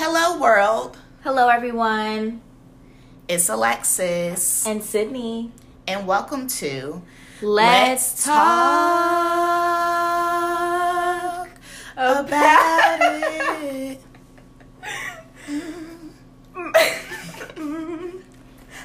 [0.00, 0.96] Hello, world.
[1.24, 2.40] Hello, everyone.
[3.26, 4.64] It's Alexis.
[4.64, 5.50] And Sydney.
[5.88, 7.02] And welcome to
[7.42, 8.38] Let's, Talk
[11.96, 14.00] About It.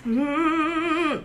[0.03, 1.23] Mm.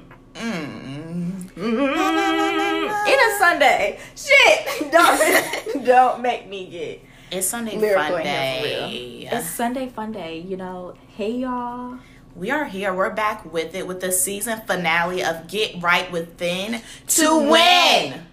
[3.07, 3.99] It is Sunday.
[4.15, 4.93] Shit.
[4.93, 8.89] Don't don't make me get It's Sunday lyrical Fun in here for real.
[8.91, 9.29] Day.
[9.31, 10.95] It's Sunday fun day, you know.
[11.17, 11.99] Hey y'all.
[12.35, 12.95] We are here.
[12.95, 17.51] We're back with it with the season finale of Get Right Within to, To win.
[17.51, 18.27] win.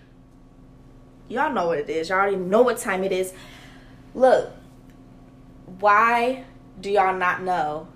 [1.27, 2.09] Y'all know what it is.
[2.09, 3.33] Y'all already know what time it is.
[4.13, 4.51] Look,
[5.79, 6.43] why
[6.79, 7.87] do y'all not know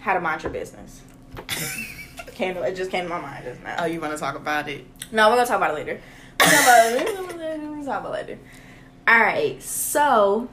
[0.00, 1.02] how to mind your business?
[2.34, 3.76] came to, it just came to my mind just now.
[3.80, 4.84] Oh, you want to talk about it?
[5.12, 6.00] No, we're gonna talk about it later.
[6.40, 8.38] We're gonna talk about it- we're gonna talk about it later.
[9.10, 10.48] All right, so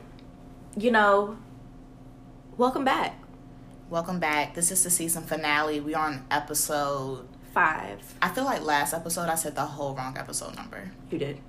[0.75, 1.37] you know,
[2.57, 3.21] welcome back.
[3.91, 4.55] Welcome back.
[4.55, 5.79] This is the season finale.
[5.79, 7.27] We are on episode.
[7.53, 10.91] Five, I feel like last episode I said the whole wrong episode number.
[11.11, 11.39] you did,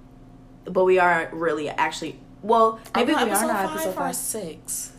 [0.65, 2.21] but we are really actually.
[2.43, 4.15] Well, maybe we we are not five episode five.
[4.15, 4.93] six.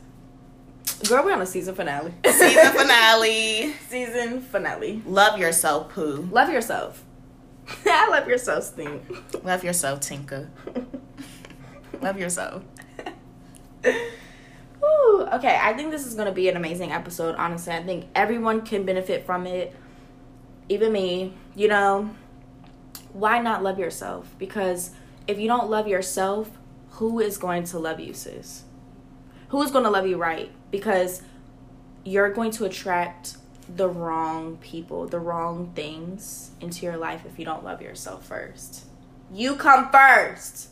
[1.07, 2.11] Girl, we're on a season finale.
[2.25, 3.73] Season finale.
[3.87, 5.03] season finale.
[5.05, 6.27] Love yourself, Pooh.
[6.31, 7.03] Love yourself.
[7.85, 9.03] I love yourself, Stink.
[9.43, 10.49] Love yourself, Tinka.
[12.01, 12.63] Love yourself.
[13.83, 17.73] Whew, okay, I think this is going to be an amazing episode, honestly.
[17.73, 19.75] I think everyone can benefit from it,
[20.69, 21.33] even me.
[21.55, 22.09] You know,
[23.13, 24.33] why not love yourself?
[24.37, 24.91] Because
[25.27, 26.49] if you don't love yourself,
[26.91, 28.63] who is going to love you, sis?
[29.49, 30.51] Who is going to love you right?
[30.71, 31.21] Because
[32.03, 33.37] you're going to attract
[33.75, 38.85] the wrong people, the wrong things into your life if you don't love yourself first.
[39.31, 40.69] You come first.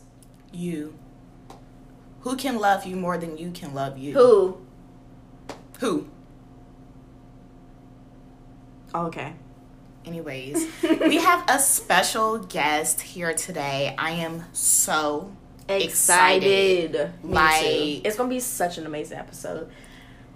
[0.52, 0.94] You.
[2.28, 4.12] Who can love you more than you can love you?
[4.12, 4.58] Who?
[5.80, 6.06] Who?
[8.92, 9.32] Oh, okay.
[10.04, 13.94] Anyways, we have a special guest here today.
[13.96, 15.34] I am so
[15.70, 17.12] excited.
[17.22, 18.06] Me Like-.
[18.06, 19.70] It's gonna be such an amazing episode.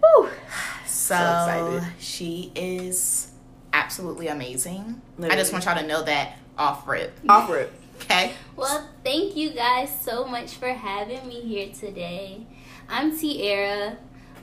[0.03, 0.31] Woo.
[0.87, 1.93] so, excited.
[1.99, 3.33] she is
[3.75, 5.03] absolutely amazing.
[5.23, 7.13] I just want y'all to know that off rip.
[7.29, 7.73] Offer it.
[8.03, 8.33] Okay?
[8.57, 12.45] Well, thank you guys so much for having me here today.
[12.89, 13.97] I'm Tiara.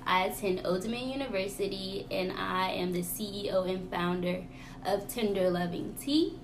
[0.08, 4.44] I attend Old Dominion University and I am the CEO and founder
[4.86, 6.40] of Tender Loving Tea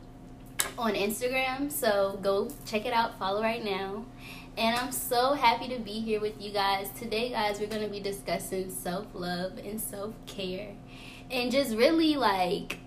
[0.77, 1.71] on Instagram.
[1.71, 4.03] So go check it out, follow right now.
[4.57, 6.89] And I'm so happy to be here with you guys.
[6.99, 10.73] Today, guys, we're going to be discussing self love and self care
[11.31, 12.79] and just really like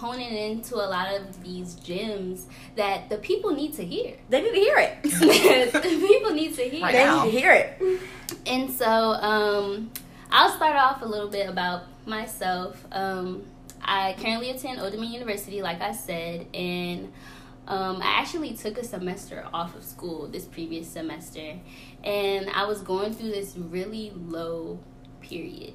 [0.00, 2.46] honing into a lot of these gems
[2.76, 4.16] that the people need to hear.
[4.28, 5.02] They need to hear it.
[5.72, 6.82] the people need to hear.
[6.82, 8.00] Right they need to hear it.
[8.46, 9.90] And so, um,
[10.32, 12.84] I'll start off a little bit about myself.
[12.92, 13.44] Um,
[13.82, 17.12] I currently attend Old Dominion University, like I said, and
[17.66, 21.58] um, I actually took a semester off of school this previous semester,
[22.04, 24.78] and I was going through this really low
[25.20, 25.74] period,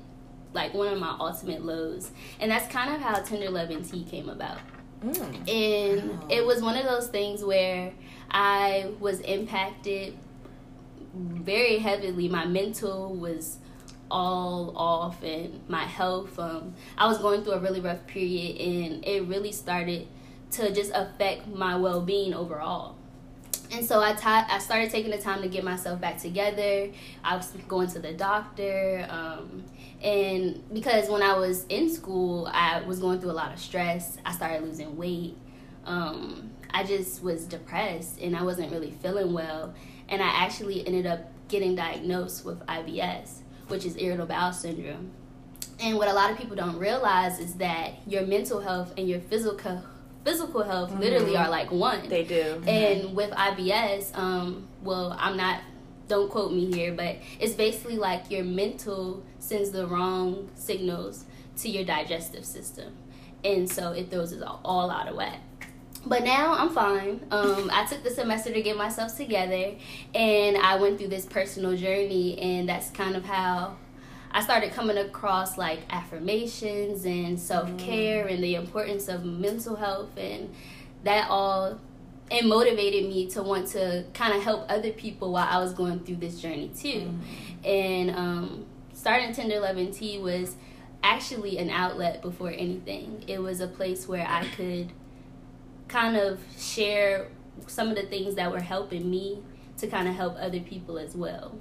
[0.56, 4.04] like one of my ultimate lows, and that's kind of how Tender Love and Tea
[4.04, 4.58] came about
[5.04, 5.48] Mm.
[5.48, 6.28] and Wow.
[6.30, 7.92] it was one of those things where
[8.32, 10.16] I was impacted
[11.14, 12.28] very heavily.
[12.30, 13.58] My mental was
[14.10, 16.38] all off, and my health.
[16.40, 20.08] Um, I was going through a really rough period, and it really started
[20.52, 22.96] to just affect my well being overall.
[23.72, 26.90] And so I ta- I started taking the time to get myself back together.
[27.24, 29.64] I was going to the doctor, um,
[30.06, 34.18] and because when I was in school, I was going through a lot of stress.
[34.24, 35.36] I started losing weight.
[35.86, 39.74] Um, I just was depressed, and I wasn't really feeling well.
[40.08, 45.10] And I actually ended up getting diagnosed with IBS, which is irritable bowel syndrome.
[45.80, 49.22] And what a lot of people don't realize is that your mental health and your
[49.22, 49.84] physical
[50.24, 52.10] physical health literally are like one.
[52.10, 52.62] They do.
[52.68, 55.62] And with IBS, um, well, I'm not,
[56.08, 61.26] don't quote me here, but it's basically like your mental sends the wrong signals
[61.58, 62.94] to your digestive system.
[63.44, 65.40] And so it throws it all, all out of whack.
[66.06, 67.26] But now I'm fine.
[67.32, 69.74] Um, I took the semester to get myself together,
[70.14, 73.78] and I went through this personal journey, and that's kind of how
[74.32, 80.16] I started coming across like affirmations and self care and the importance of mental health,
[80.16, 80.54] and
[81.04, 81.80] that all
[82.30, 86.00] it motivated me to want to kind of help other people while I was going
[86.00, 87.12] through this journey too.
[87.64, 90.56] And um, starting Tender Love and Tea was
[91.04, 93.24] actually an outlet before anything.
[93.28, 94.92] It was a place where I could
[95.88, 97.28] kind of share
[97.68, 99.44] some of the things that were helping me
[99.78, 101.56] to kind of help other people as well.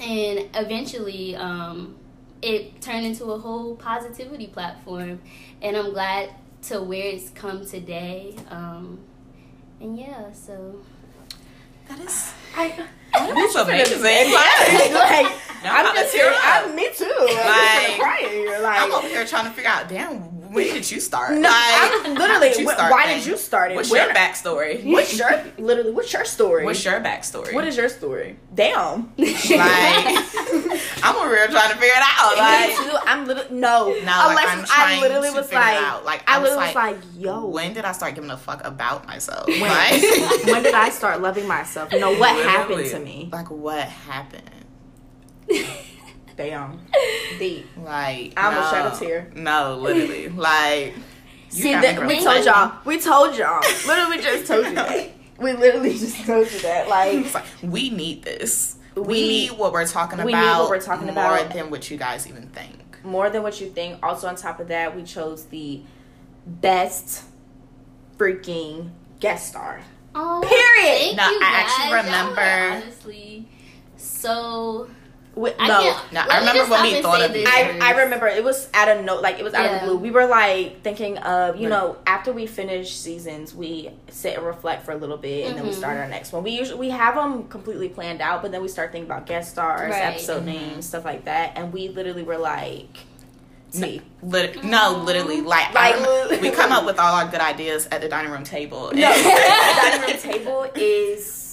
[0.00, 1.96] And eventually, um,
[2.42, 5.20] it turned into a whole positivity platform,
[5.62, 6.30] and I'm glad
[6.62, 8.36] to where it's come today.
[8.48, 8.98] Um,
[9.84, 10.76] and yeah, so
[11.88, 12.32] That is.
[12.56, 12.68] I,
[13.12, 14.02] That's amazing.
[14.02, 15.32] like, Like,
[15.64, 16.32] I'm about to just here.
[16.42, 17.04] I'm me too.
[17.04, 18.62] I'm Like, like, crying.
[18.62, 19.88] Like, I'm over here trying to figure out.
[19.88, 21.32] Damn, when did you start?
[21.32, 21.52] no, like,
[22.06, 22.48] I'm literally.
[22.50, 23.74] did you wh- start why did you start it?
[23.74, 24.84] What's When- your backstory?
[24.92, 25.90] What's your literally?
[25.92, 26.64] What's your story?
[26.64, 27.52] What's your backstory?
[27.54, 28.38] what is your story?
[28.54, 29.12] Damn.
[29.18, 29.34] like?
[31.06, 32.34] I'm over here trying to figure it out.
[32.34, 32.96] Me Like, too.
[33.06, 33.88] I'm literally no.
[33.88, 36.04] no, like, Unless I'm I literally to was like, out.
[36.04, 37.46] Like, I I was literally was like, like, yo.
[37.46, 39.46] when did I start giving a fuck about myself?
[39.48, 40.02] When, Like,
[40.46, 41.92] when did I start loving myself?
[41.92, 43.28] You know what happened to me?
[43.32, 44.50] Like, what happened?
[46.36, 46.80] Damn.
[47.38, 47.66] Deep.
[47.76, 49.30] Like, I almost no, shed a tear.
[49.36, 50.94] No, literally, like.
[51.48, 52.72] See, that, we told y'all.
[52.84, 53.60] We told y'all.
[53.86, 55.10] Literally, just told you that.
[55.38, 56.88] We literally just told you that.
[56.88, 58.76] Like, like, we need this.
[58.94, 60.40] We, We- need what we're talking we about.
[60.56, 61.52] need what we're talking more about.
[61.52, 63.02] than what you guys even think.
[63.04, 63.98] more than what you think.
[64.02, 65.82] Also, on top of that, we chose the
[66.46, 67.24] best
[68.16, 68.90] freaking
[69.20, 69.80] guest star.
[70.14, 71.00] oh, Period.
[71.00, 72.04] Thank No, you I actually guys.
[72.06, 73.48] Y'all remember- honestly
[73.96, 74.88] so.
[75.36, 76.12] We, I no, can't.
[76.12, 77.82] No, I remember just when we thought of this it.
[77.82, 77.92] I.
[77.94, 79.74] I remember it was out of note like it was out Yeah.
[79.76, 79.96] of the blue.
[79.96, 81.76] We were like thinking of you Right.
[81.76, 85.66] know after we finish seasons we sit and reflect for a little bit and then
[85.66, 86.44] we start our next one.
[86.44, 89.50] We usually we have them completely planned out, but then we start thinking about guest
[89.50, 90.02] stars, Right.
[90.04, 90.46] episode Mhm.
[90.46, 92.86] names, stuff like that, and we literally were like,
[93.72, 94.00] T.
[94.22, 98.00] Lit- no, literally, like, Like, I- we come up with all our good ideas at
[98.02, 98.92] the dining room table.
[98.94, 101.43] No, the dining room table is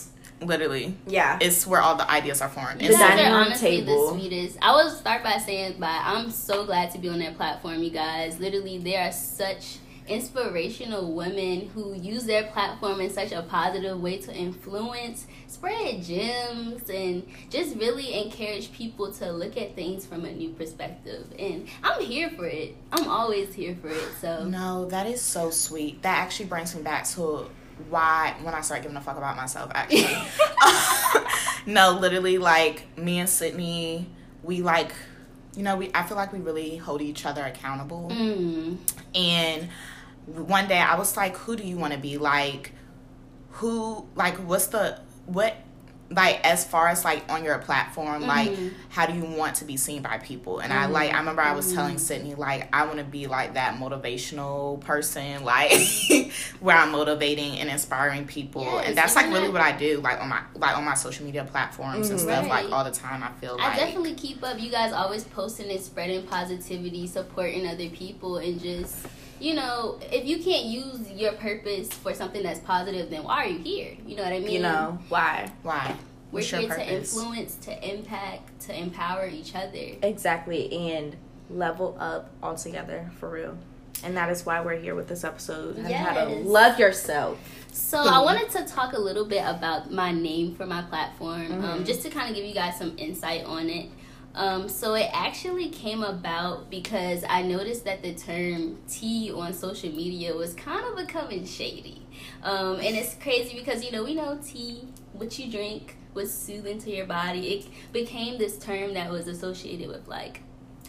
[0.41, 1.37] literally, yeah.
[1.41, 2.79] it's where all the ideas are formed.
[2.79, 4.13] The You guys dining are room honestly table.
[4.13, 4.57] the sweetest.
[4.61, 7.91] I will start by saying, by I'm so glad to be on that platform, you
[7.91, 8.39] guys.
[8.39, 9.77] Literally, there are such
[10.07, 16.89] inspirational women who use their platform in such a positive way to influence, spread gems,
[16.89, 21.25] and just really encourage people to look at things from a new perspective.
[21.37, 22.75] And I'm here for it.
[22.91, 24.09] I'm always here for it.
[24.19, 26.01] So No, that is so sweet.
[26.01, 27.45] That actually brings me back to
[27.89, 29.71] why when I start giving a fuck about myself.
[29.73, 30.17] Actually,
[31.73, 34.07] no, literally, like me and Sydney,
[34.43, 34.93] we like,
[35.55, 38.09] you know, we I feel like we really hold each other accountable.
[38.11, 38.77] Mm.
[39.15, 39.69] And
[40.25, 42.17] one day I was like, who do you want to be?
[42.17, 42.73] Like,
[43.51, 45.55] who, like, what's the, what,
[46.13, 48.73] like, as far as like on your platform, like, Mhm.
[48.89, 50.59] how do you want to be seen by people?
[50.59, 53.53] And I like, I remember I was telling Sydney, like, I want to be like
[53.53, 55.71] that motivational person, like,
[56.59, 58.63] where I'm motivating and inspiring people.
[58.63, 60.95] Yes, and that's like really that- what I do, like, on my, like, on my
[60.95, 62.65] social media platforms and stuff, Right.
[62.65, 63.23] like, all the time.
[63.23, 64.59] I feel I like, i definitely keep up.
[64.59, 68.95] You guys always posting and spreading positivity, supporting other people, and just
[69.41, 73.47] you know, if you can't use your purpose for something that's positive, then why are
[73.47, 73.97] you here?
[74.05, 74.51] You know what I mean?
[74.51, 75.51] You know why?
[75.63, 75.95] why?
[76.31, 79.97] we're What's your here to influence, to impact, to empower each other.
[80.01, 81.15] Exactly, and
[81.49, 83.57] level up altogether for real.
[84.03, 85.77] And that is why we're here with this episode.
[85.77, 87.37] on How to love yourself.
[87.71, 91.65] So I wanted to talk a little bit about my name for my platform, Mm-hmm.
[91.65, 93.89] um, just to kind of give you guys some insight on it.
[94.33, 99.91] Um, so it actually came about because I noticed that the term tea on social
[99.91, 102.07] media was kind of becoming shady.
[102.43, 106.79] Um, and it's crazy because, you know, we know tea, what you drink, was soothing
[106.79, 107.53] to your body.
[107.55, 110.41] It became this term that was associated with like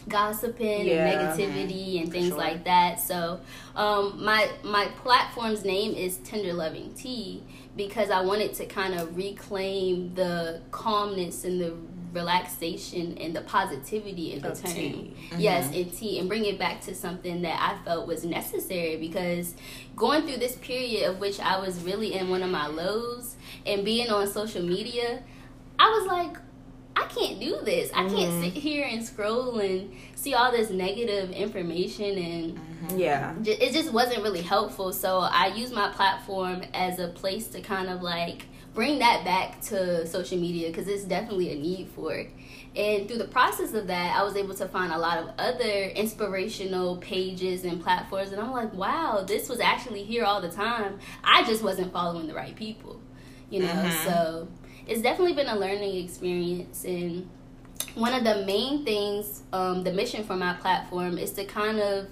[0.07, 1.05] gossiping Yeah.
[1.07, 2.37] and negativity and things sure.
[2.37, 2.99] like that.
[2.99, 3.39] So
[3.75, 7.43] um, my my platform's name is Tender Loving Tea
[7.75, 11.73] because I wanted to kind of reclaim the calmness and the
[12.13, 14.73] relaxation and the positivity in the Of term.
[14.73, 15.15] tea.
[15.37, 19.55] Yes, in tea and bring it back to something that I felt was necessary because
[19.95, 23.83] going through this period of which I was really in one of my lows and
[23.83, 25.23] being on social media,
[25.79, 26.37] I was like,
[26.95, 27.89] I can't do this.
[27.91, 28.43] I can't mm-hmm.
[28.43, 32.99] sit here and scroll and see all this negative information and mm-hmm.
[32.99, 33.33] Yeah.
[33.43, 34.93] it just wasn't really helpful.
[34.93, 39.61] So I used my platform as a place to kind of like bring that back
[39.61, 42.31] to social media because it's definitely a need for it.
[42.75, 45.83] And through the process of that, I was able to find a lot of other
[45.95, 48.31] inspirational pages and platforms.
[48.31, 50.99] And I'm like, wow, this was actually here all the time.
[51.23, 52.99] I just wasn't following the right people,
[53.51, 53.67] you know?
[53.67, 54.05] Mhm.
[54.05, 54.47] So
[54.87, 56.83] it's definitely been a learning experience.
[56.83, 57.29] And
[57.93, 62.07] one of the main things, um, the mission for my platform is to kind of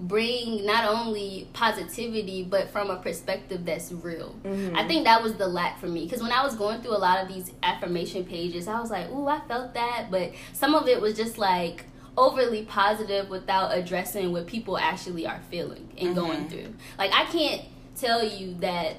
[0.00, 4.34] bring not only positivity but from a perspective that's real.
[4.44, 4.76] Mm-hmm.
[4.76, 6.98] I think that was the lack for me because when I was going through a
[6.98, 10.88] lot of these affirmation pages, I was like, "Ooh, I felt that," but some of
[10.88, 11.84] it was just like
[12.16, 16.48] overly positive without addressing what people actually are feeling and going mm-hmm.
[16.48, 16.74] through.
[16.98, 17.62] Like I can't
[17.96, 18.96] tell you that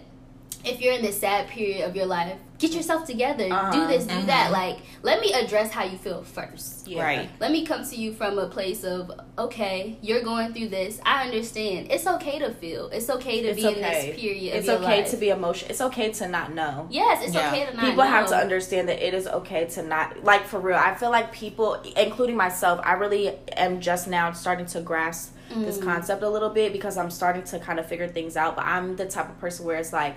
[0.65, 3.47] if you're in this sad period of your life, get yourself together.
[3.51, 3.71] Uh-huh.
[3.71, 4.51] Do this, do that.
[4.51, 6.87] Like, let me address how you feel first.
[6.87, 7.03] Yeah.
[7.03, 7.29] Right.
[7.39, 10.99] Let me come to you from a place of, okay, you're going through this.
[11.05, 11.91] I understand.
[11.91, 12.87] It's okay to feel.
[12.89, 14.53] It's okay to It's be in this period.
[14.53, 15.11] Of It's your okay life.
[15.11, 15.71] to be emotional.
[15.71, 16.87] It's okay to not know.
[16.89, 17.49] Yes, it's Yeah.
[17.51, 17.83] okay to not.
[17.83, 17.89] Know.
[17.89, 20.77] People have to understand that it is okay to not like for real.
[20.77, 25.77] I feel like people, including myself, I really am just now starting to grasp this
[25.77, 25.83] Mm.
[25.83, 28.55] concept a little bit because I'm starting to kind of figure things out.
[28.55, 30.15] But I'm the type of person where it's like.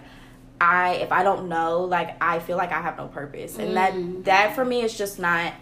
[0.61, 3.75] I if I don't know, like I feel like I have no purpose, and Mm.
[3.75, 5.53] that that for me is just not.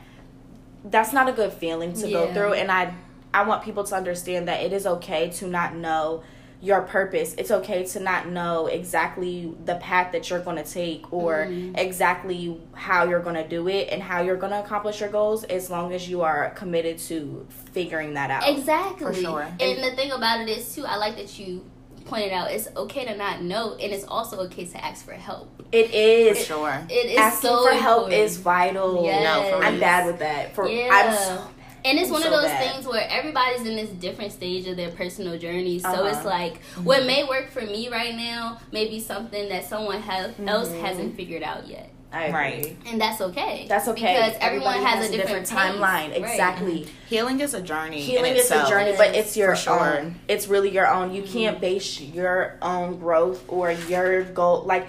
[0.84, 2.94] That's not a good feeling to go through, and I
[3.34, 6.22] I want people to understand that it is okay to not know
[6.62, 7.34] your purpose.
[7.36, 11.76] It's okay to not know exactly the path that you're going to take or Mm.
[11.76, 15.44] exactly how you're going to do it and how you're going to accomplish your goals
[15.44, 18.48] as long as you are committed to figuring that out.
[18.48, 19.06] Exactly.
[19.06, 19.46] For sure.
[19.60, 21.62] And the thing about it is too, I like that you
[22.06, 25.50] pointed out it's okay to not know, and it's also okay to ask for help.
[25.72, 26.86] It For sure.
[26.88, 28.22] It is Asking so for help important.
[28.22, 29.04] is vital.
[29.04, 29.24] Yes.
[29.24, 30.54] No, for I'm bad with that.
[30.54, 30.88] For Yeah.
[30.92, 31.48] I'm so
[31.84, 32.72] And it's I'm one so of those bad.
[32.72, 35.78] things where everybody's in this different stage of their personal journey.
[35.78, 36.04] So Uh-huh.
[36.06, 40.34] it's like what may work for me right now may be something that someone have,
[40.46, 40.80] else Mhm.
[40.80, 41.90] hasn't figured out yet.
[42.12, 42.38] I agree.
[42.38, 42.76] Right.
[42.86, 43.66] And that's okay.
[43.68, 44.14] That's okay.
[44.14, 45.58] Because everyone Everybody has, a different, pace.
[45.58, 45.80] timeline.
[45.80, 46.16] Right.
[46.16, 46.86] Exactly.
[47.08, 48.00] Healing is a journey.
[48.00, 48.68] Healing in is itself.
[48.68, 49.98] a journey, but it's your For sure.
[49.98, 50.14] own.
[50.28, 51.12] It's really your own.
[51.12, 51.32] You mm-hmm.
[51.32, 54.86] can't base your own growth or your goal like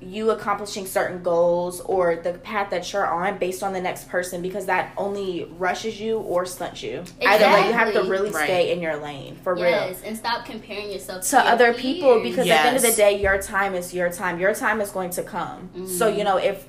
[0.00, 4.40] you accomplishing certain goals or the path that you're on based on the next person
[4.42, 7.02] because that only rushes you or stunts you.
[7.24, 8.44] Either way, you have to really Right.
[8.44, 9.64] stay in your lane for real.
[9.64, 12.22] Yes, and stop comparing yourself to, to your other people peers.
[12.30, 14.90] because at the end of the day your time is your time your time is
[14.90, 16.18] going to come so Mm-hmm.
[16.18, 16.66] you know if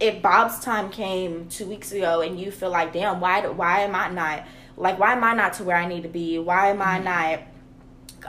[0.00, 3.94] if bob's time came two weeks ago and you feel like damn why why am
[3.94, 4.44] i not
[4.78, 6.88] like why am i not to where i need to be why am Mm-hmm.
[7.08, 7.40] i not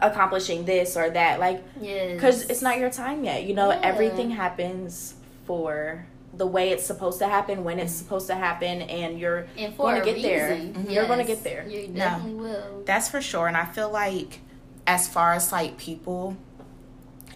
[0.02, 2.14] accomplishing this or that like yes.
[2.14, 3.80] because it's not your time yet you know Yeah.
[3.84, 7.86] everything happens for the way it's supposed to happen when Mm-hmm.
[7.86, 10.52] it's supposed to happen and you're and gonna a get there.
[10.54, 10.74] reason.
[10.86, 10.92] Mhm.
[10.92, 11.68] You're gonna get there.
[11.68, 12.22] You No.
[12.26, 12.84] will.
[12.86, 13.48] That's for sure.
[13.50, 14.40] And I feel like,
[14.88, 16.38] as far as like people,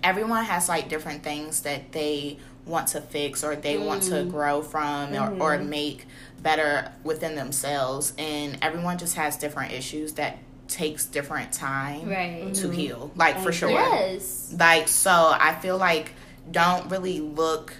[0.04, 4.32] everyone has like different things that they want to fix or they want to Mm.
[4.32, 5.68] grow from or, or Mhm.
[5.68, 6.08] make
[6.42, 8.14] better within themselves.
[8.18, 12.54] And everyone just has different issues that takes different time Right.
[12.56, 12.74] to Mhm.
[12.76, 13.12] heal.
[13.16, 13.70] Like, for sure.
[13.70, 14.54] Yes.
[14.58, 16.14] Like, so I feel like
[16.52, 17.74] don't really look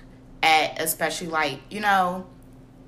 [0.44, 2.26] at, especially like, you know,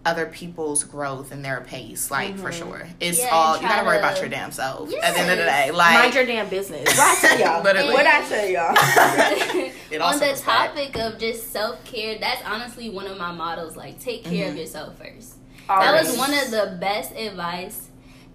[0.06, 2.58] other people's growth and their pace, like for Mhm.
[2.58, 2.88] sure.
[3.02, 5.32] It's Yeah, all you gotta try worry to- about your damn self at the end
[5.32, 5.72] of the day.
[5.72, 7.94] Like mind your damn business what i tell y'all Literally.
[7.94, 8.74] what i tell y'all
[9.92, 10.70] It all on the circles back.
[10.76, 13.76] topic of just self care, that's honestly one of my models.
[13.76, 14.60] Like, take care of Mhm.
[14.60, 15.34] yourself first.
[15.68, 15.86] Always.
[15.86, 17.87] That was one of the best advice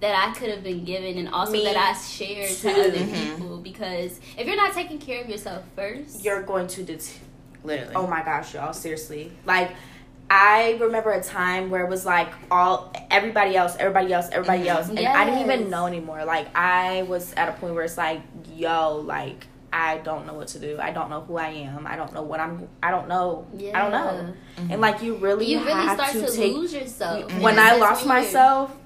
[0.03, 2.69] that I could have been given, and also Me that I shared too.
[2.73, 3.37] to other Mhm.
[3.37, 3.57] people.
[3.59, 7.19] Because if you're not taking care of yourself first, you're going to det-
[7.65, 7.95] Literally.
[7.95, 9.71] oh my gosh y'all seriously like
[10.29, 14.67] i remember a time where it was like all everybody else everybody else everybody Mhm.
[14.75, 17.97] else and i didn't even know anymore like i was at a point where it's
[17.97, 18.21] like
[18.57, 20.79] yo like i don't know what to do.
[20.79, 21.87] I don't know who i am.
[21.87, 23.47] I don't know what i'm i don't know.
[23.75, 24.35] I don't know.
[24.71, 27.33] And like you really you really start to, to, take lose yourself.
[27.41, 28.77] When i lost you're- myself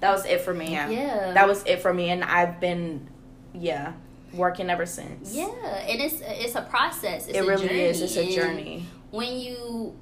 [0.00, 0.72] that was it for me.
[0.72, 0.88] Yeah.
[0.88, 3.08] yeah, that was it for me and i've been
[3.52, 3.92] yeah
[4.32, 5.34] working ever since.
[5.34, 5.44] Yeah,
[5.90, 7.28] and it's it's a process.
[7.28, 7.80] It's it a really journey.
[7.80, 8.00] is.
[8.00, 8.86] It's a and journey.
[9.10, 9.94] when you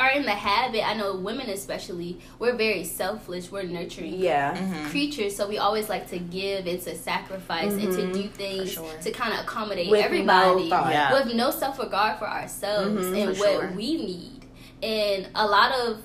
[0.00, 3.50] are in the habit, I know women especially, we're very selfish.
[3.52, 4.90] We're nurturing yeah Mhm.
[4.90, 8.90] creatures, so we always like to give and to sacrifice and to do things sure.
[9.02, 10.90] to kind of accommodate With everybody thought.
[10.90, 11.12] Yeah.
[11.12, 13.72] with no self regard for ourselves Mhm, and for what sure.
[13.76, 14.40] we need.
[14.82, 15.98] And a lot of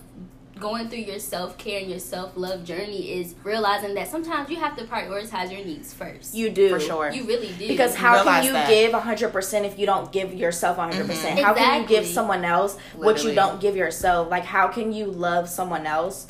[0.60, 4.56] going through your self care and your self love journey is realizing that sometimes you
[4.58, 6.34] have to prioritize your needs first.
[6.34, 7.12] you do For sure.
[7.12, 7.68] You really do.
[7.68, 8.70] Because how can you that.
[8.70, 11.38] give 100% if you don't give yourself 100%?
[11.38, 11.44] Mhm.
[11.44, 14.30] How can you give someone else what you don't give yourself?
[14.32, 16.28] Like, how can you love someone else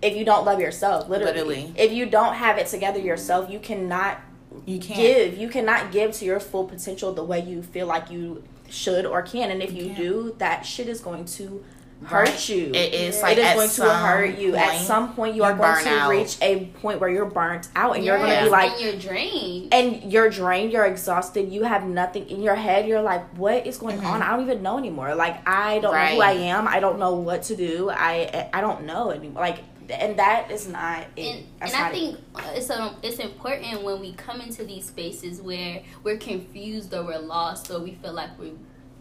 [0.00, 1.08] if you don't love yourself?
[1.08, 1.32] Literally.
[1.32, 1.72] Literally.
[1.76, 4.20] If you don't have it together yourself, you cannot
[4.64, 4.98] You can't.
[5.00, 5.36] give.
[5.38, 9.22] You cannot give to your full potential the way you feel like you should or
[9.22, 9.50] can.
[9.50, 11.64] And if you, You do, that shit is going to
[12.04, 12.48] hurt Right.
[12.48, 12.66] you.
[12.74, 13.22] It is Yeah.
[13.22, 14.54] like it is going to hurt you.
[14.54, 16.10] At some point, you you are going to out.
[16.10, 18.92] reach a point where you're burnt out and you're going to be like, and you're
[18.96, 19.74] drained.
[19.74, 22.86] and you're drained, you're exhausted, you have nothing in your head.
[22.86, 24.04] You're like, what is going Mhm.
[24.06, 24.22] on?
[24.22, 25.14] I don't even know anymore.
[25.14, 26.68] Like, I don't know who I am.
[26.68, 27.90] I don't know what to do.
[27.90, 29.42] I I don't know anymore.
[29.42, 31.26] Like, and that is not it.
[31.36, 31.98] and, That's and I not it.
[31.98, 32.18] think
[32.56, 37.18] it's um, it's important when we come into these spaces where we're confused or we're
[37.20, 38.50] lost or we feel like we're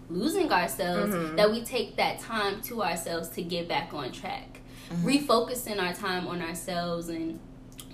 [0.10, 1.36] losing ourselves Mhm.
[1.38, 4.60] that we take that time to ourselves to get back on track,
[4.92, 5.08] Mm-hmm.
[5.08, 7.40] refocusing our time on ourselves and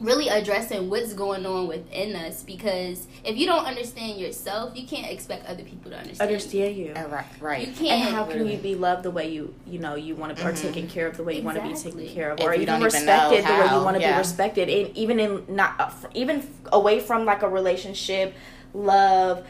[0.02, 5.10] really addressing what's going on within us because if you don't understand yourself, you can't
[5.12, 6.22] expect other people to understand.
[6.30, 6.92] Understand you.
[6.96, 7.68] Uh, right, right.
[7.68, 7.92] You can't.
[7.92, 8.56] And how can Literally.
[8.56, 10.62] you be loved the way you you know you want to, or Mhm.
[10.62, 12.64] taken care of the way you want to be taken care of, If or you
[12.64, 14.14] even don't even know respected the way you want to yeah.
[14.14, 18.34] be respected, and even in not uh, even away from like a relationship,
[18.74, 19.46] love,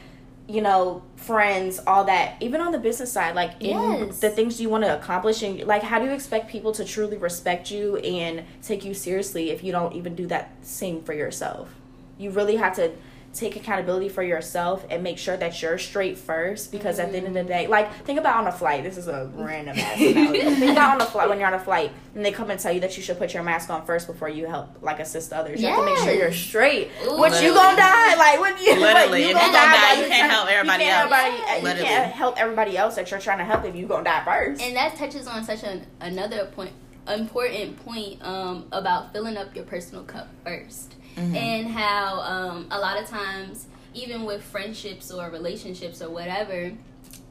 [0.51, 2.35] you know, friends, all that.
[2.41, 3.69] Even on the business side, like in
[4.07, 4.19] Yes.
[4.19, 7.17] the things you want to accomplish, and like how do you expect people to truly
[7.17, 11.69] respect you and take you seriously if you don't even do that same for yourself?
[12.17, 12.91] You really have to
[13.33, 17.27] take accountability for yourself and make sure that you're straight first because at the end
[17.27, 18.83] of the day like think about on a flight.
[18.83, 21.91] This is a random ass think about on a flight when you're on a flight
[22.13, 24.27] and they come and tell you that you should put your mask on first before
[24.27, 25.61] you help like assist others.
[25.61, 26.89] You have to make sure you're straight.
[27.05, 27.17] Ooh.
[27.17, 28.15] what you gonna die?
[28.15, 30.51] Like what you Literally, what, if you you gonna gonna die, die, you can't help
[30.51, 31.21] everybody you can't else.
[31.47, 34.23] everybody- you can't help everybody else that you're trying to help if you gonna die
[34.25, 34.61] first.
[34.61, 36.71] And that touches on such an another point
[37.07, 41.35] important point um, about filling up your personal cup 1st Mhm.
[41.35, 46.71] and how um, a lot of times even with friendships or relationships or whatever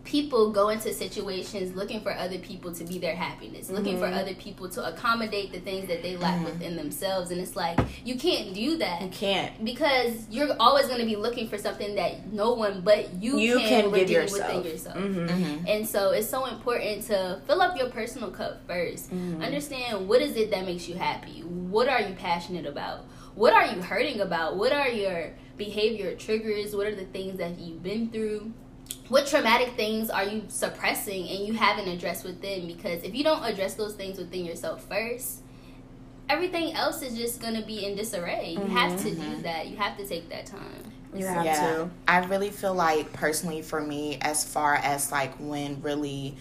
[0.02, 4.18] people go into situations looking for other people to be their happiness looking for Mhm.
[4.20, 6.46] other people to accommodate the things that they lack Mhm.
[6.46, 11.00] within themselves and it's like you can't do that you can't because you're always going
[11.00, 14.54] to be looking for something that no one but you, you can, can, give yourself,
[14.54, 15.28] within yourself Mhm.
[15.28, 15.64] Mhm.
[15.68, 19.44] and so it's so important to fill up your personal cup 1st Mhm.
[19.44, 21.42] Understand what is it that makes you happy?
[21.42, 23.04] What are you passionate about?
[23.34, 24.56] What are you hurting about?
[24.56, 26.74] What are your behavior triggers?
[26.74, 28.52] What are the things that you've been through?
[29.08, 32.66] What traumatic things are you suppressing and you haven't addressed within?
[32.66, 35.42] Because if you don't address those things within yourself first,
[36.28, 38.52] everything else is just going to be in disarray.
[38.52, 39.42] You have to do Mhm.
[39.42, 39.66] that.
[39.68, 40.92] You have to take that time.
[41.12, 45.34] you have yeah, to I really feel like personally for me, as far as like
[45.40, 46.36] when really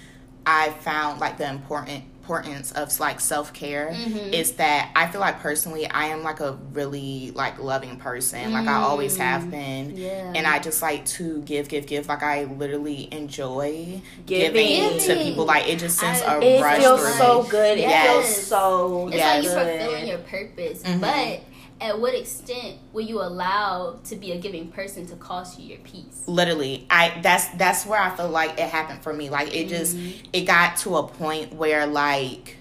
[0.45, 4.31] I found like the important importance of like self care Mhm.
[4.33, 8.53] is that I feel like personally I am like a really like loving person.
[8.53, 9.51] Like I always have Mm.
[9.51, 9.93] been.
[9.97, 10.33] Yeah.
[10.35, 12.07] And I just like to give, give, give.
[12.07, 14.53] Like I literally enjoy Giving.
[14.53, 15.45] giving, to people.
[15.45, 17.49] Like it just sends I- a it rush feels through so me.
[17.49, 18.05] good Yes.
[18.05, 19.35] it feels so It's Yes.
[19.35, 20.83] like you're fulfilling your purpose.
[20.83, 21.01] Mhm.
[21.01, 21.39] But
[21.81, 25.79] at what extent will you allow to be a giving person to cost you your
[25.79, 26.23] peace?
[26.27, 29.29] literally i that's that's where i feel like it happened for me.
[29.29, 30.29] Like it just mm-hmm.
[30.33, 32.57] it got to a point where like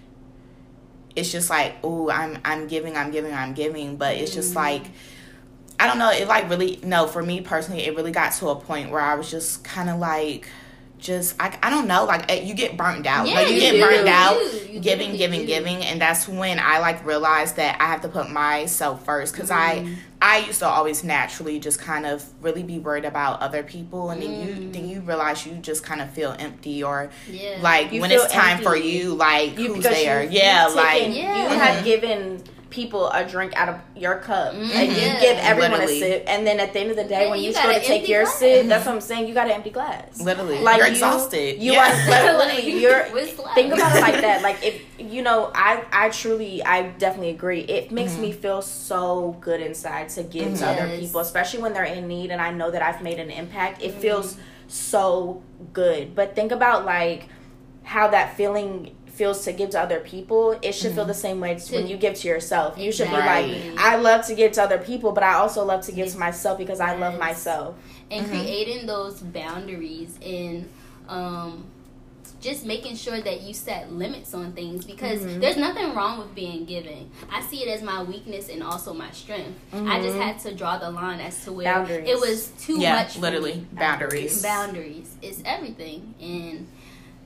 [1.16, 3.96] it's just like oh i'm i'm giving i'm giving i'm giving.
[3.96, 4.59] But it's just mm-hmm.
[4.59, 4.85] like
[5.81, 8.57] i don't know it like really no for me personally it really got to a
[8.57, 10.48] point where i was just kind of like
[10.98, 13.61] just I, I don't know like eh, you get burnt out Yeah, like you, you
[13.61, 13.80] get do.
[13.80, 14.74] burnt out You.
[14.74, 15.46] You giving giving do.
[15.46, 19.50] giving and that's when i like realized that i have to put myself first because
[19.50, 19.94] Mm-hmm.
[20.20, 24.11] i i used to always naturally just kind of really be worried about other people
[24.11, 24.72] and then you Mm.
[24.72, 27.58] then you realize you just kind of feel empty or Yeah.
[27.61, 30.98] like You when it's time for you like you who's there you, yeah you've like
[30.98, 31.52] taken- Yeah.
[31.52, 34.74] you have given people a drink out of your cup Mhm.
[34.74, 35.20] and you Yeah.
[35.20, 36.02] give everyone Literally.
[36.02, 37.62] a sip and then at the end of the day Yeah, when you you got
[37.62, 38.35] start to take your glass.
[38.38, 41.59] sip that's what i'm saying you got an empty glass literally like you're you- exhausted
[41.62, 41.88] you yeah.
[41.88, 43.04] are literally you're
[43.54, 47.61] think about it like that like if you know i i truly i definitely agree
[47.61, 48.22] it makes Mm-hmm.
[48.22, 50.72] me feel so good inside to give to Mhm.
[50.76, 51.00] other Yes.
[51.00, 53.96] people especially when they're in need and i know that i've made an impact Mm-hmm.
[53.96, 57.28] it feels so good but think about like
[57.83, 61.59] how that feeling feels to give to other people it should feel the same way
[61.72, 64.78] when you give to yourself you should be like i love to give to other
[64.78, 66.12] people but i also love to give Yes.
[66.12, 67.74] to myself because i love myself
[68.11, 68.31] and Mhm.
[68.31, 70.68] creating those boundaries and
[71.09, 71.64] um,
[72.40, 75.40] just making sure that you set limits on things because Mhm.
[75.40, 77.11] there's nothing wrong with being giving.
[77.33, 79.59] I see it as my weakness and also my strength.
[79.72, 80.22] I just Mhm.
[80.22, 82.09] had to draw the line as to where Boundaries.
[82.09, 83.14] it was too yeah much.
[83.14, 83.66] for literally me.
[83.72, 86.68] boundaries boundaries is everything and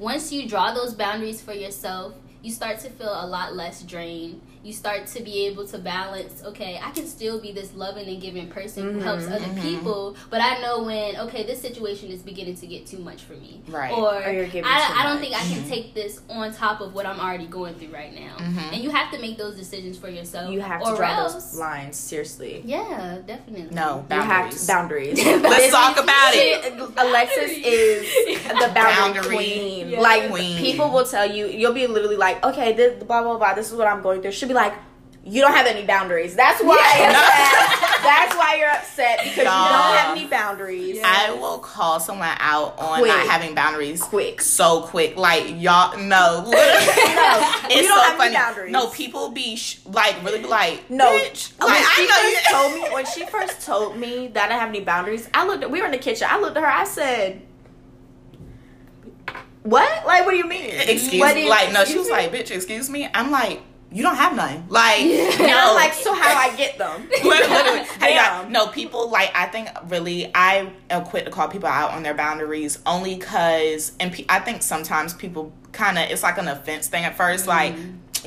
[0.02, 2.12] once you draw those boundaries for yourself
[2.42, 6.42] you start to feel a lot less drained you start to be able to balance
[6.44, 9.62] okay i can still be this loving and giving person who helps Mhm, other mhm.
[9.62, 13.32] people but i know when okay this situation is beginning to get too much for
[13.34, 13.92] me Right.
[13.92, 15.22] or, Or you're giving I, too I don't much.
[15.24, 18.36] think i can take this on top of what i'm already going through right now
[18.38, 18.72] Mhm.
[18.74, 21.32] and you have to make those decisions for yourself you have or to draw else,
[21.34, 26.72] those lines seriously yeah definitely no you have boundaries to, boundaries let's talk about it
[26.96, 28.02] Alexis is
[28.48, 29.88] the boundary, Boundary queen.
[29.90, 30.00] Yeah.
[30.00, 30.58] Like Queen.
[30.58, 33.54] people will tell you, you'll be literally like, okay, this blah blah blah.
[33.54, 34.32] This is what I'm going through.
[34.32, 34.74] She'll be like,
[35.24, 36.34] you don't have any boundaries.
[36.34, 36.74] That's why.
[36.98, 37.88] You're upset.
[38.02, 39.68] That's why you're upset because you Nah.
[39.68, 40.98] don't have any boundaries.
[41.04, 43.08] I will call someone out on Quick.
[43.12, 44.40] not having boundaries Quick.
[44.40, 45.16] so quick.
[45.16, 46.50] Like y'all, no.
[46.50, 48.34] No, it's you don't so have any funny.
[48.34, 48.72] boundaries.
[48.72, 51.52] No, people be sh- like really be like, No, bitch.
[51.60, 54.60] when Like she know first told me when she first told me that I didn't
[54.60, 55.62] have any boundaries, I looked.
[55.62, 56.26] At, we were in the kitchen.
[56.28, 56.68] I looked at her.
[56.68, 57.42] I said,
[59.62, 60.04] "What?
[60.06, 60.64] Like, what do you mean?
[60.70, 61.44] excuse What me.
[61.44, 62.12] is- Like no, she was me?
[62.12, 63.08] like, bitch, excuse me.
[63.14, 63.62] I'm like,
[63.92, 64.64] you don't have none.
[64.68, 65.30] Like Yeah.
[65.30, 67.08] And no, I'm like, so how do I get them?
[67.24, 67.86] yeah.
[68.42, 68.52] Damn.
[68.52, 72.14] No, people like I think really I am quick to call people out on their
[72.14, 76.88] boundaries only because and pe- I think sometimes people kind of it's like an offense
[76.88, 77.74] thing at 1st Like,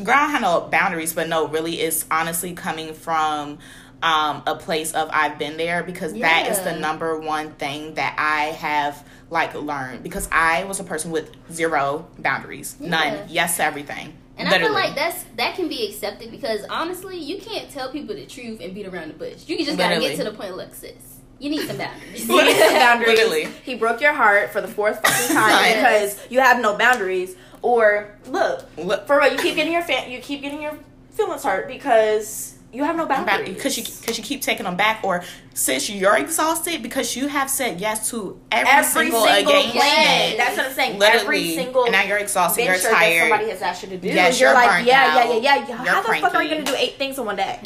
[0.04, 3.60] girl, I have no boundaries, but no, really, it's honestly coming from
[4.04, 8.14] um a place of I've been there because that is the number one thing that
[8.20, 12.90] I have like learned because I was a person with zero boundaries, Yeah.
[12.90, 14.14] none, yes to everything.
[14.38, 14.64] And Literally.
[14.64, 18.26] I feel like that's that can be accepted because honestly, you can't tell people the
[18.26, 19.48] truth and beat around the bush.
[19.48, 20.18] You just gotta Literally.
[20.18, 20.58] get to the point.
[20.58, 20.92] Look, sis,
[21.40, 22.28] you need some boundaries.
[22.28, 23.08] You need some boundaries.
[23.18, 23.46] Literally.
[23.64, 25.76] He broke your heart for the fourth fucking time Right.
[25.76, 27.36] because you have no boundaries.
[27.62, 30.78] Or look, Look- for real, you keep getting your fan, you keep getting your
[31.12, 33.56] feelings hurt because you have no boundaries.
[33.56, 37.50] because you because you keep taking them back, or since you're exhausted because you have
[37.50, 39.74] said yes to every, every single, single, engagement.
[39.76, 40.38] plan.
[40.38, 41.00] That's what I'm saying.
[41.00, 42.66] Literally, every single and now you're exhausted.
[42.66, 43.30] You're tired.
[43.30, 44.08] somebody has asked you to do.
[44.10, 45.30] Yes, and you're, you're like, burnt yeah, out.
[45.30, 45.68] yeah, yeah, yeah.
[45.68, 47.60] You're How the fuck are you gonna do eight things in one day?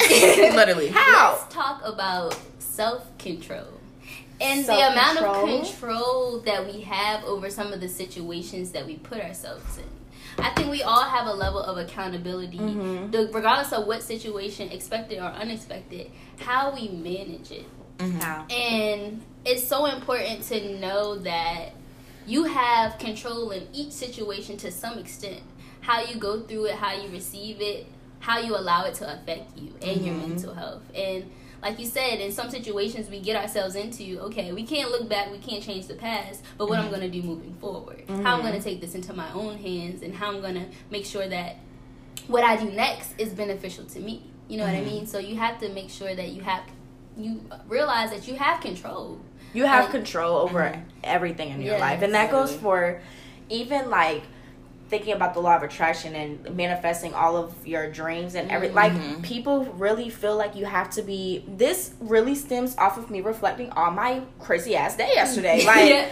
[0.54, 0.88] Literally.
[0.88, 1.38] How?
[1.40, 3.66] Let's talk about self control.
[4.40, 8.96] And the amount of control that we have over some of the situations that we
[8.96, 9.84] put ourselves in.
[10.38, 13.10] I think we all have a level of accountability, Mm-hmm.
[13.10, 17.66] the- regardless of what situation, expected or unexpected, how we manage it.
[18.20, 18.46] How?
[18.48, 21.70] And it's so important to know that
[22.26, 25.40] you have control in each situation to some extent.
[25.82, 27.86] How you go through it, how you receive it,
[28.20, 30.82] how you allow it to affect you and your mental health.
[30.94, 31.30] And
[31.62, 35.30] like you said, in some situations we get ourselves into, okay, we can't look back,
[35.30, 36.94] we can't change the past, but what I'm mm-hmm.
[36.94, 38.04] going to do moving forward.
[38.08, 38.60] How I'm going to mm-hmm.
[38.60, 41.56] take this into my own hands and how I'm going to make sure that
[42.28, 44.22] what I do next is beneficial to me.
[44.48, 44.86] You know what I mm-hmm.
[44.86, 45.06] mean?
[45.06, 46.62] So you have to make sure that you have
[47.16, 49.20] you realize that you have control.
[49.52, 51.80] You have And- control over everything in your Yes.
[51.80, 52.02] life.
[52.02, 53.02] And that goes for
[53.48, 54.22] even like
[54.90, 58.92] thinking about the law of attraction and manifesting all of your dreams and every like
[58.92, 59.22] Mhm.
[59.22, 63.70] people really feel like you have to be this really stems off of me reflecting
[63.70, 65.64] on my crazy ass day yesterday.
[65.70, 66.08] Like Yeah.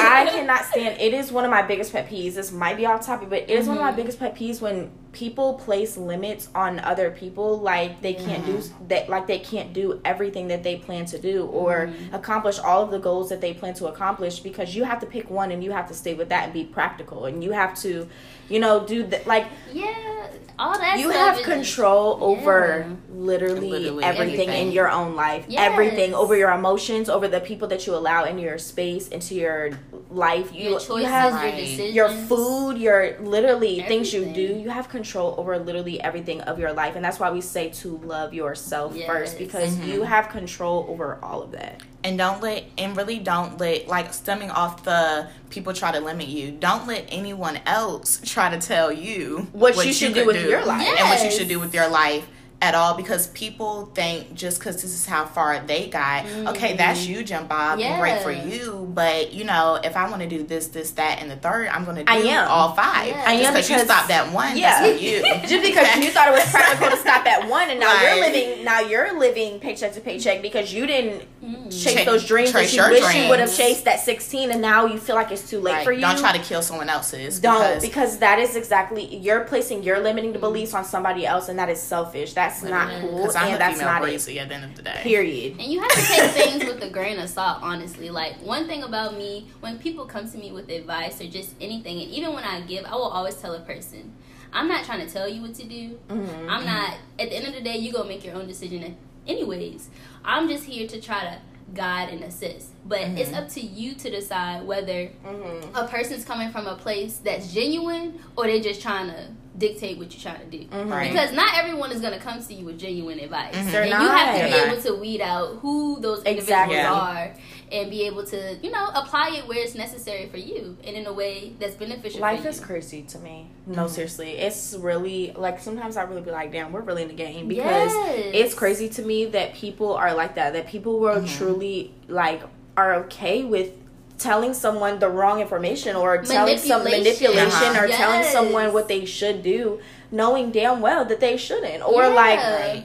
[0.00, 2.34] I cannot stand it is one of my biggest pet peeves.
[2.34, 3.96] This might be off topic, but it is one of my Mhm.
[3.96, 8.88] biggest pet peeves when people place limits on other people like they can't do mm.
[8.88, 12.14] that like they can't do everything that they plan to do or mm-hmm.
[12.14, 15.28] accomplish all of the goals that they plan to accomplish because you have to pick
[15.28, 18.08] one and you have to stay with that and be practical and you have to
[18.48, 21.00] you know do that like Yeah, all that.
[21.00, 22.94] you stuff have is- control over Yeah.
[23.12, 25.46] literally, Literally everything, in your own life.
[25.48, 25.68] Yes.
[25.72, 29.70] Everything over your emotions, over the people that you allow into your space, into your
[30.10, 30.52] life.
[30.54, 34.40] You, Your choices, you have your decisions, your food, your literally things you do.
[34.58, 37.98] You have control over literally everything of your life, and that's why we say to
[37.98, 39.06] love yourself Yes.
[39.06, 39.86] first because Mhm.
[39.88, 41.80] you have control over all of that.
[42.04, 46.28] and don't let and really don't let like stemming off the people try to limit
[46.28, 50.48] you don't let anyone else try to tell you What you should do could with
[50.48, 50.86] your life.
[50.86, 52.24] and what you should do with your life
[52.60, 57.06] at all because people think just because this is how far they got okay that's
[57.06, 58.50] you jim bob and great for Mm-hmm.
[58.50, 61.68] You but you know if i want to do this this that and the third
[61.68, 62.48] i'm going to do I am.
[62.48, 63.24] all five Yeah.
[63.26, 64.86] I am because you stopped at one Yeah.
[65.04, 68.20] you Just because you thought it was practical to stop at one, and now you're
[68.20, 71.70] living now you're living paycheck to paycheck because you didn't Mm.
[71.70, 74.86] chase Cha- those dreams that you wish you would have chased at 16 and now
[74.86, 75.84] you feel like it's too late Right.
[75.84, 79.44] for you don't try to kill someone else's don't because- because that is exactly you're
[79.44, 83.36] placing your limiting beliefs on somebody else and that is selfish that's not cool because
[83.36, 85.72] i'm and a that's female not it at the end of the day period And
[85.72, 88.10] you have to take things with a grain of salt, honestly.
[88.10, 92.00] Like, one thing about me, when people come to me with advice or just anything,
[92.02, 94.12] and even when I give, I will always tell a person,
[94.52, 95.98] I'm not trying to tell you what to do.
[96.08, 96.48] Mhm.
[96.48, 99.88] I'm not, at the end of the day, you go make your own decision, anyways.
[100.24, 101.38] I'm just here to try to
[101.74, 102.68] guide and assist.
[102.86, 105.64] But it's up to you to decide whether Mhm.
[105.74, 109.28] a person's coming from a place that's genuine or they're just trying to
[109.58, 110.64] dictate what you're trying to do.
[110.66, 110.90] Mhm.
[110.90, 111.10] Right.
[111.10, 113.54] Because not everyone is going to come to you with genuine advice.
[113.56, 113.72] Mhm.
[113.72, 114.44] They're and you have to not.
[114.48, 116.78] be They're able to weed out who those individuals Exactly.
[116.80, 117.34] Are
[117.70, 121.06] and be able to, you know, apply it where it's necessary for you and in
[121.06, 122.50] a way that's beneficial life for you.
[122.50, 123.90] is crazy to me no Mhm.
[123.90, 127.46] seriously it's really like sometimes i really be like damn we're really in the game
[127.46, 128.30] because Yes.
[128.32, 131.36] it's crazy to me that people are like that that people will Mhm.
[131.36, 132.40] truly like
[132.76, 133.72] are okay with
[134.18, 137.04] telling someone the wrong information or telling some Manipulation.
[137.44, 137.96] manipulation or Uh-huh.
[137.96, 138.32] telling Yes.
[138.32, 139.78] someone what they should do
[140.10, 142.40] knowing damn well that they shouldn't or like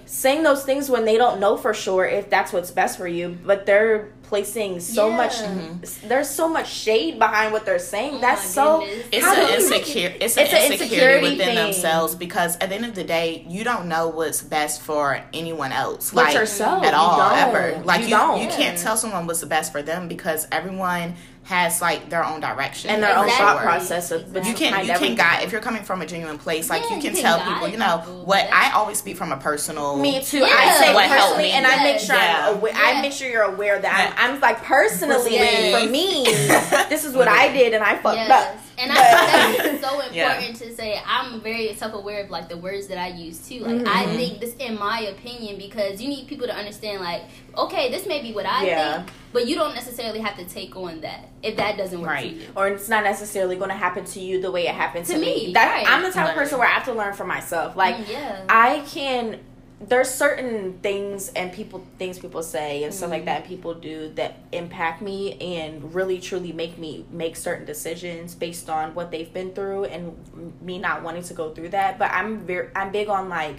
[0.06, 3.38] saying those things when they don't know for sure if that's what's best for you
[3.46, 5.15] but they're placing so Yeah.
[5.17, 6.08] much Mhm.
[6.10, 8.82] there's so much shade behind what they're saying Oh that's so.
[9.12, 10.12] It's an do insecure.
[10.19, 11.56] It's, an It's an insecurity insecurity within thing.
[11.56, 15.72] themselves because at the end of the day, you don't know what's best for anyone
[15.72, 16.10] else.
[16.10, 17.80] But like yourself, at all, ever.
[17.86, 18.41] Like You you, don't.
[18.41, 21.13] you, can't tell someone what's the best for them because everyone
[21.54, 24.34] has like their own direction and their own thought process of Exactly.
[24.42, 26.96] but you can you can guide if you're coming from a genuine place like Yeah,
[26.96, 28.26] you can you can tell people you know people.
[28.26, 28.50] what.
[28.52, 30.39] I always speak from a personal Me too.
[30.39, 30.48] Yeah.
[30.50, 31.52] I say What personally, me.
[31.52, 32.48] and I make sure Yeah.
[32.50, 34.16] I'm aware, I make sure you're aware that.
[34.18, 35.84] I'm, I'm like personally Yes.
[35.84, 36.24] for me.
[36.89, 38.32] this is what I did, and I fucked Yes.
[38.32, 38.73] up.
[38.78, 40.52] And I think that's so important Yeah.
[40.68, 41.02] to say.
[41.06, 43.60] I'm very self aware of like the words that I use too.
[43.60, 44.16] Like I Mhm.
[44.18, 47.24] think this in my opinion because you need people to understand like,
[47.58, 48.94] okay, this may be what I Yeah.
[49.04, 52.32] think, but you don't necessarily have to take on that if that doesn't work Right.
[52.34, 52.48] for you.
[52.56, 55.20] Or it's not necessarily going to happen to you the way it happened to, To
[55.20, 55.48] me.
[55.48, 55.88] me, That right.
[55.88, 57.76] I'm the type of person where I have to learn for myself.
[57.76, 58.42] Like Mm, yeah.
[58.50, 59.40] I can
[59.88, 63.26] there's certain things and people things people say and stuff like Mhm.
[63.26, 68.36] that and people do that impact me and really truly make me make certain decisions
[68.36, 70.15] based on what they've been through and
[70.62, 73.58] me not wanting to go through that but i'm very i'm big on like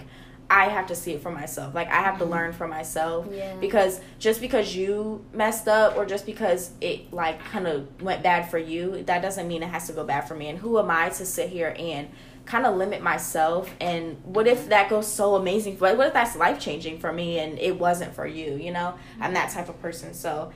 [0.49, 3.53] i have to see it for myself like i have to learn for myself Yeah.
[3.59, 8.49] because just because you messed up or just because it like kind of went bad
[8.49, 10.89] for you that doesn't mean it has to go bad for me and who am
[10.91, 12.07] i to sit here and
[12.45, 16.35] kind of limit myself and what if that goes so amazing what what if that's
[16.35, 18.93] life changing for me and it wasn't for you you know?
[19.19, 20.51] I'm that type of person so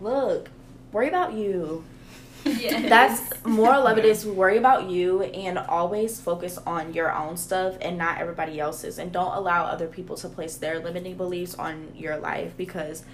[0.00, 0.48] look
[0.92, 1.84] worry about you.
[2.44, 2.88] Yes.
[2.88, 7.76] that's moral of it is worry about you and always focus on your own stuff
[7.80, 11.92] and not everybody else's and don't allow other people to place their limiting beliefs on
[11.94, 13.04] your life because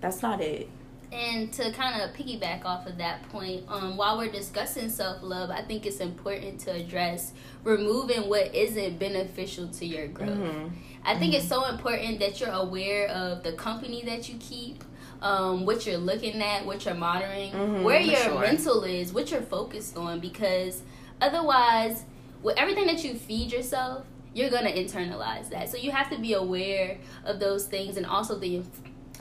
[0.00, 0.68] that's not it
[1.12, 5.50] And to kind of piggyback off of that point, um, while we're discussing self love,
[5.50, 7.32] I think it's important to address
[7.64, 10.30] removing what isn't beneficial to your growth.
[10.30, 10.70] Mhm.
[11.04, 14.82] I think it's so important that you're aware of the company that you keep,
[15.20, 18.40] um, what you're looking at, what you're monitoring, Mhm, where your sure.
[18.40, 20.82] mental is, what you're focused on, because
[21.20, 22.04] otherwise,
[22.42, 25.68] with everything that you feed yourself, you're gonna internalize that.
[25.68, 26.96] So you have to be aware
[27.26, 28.62] of those things and also the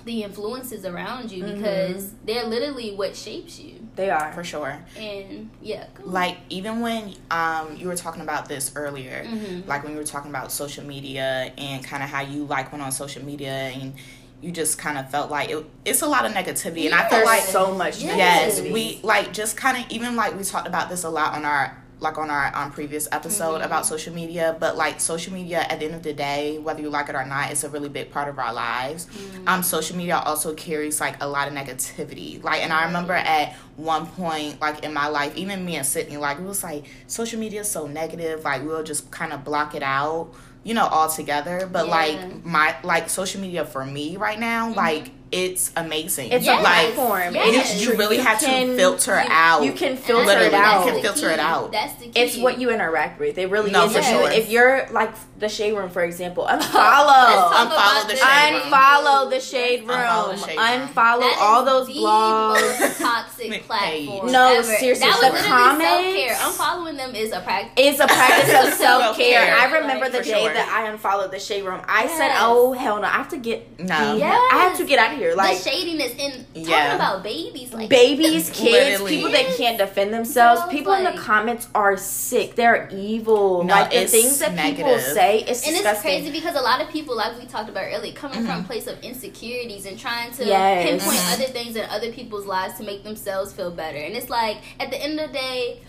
[0.06, 3.76] the influences around you because they're literally what shapes you.
[3.96, 8.48] they are for sure And yeah, go like even when um you were talking about
[8.48, 9.68] this earlier Mhm.
[9.68, 12.84] like when you were talking about social media and kind of how you like went
[12.84, 13.94] on social media and
[14.42, 17.24] you just kind of felt like it, it's a lot of negativity and i feel
[17.24, 18.58] like so much Yes.
[18.58, 21.46] yes we like just kind of even like we talked about this a lot on
[21.46, 23.66] our like on our on previous episode Mhm.
[23.66, 26.90] about social media but like social media at the end of the day whether you
[26.90, 29.48] like it or not it's a really big part of our lives Mm-hmm.
[29.48, 33.54] um social media also carries like a lot of negativity like and i remember at
[33.78, 37.40] one point like in my life even me and sydney like it was like social
[37.40, 40.34] media is so negative like we'll just kind of block it out
[40.64, 41.92] you know altogether but Yeah.
[41.92, 46.60] like my like social media for me right now like it's amazing it's Yes.
[46.60, 47.76] a like platform Yes.
[47.76, 50.48] It you, you really You have can- to filter you- out you can filter that's-
[50.48, 51.72] it out You can filter it out.
[51.72, 52.20] That's the key.
[52.20, 53.38] it's what you interact with.
[53.38, 53.94] It really No, is.
[53.94, 54.32] for If, you, sure.
[54.32, 57.52] if you're like the shade room, for example, unfollow.
[57.52, 58.62] Unfollow the shade room.
[58.72, 59.98] Unfollow the shade room.
[59.98, 60.88] Unfollow the shade room.
[60.90, 63.00] Unfollow all those the blogs.
[63.00, 63.64] toxic Page.
[63.64, 64.32] platform.
[64.32, 64.64] No, ever.
[64.64, 66.36] seriously, that was the literally comments- self-care.
[66.36, 67.72] Unfollowing them is a practice.
[67.78, 69.56] It's a practice of self care.
[69.56, 70.54] I remember the day sure.
[70.54, 71.82] that I unfollowed the shade room.
[71.88, 73.08] I said, "Oh hell no!
[73.08, 74.18] I have to get No.
[74.18, 76.78] the- I have to get out of here." Like the shadiness in Yeah.
[76.78, 79.16] talking about babies, like babies, kids, Literally.
[79.16, 80.62] people that can't defend themselves.
[80.62, 82.56] So, people in the comments are sick.
[82.56, 83.64] They're evil.
[83.64, 86.12] No, like the it's things that people say, it's And disgusting.
[86.12, 88.62] it's crazy because a lot of people, like we talked about earlier, coming from mm-hmm.
[88.62, 90.88] a place of insecurities and trying to Yes.
[91.02, 93.98] pinpoint other things in other people's lives to make themselves feel better.
[93.98, 95.82] And it's like, at the end of the day,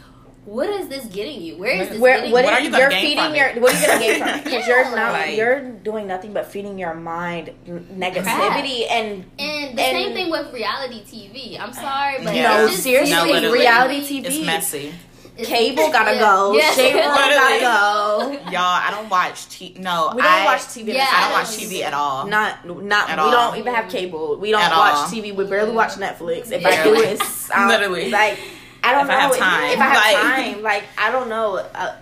[0.44, 1.56] what is this getting you?
[1.56, 2.44] Where is this Where, getting what you?
[2.50, 4.44] What are you you're feeding your what are you gonna gain from it?
[4.44, 9.82] Because you're not Like- you're doing nothing but feeding your mind negativity and And the
[9.82, 11.58] And- same thing with reality TV.
[11.60, 12.56] I'm sorry, but Yeah.
[12.56, 14.26] no just- seriously No, reality TV.
[14.26, 14.94] it's messy
[15.38, 16.20] Cable gotta Yeah.
[16.20, 16.52] go.
[16.54, 16.74] Yes.
[16.76, 18.50] Shade room gotta go.
[18.50, 20.92] y'all i don't watch t- no We don't I, watch TV.
[20.92, 23.30] Yeah, i don't watch tv at all Not not At we all.
[23.30, 24.36] don't even have cable.
[24.36, 25.06] We don't At watch all.
[25.06, 25.32] TV.
[25.34, 26.50] We barely watch Netflix.
[26.52, 26.84] If I Yeah.
[26.84, 28.10] do, it's I don't- Literally.
[28.10, 28.38] like
[28.84, 29.70] I don't If know I have time.
[29.70, 31.56] If I have Like- time, like I don't know.
[31.74, 31.94] Uh,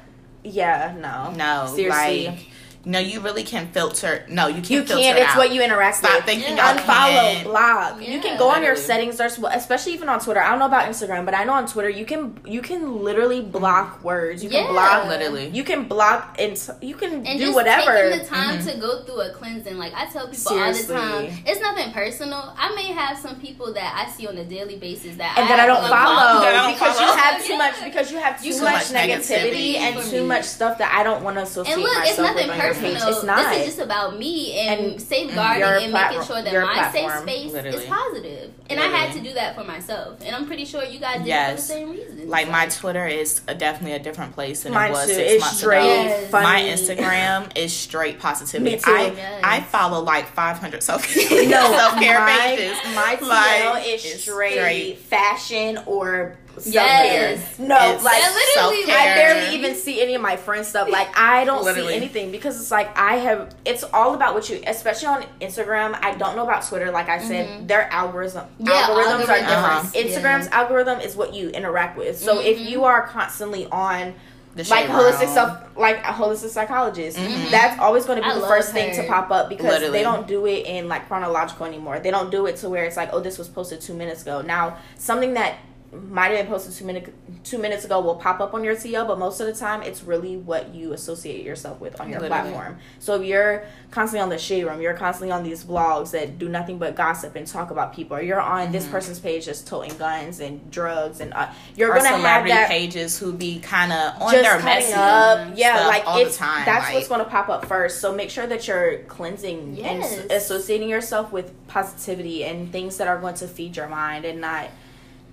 [0.43, 2.27] yeah, no, no seriously.
[2.29, 2.39] like
[2.85, 5.19] no you really can filter no you can't you filter can't.
[5.19, 5.37] it It's out.
[5.39, 6.25] what you interact stop with.
[6.25, 6.73] thinking Yeah.
[6.75, 8.01] y'all unfollow, can block.
[8.09, 10.41] you can go on your settings, there's especially even on Twitter.
[10.41, 13.41] I don't know about Instagram, but I know on Twitter you can you can literally
[13.43, 14.43] block words.
[14.43, 14.71] You can Yeah.
[14.73, 15.07] block.
[15.09, 17.93] literally You can block and you can and do just whatever.
[18.11, 18.69] taking the time mm-hmm.
[18.69, 19.77] to go through a cleansing.
[19.77, 20.95] Like I tell people Seriously.
[20.97, 22.55] all the time, it's nothing personal.
[22.57, 25.49] I may have some people that I see on a daily basis that and I
[25.49, 28.19] that I don't have follow That I don't because you have too much because you
[28.19, 30.27] have too You much much negativity negativity and too me.
[30.29, 32.70] much stuff that I don't want to associate And look, myself it's nothing with on
[32.73, 32.95] your page.
[32.95, 33.15] personal.
[33.17, 33.51] It's not.
[33.51, 37.11] This is just about me and, And safeguarding and platform- making sure that my platform,
[37.11, 37.77] safe space literally.
[37.79, 38.53] is positive.
[38.71, 40.21] And I had to do that for myself.
[40.25, 42.29] And I'm pretty sure you guys did it for the same reason.
[42.29, 45.15] Like my Twitter is a, definitely a different place than Mine it was too.
[45.15, 46.27] six It's months straight ago.
[46.29, 46.45] Funny.
[46.45, 48.77] My Instagram is straight positivity.
[48.77, 48.91] Me too.
[48.93, 49.41] I Yes.
[49.43, 52.79] I follow like 500 self no self care my, pages.
[52.95, 53.29] My TL
[53.75, 54.99] Like, is straight, straight.
[54.99, 57.59] fashion or self Yes.
[57.59, 58.97] No, It's like Yeah, literally, self-care.
[59.13, 60.89] I barely even see any of my friends stuff.
[60.91, 61.91] Like I don't Literally.
[61.93, 63.55] see anything because it's like I have.
[63.65, 65.99] It's all about what you, especially on Instagram.
[66.03, 66.91] I don't know about Twitter.
[66.91, 68.67] Like I said, their algorithm Mm-hmm.
[68.69, 69.49] Yeah, algorithms are different.
[69.49, 69.83] Uh-huh.
[69.95, 70.59] Instagram's Yeah.
[70.61, 72.19] algorithm is what you interact with.
[72.19, 72.69] So if Mhm.
[72.71, 74.15] you are constantly on
[74.57, 75.35] The like holistic room.
[75.35, 77.51] self, like a holistic psychologist, Mhm.
[77.51, 79.93] that's always going to be I the love first thing to pop up because Literally.
[79.99, 82.01] they don't do it in like chronological anymore.
[82.01, 84.43] They don't do it to where it's like, oh, this was posted two minutes ago.
[84.43, 85.55] Now something that
[85.93, 87.11] might have been posted two minutes
[87.43, 90.03] two minutes ago will pop up on your TL, but most of the time it's
[90.05, 92.51] really what you associate yourself with on your Literally.
[92.51, 92.79] platform.
[92.99, 96.49] So if you're constantly on the shade room, you're constantly on these blogs that do
[96.49, 99.97] nothing but gossip and talk about people, or you're on this person's page just toting
[99.97, 104.21] guns and drugs, and uh, you're or gonna have that pages who be kind of
[104.23, 105.53] on their messy up.
[105.57, 106.65] Yeah, like all it's the time.
[106.67, 108.01] that's like, what's going to pop up first.
[108.01, 110.19] So make sure that you're cleansing Yes.
[110.19, 114.41] and associating yourself with positivity and things that are going to feed your mind and
[114.41, 114.69] not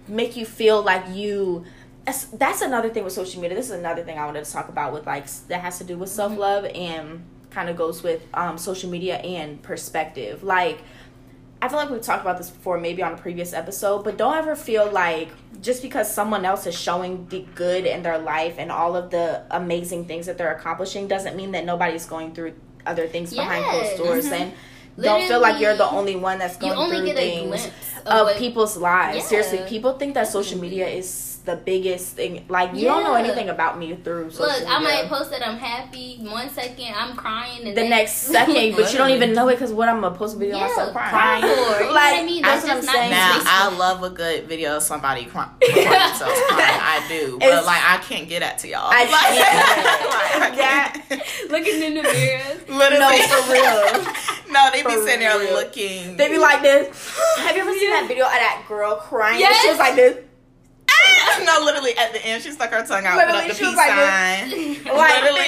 [0.08, 1.66] make you feel like you.
[2.06, 3.58] That's, another thing with social media.
[3.58, 5.98] This is another thing I wanted to talk about with like that has to do
[5.98, 10.42] with self love and kind of goes with um, social media and perspective.
[10.42, 10.80] Like
[11.62, 14.36] I feel like we've talked about this before, maybe on a previous episode, but don't
[14.36, 15.30] ever feel like
[15.62, 19.42] just because someone else is showing the good in their life and all of the
[19.50, 22.54] amazing things that they're accomplishing doesn't mean that nobody's going through
[22.86, 24.32] other things behind closed doors Mhm.
[24.40, 24.54] and
[25.04, 27.48] don't feel like you're the only one that's you going only through get a things
[27.48, 27.68] glimpse
[28.00, 29.26] of, of what- people's lives.
[29.26, 32.46] Seriously, people think that social media is the biggest thing.
[32.48, 34.70] Like you don't know anything about me through social Look, media.
[34.76, 36.18] I might post that I'm happy.
[36.22, 39.54] One second, I'm crying, and the then- next second, but you don't even know it
[39.56, 41.10] because what I'm gonna post a video of Yeah, myself crying.
[41.12, 41.80] cry for it.
[41.80, 42.42] You know what I mean?
[42.44, 43.12] That's That's what I'm just not saying.
[43.12, 43.42] Now.
[43.74, 46.80] I love a good video of somebody crying, themselves crying.
[46.80, 48.90] I do, but It's- like I can't get that to y'all.
[48.94, 50.54] I Like, can't.
[50.54, 51.50] like, I can't.
[51.52, 52.44] looking in the mirror.
[52.68, 54.54] Literally, No, for real.
[54.54, 56.18] no, they be For sitting there looking.
[56.18, 57.16] They be like this.
[57.38, 59.40] Have you ever seen that video of that girl crying?
[59.40, 59.62] Yes.
[59.64, 60.18] She was like this.
[61.46, 63.70] no, literally at the end, she stuck her tongue out, Literally, put up she the
[63.72, 64.50] was peace like sign.
[64.98, 65.48] Like Literally.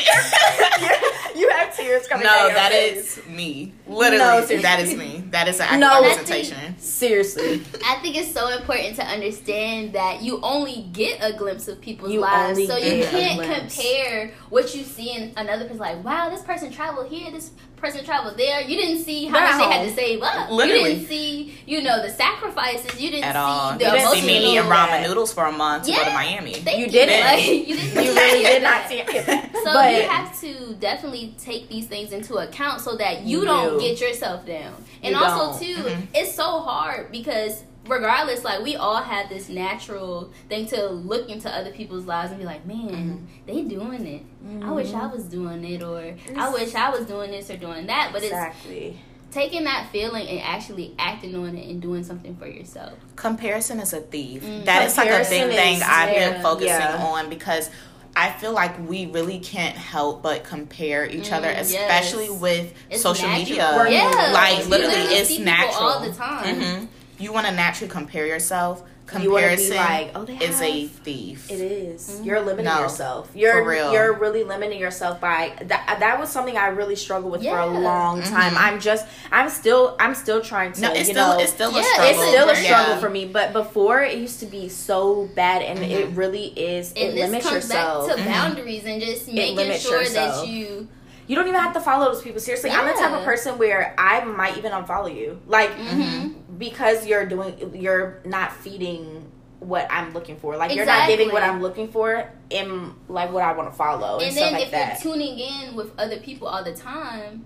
[1.39, 3.19] you have tears coming No, down your face.
[3.27, 3.73] me.
[3.87, 4.57] Literally, No, seriously.
[4.57, 5.23] that is me.
[5.31, 6.01] That is an accurate No.
[6.01, 6.77] representation.
[6.77, 7.61] seriously.
[7.85, 12.11] I think it's so important to understand that you only get a glimpse of people's
[12.11, 15.77] You lives, so you can't compare what you see in another person.
[15.79, 18.61] Like, wow, this person traveled here, this person traveled there.
[18.61, 20.51] You didn't see how much they had to save up.
[20.51, 20.79] Literally.
[20.89, 22.99] You didn't see, you know, the sacrifices.
[22.99, 23.77] You didn't At see all.
[23.77, 26.13] the You didn't see me eating ramen noodles for a month to go to Yeah.
[26.13, 26.51] Miami.
[26.59, 27.19] You didn't.
[27.25, 28.03] Like, you didn't.
[28.05, 29.45] You really did not see it.
[29.59, 33.45] So but you have to definitely take these things into account so that you You
[33.45, 33.79] don't do.
[33.81, 34.73] get yourself down.
[35.03, 35.61] And You also don't.
[35.75, 36.07] too, Mhm.
[36.13, 41.49] it's so hard because regardless, like we all have this natural thing to look into
[41.53, 44.23] other people's lives and be like, man, they doing it.
[44.63, 47.87] I wish I was doing it, or I wish I was doing this or doing
[47.87, 48.11] that.
[48.13, 48.87] But exactly.
[48.87, 48.97] it's
[49.31, 52.93] taking that feeling and actually acting on it and doing something for yourself.
[53.15, 54.43] Comparison is a thief.
[54.43, 54.65] Mm.
[54.65, 57.03] That is like a Comparison big thing is- I've yeah, been focusing yeah.
[57.05, 57.69] on because
[58.15, 61.71] I feel like we really can't help but compare each other, Mm, yes.
[61.73, 63.85] especially with It's social natural.
[63.85, 63.85] media.
[63.91, 66.59] Yeah, Like literally, literally it's natural all the time.
[66.61, 66.87] Mhm.
[67.19, 68.81] You want to naturally compare yourself.
[69.17, 71.49] You wanna be Comparison like, oh, they is a thief.
[71.49, 72.09] It is.
[72.21, 72.25] Mhm.
[72.25, 73.29] You're limiting No, yourself.
[73.33, 73.91] You're for real.
[73.93, 75.97] you're really limiting yourself by that.
[75.99, 78.53] That was something I really struggled with for a long time.
[78.53, 78.61] Mhm.
[78.61, 81.71] I'm just I'm still I'm still trying to No, it's you still know it's still
[81.71, 82.09] Yeah, a it's struggle.
[82.21, 82.63] it's still a Yeah.
[82.83, 83.25] struggle for me.
[83.25, 86.17] But before it used to be so bad, and it Mhm.
[86.17, 86.91] really is.
[86.93, 88.07] It And this limits comes yourself.
[88.07, 88.25] back to Mhm.
[88.25, 90.41] boundaries and just making sure yourself.
[90.45, 90.87] that you.
[91.27, 92.39] you don't even have to follow those people.
[92.41, 96.33] Seriously, I'm the type of person where I might even unfollow you, like Mhm.
[96.59, 100.55] Because you're doing you're not feeding what I'm looking for.
[100.57, 104.17] Like you're not giving what I'm looking for in like what I want to follow
[104.17, 105.03] and, And stuff then like if that.
[105.03, 107.45] you're tuning in with other people all the time,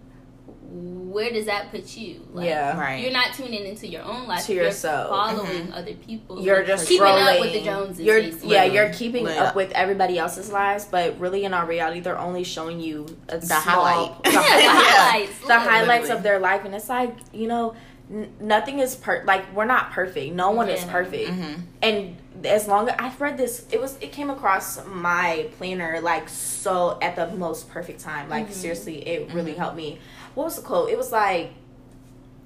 [0.73, 2.27] where does that put you?
[2.31, 2.79] Like, yeah.
[2.79, 3.01] Right.
[3.03, 4.45] You're not tuning into your own life.
[4.47, 5.09] To you're yourself.
[5.09, 5.73] Following mm-hmm.
[5.73, 6.41] other people.
[6.41, 7.35] You're just keeping scrolling.
[7.35, 7.99] up with the Joneses.
[7.99, 8.51] You're basically.
[8.51, 9.47] yeah, you're keeping Literally.
[9.47, 13.37] up with everybody else's lives, but really in our reality, they're only showing you a
[13.37, 14.23] The small, highlight.
[14.23, 15.39] the, Yeah, the highlights.
[15.47, 16.11] the highlights Literally.
[16.11, 17.75] of their life, and it's like you know,
[18.11, 20.33] n- nothing is per like we're not perfect.
[20.33, 20.91] No one is Yeah.
[20.91, 21.61] perfect, Mhm.
[21.81, 26.27] and as long as I've read this, it was it came across my planner like
[26.29, 28.29] so at the most perfect time.
[28.29, 28.53] Like Mhm.
[28.53, 29.57] seriously, it really Mhm.
[29.57, 29.99] helped me.
[30.35, 30.89] What was the quote?
[30.89, 31.51] It was like,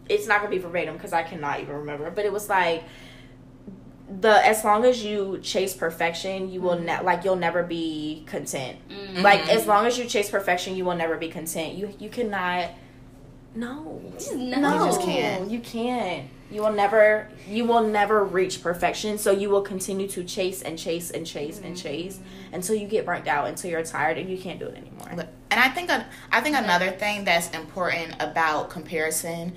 [0.10, 2.84] it's not gonna be verbatim because I cannot even remember, but it was like
[4.22, 8.78] the as long as you chase perfection, you will ne- like you'll never be content.
[9.18, 11.74] Like as long as you chase perfection, you will never be content.
[11.74, 12.70] You you cannot.
[13.58, 14.02] No,
[14.36, 14.60] No.
[14.60, 15.52] no, You just can't.
[15.52, 16.30] You can't.
[16.52, 17.30] You will never.
[17.48, 19.18] You will never reach perfection.
[19.18, 22.20] So you will continue to chase and chase and chase and chase
[22.54, 25.28] until you get burnt out, until you're tired and you can't do it anymore.
[25.52, 25.90] And I think
[26.32, 29.54] I think another thing that's important about comparison,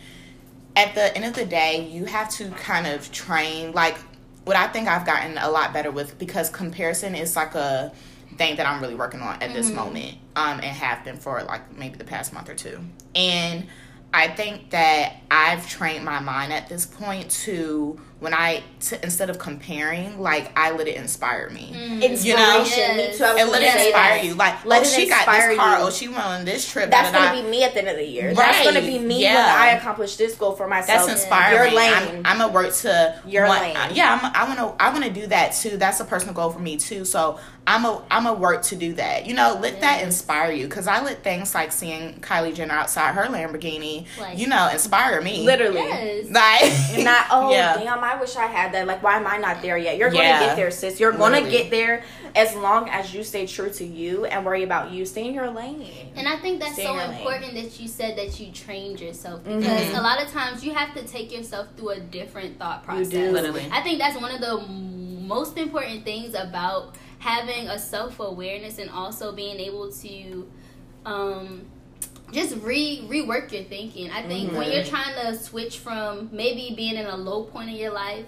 [0.74, 3.98] at the end of the day, you have to kind of train like
[4.44, 7.92] what I think I've gotten a lot better with because comparison is like a
[8.38, 11.76] thing that I'm really working on at this moment, um, and have been for like
[11.76, 12.80] maybe the past month or two.
[13.14, 13.66] And
[14.12, 18.62] I think that I've trained my mind at this point to when I
[19.03, 21.73] instead of comparing, like I let it inspire me.
[21.75, 22.03] Mm.
[22.03, 22.25] Inspiration.
[22.27, 22.97] You know?
[23.11, 23.25] Me too.
[23.25, 24.25] I was And let it inspire that.
[24.25, 24.35] you.
[24.35, 25.79] Like, Let oh, it she got inspire this car.
[25.79, 25.85] you.
[25.87, 26.91] Oh, she went on this trip.
[26.91, 27.45] That's da, da, gonna da.
[27.45, 28.35] be me at the end of the year.
[28.35, 29.35] That's gonna be me Yeah.
[29.37, 31.07] when I accomplish this goal for myself.
[31.07, 31.73] That's inspiring.
[31.73, 32.23] Your lane.
[32.25, 33.77] I'm, I'm a work to Your want- lane.
[33.77, 34.85] Uh, yeah, I'm, I want to.
[34.85, 35.77] I want to do that too.
[35.79, 37.05] That's a personal goal for me too.
[37.07, 38.03] So I'm a.
[38.11, 39.27] I'm a work to do that.
[39.27, 43.14] You know, let that inspire you because I let things like seeing Kylie Jenner outside
[43.14, 45.45] her Lamborghini, Like- you know, inspire me.
[45.47, 45.77] Literally.
[45.81, 46.27] Yes.
[46.31, 47.77] Like not oh Yeah.
[47.77, 48.86] damn, I wish I had that.
[48.86, 49.96] Like, why am I not there yet?
[49.98, 50.32] You're Yeah.
[50.38, 50.98] gonna get there, sis.
[50.98, 51.50] You're gonna Literally.
[51.50, 52.02] get there
[52.34, 55.04] as long as you stay true to you and worry about you.
[55.04, 56.12] Stay in your lane.
[56.16, 57.18] And I think that's Stay so your lane.
[57.18, 59.98] important that you said that you trained yourself because Mhm.
[59.98, 63.08] a lot of times you have to take yourself through a different thought process.
[63.08, 63.30] do.
[63.32, 63.68] Literally.
[63.72, 68.88] I think that's one of the most important things about having a self awareness and
[68.90, 70.48] also being able to
[71.06, 71.62] um,
[72.33, 74.11] just re rework your thinking.
[74.11, 77.76] I think when you're trying to switch from maybe being in a low point in
[77.76, 78.26] your life,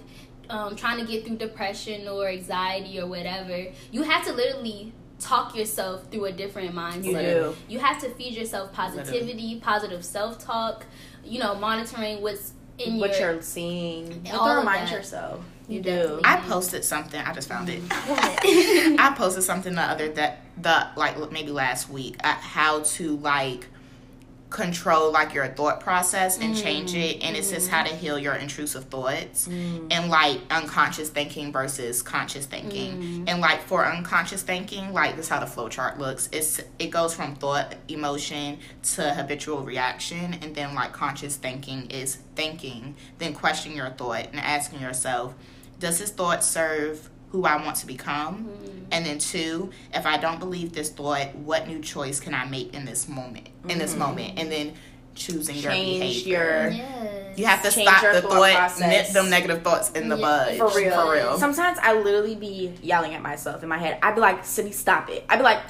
[0.49, 5.57] um, trying to get through depression or anxiety or whatever, you have to literally talk
[5.57, 7.05] yourself through a different mindset.
[7.05, 7.57] You do.
[7.69, 10.85] You have to feed yourself positivity, positive self talk.
[11.25, 13.35] You know, monitoring what's in what your.
[13.35, 14.25] you're seeing.
[14.25, 15.45] You have All to remind yourself.
[15.69, 16.21] You, You do.
[16.25, 17.21] I posted something.
[17.21, 17.81] I just found it.
[17.91, 23.69] I posted something the other that the like maybe last week uh, how to like
[24.53, 27.71] control like your thought process and change it and it says mm.
[27.71, 29.87] how to heal your intrusive thoughts mm.
[29.91, 33.03] and like unconscious thinking versus conscious thinking.
[33.03, 33.25] Mm.
[33.29, 36.29] And like for unconscious thinking like this is how the flow chart looks.
[36.33, 38.59] It's it goes from thought emotion
[38.95, 44.41] to habitual reaction and then like conscious thinking is thinking then questioning your thought and
[44.41, 45.35] asking yourself
[45.79, 48.45] does this thought serve who I want to become?
[48.45, 48.85] Mm-hmm.
[48.93, 52.75] And then two, if I don't believe this thought, what new choice can I make
[52.75, 53.49] in this moment?
[53.69, 54.01] In this mm-hmm.
[54.01, 54.75] moment, and then
[55.15, 56.33] choosing your behavior.
[56.33, 57.39] your yes.
[57.39, 58.81] you have to change stop the thought thought, process.
[58.81, 60.57] nip them negative thoughts in the Yeah, bud.
[60.71, 60.95] For real.
[60.95, 61.39] For real.
[61.39, 63.99] Sometimes I literally be yelling at myself in my head.
[64.03, 65.25] I'd be like, Sydney, stop it.
[65.29, 65.61] I'd be like,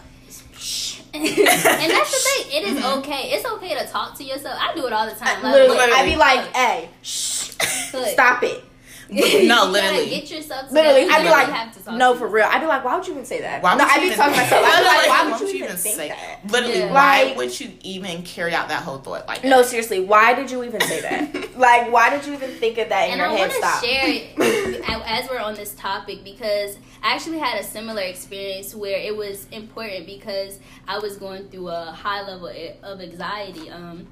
[0.56, 1.00] shh.
[1.14, 2.62] and that's the thing.
[2.62, 2.98] It is mm-hmm.
[3.00, 3.30] okay.
[3.32, 4.58] It's okay to talk to yourself.
[4.60, 5.42] I do it all the time.
[5.42, 7.50] Like, Literally, look, I'd be like, hey, shh.
[8.12, 8.64] Stop it.
[9.46, 10.10] no, you literally.
[10.10, 10.70] get yourself.
[10.70, 11.08] Literally.
[11.10, 12.46] I'd be like, have to no, for real.
[12.48, 13.62] I'd be like, why would you even say that?
[13.62, 14.64] Why no, would I'd you be even- talking myself.
[14.66, 16.40] I'd be like, why Why would you even say that?
[16.50, 16.92] Literally, Yeah.
[16.92, 19.48] why Like- would you even carry out that whole thought like that?
[19.48, 21.56] No, seriously, why did you even say that?
[21.58, 23.48] like, why did you even think of that in And your I head?
[23.50, 23.84] want Stop.
[23.84, 28.98] share it as we're on this topic because I actually had a similar experience where
[28.98, 30.58] it was important because
[30.88, 32.50] I was going through a high level
[32.82, 33.68] of anxiety.
[33.70, 34.06] Um,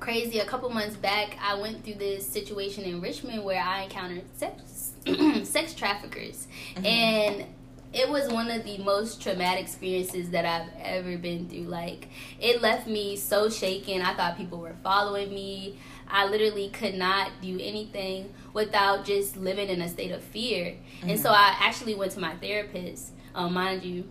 [0.00, 0.38] crazy.
[0.38, 4.92] A couple months back, I went through this situation in Richmond where I encountered sex
[5.44, 7.44] sex traffickers, and
[7.92, 11.62] it was one of the most traumatic experiences that I've ever been through.
[11.62, 12.08] Like,
[12.40, 14.02] it left me so shaken.
[14.02, 15.78] I thought people were following me.
[16.08, 20.76] I literally could not do anything without just living in a state of fear.
[21.02, 23.12] And so I actually went to my therapist.
[23.34, 24.04] Um, mind you,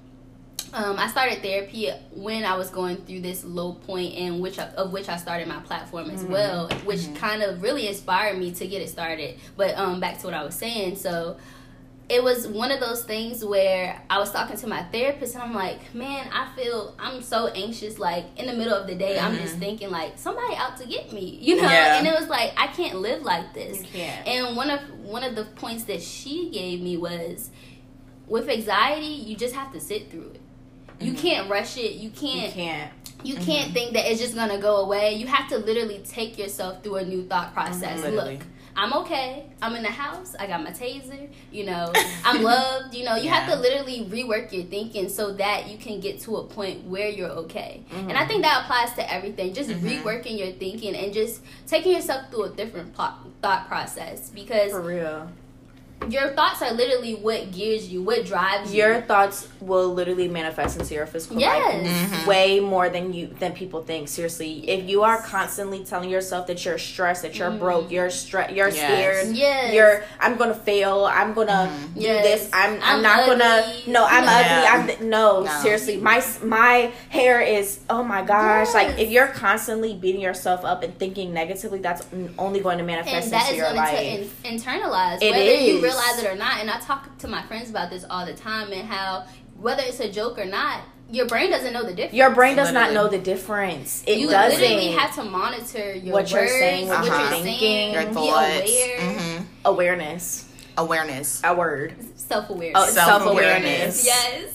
[0.76, 4.66] um, I started therapy when I was going through this low point, in which I,
[4.72, 8.68] of which I started my platform as well, which kind of really inspired me to
[8.68, 9.40] get it started.
[9.56, 11.38] But um, back to what I was saying, so
[12.08, 15.54] it was one of those things where I was talking to my therapist and I'm
[15.54, 17.98] like, man, I feel I'm so anxious.
[17.98, 21.12] Like in the middle of the day, I'm just thinking like somebody out to get
[21.14, 21.64] me, you know.
[21.64, 21.98] Yeah.
[21.98, 23.82] And it was like I can't live like this.
[24.26, 27.50] And one of one of the points that she gave me was,
[28.28, 30.42] with anxiety, you just have to sit through it.
[31.00, 31.22] You mm-hmm.
[31.22, 31.94] can't rush it.
[31.94, 32.92] You You can't can't.
[33.24, 33.44] you mm-hmm.
[33.44, 35.16] can't think that it's just gonna go away.
[35.16, 38.00] You have to literally take yourself through a new thought process.
[38.00, 38.16] Mm-hmm.
[38.16, 38.38] Literally.
[38.38, 38.46] Look,
[38.78, 39.46] I'm okay.
[39.62, 40.36] I'm in the house.
[40.38, 41.30] I got my taser.
[41.52, 41.94] You know,
[42.26, 42.94] I'm loved.
[42.94, 46.38] You know, you have to literally rework your thinking so that you can get to
[46.38, 47.84] a point where you're okay.
[47.90, 48.10] Mm-hmm.
[48.10, 49.54] And I think that applies to everything.
[49.54, 54.72] Just reworking your thinking and just taking yourself through a different plot, thought process because
[54.72, 55.30] For real.
[56.10, 58.84] Your thoughts are literally what gears you, what drives you.
[58.84, 61.84] Your thoughts will literally manifest into your physical Yes.
[61.84, 62.28] life Mhm.
[62.28, 64.08] way more than you than people think.
[64.08, 68.56] Seriously, if you are constantly telling yourself that you're stressed, that you're broke, you're stre-
[68.56, 68.76] you're Yes.
[68.76, 69.74] scared, Yes.
[69.74, 72.24] you're I'm gonna fail, I'm gonna do Yes.
[72.24, 74.76] this, I'm I'm, I'm not gonna no, I'm Yeah.
[74.80, 75.52] ugly, I'm no, No.
[75.62, 80.84] seriously, my my hair is oh my gosh, like if you're constantly beating yourself up
[80.84, 82.04] and thinking negatively, that's
[82.38, 84.42] only going to manifest and into is your going life.
[84.44, 85.82] to in, internalize It whether you is.
[85.96, 88.72] Realize it or not and i talk to my friends about this all the time
[88.72, 89.26] and how
[89.60, 90.82] whether it's a joke or not
[91.12, 94.04] your brain doesn't know the difference your brain does not know the difference.
[94.08, 94.60] It you doesn't.
[94.60, 97.44] You literally have to monitor your What you're words, saying, what what you're you're saying,
[97.44, 98.72] thinking, Your be thoughts.
[98.72, 100.50] aware, hmm awareness.
[100.78, 101.42] Awareness.
[101.44, 101.94] A word.
[102.16, 102.82] self-awareness.
[102.82, 104.02] Oh, Self-awareness.
[104.02, 104.06] self-awareness.
[104.06, 104.54] yes.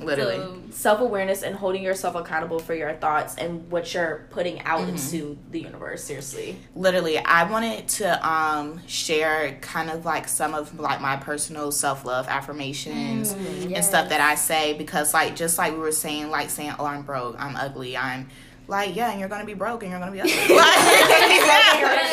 [0.00, 0.36] Literally.
[0.36, 4.80] So, Self awareness and holding yourself accountable for your thoughts and what you're putting out
[4.80, 4.90] Mm-hmm.
[4.90, 6.04] into the universe.
[6.04, 6.58] Seriously.
[6.74, 12.28] literally i wanted to um share kind of like some of like my personal self-love
[12.28, 13.88] affirmations and yes.
[13.88, 17.02] stuff that i say because like just like we were saying like saying oh i'm
[17.02, 18.28] broke i'm ugly i'm
[18.68, 20.32] like yeah and you're gonna be broke and you're gonna be ugly.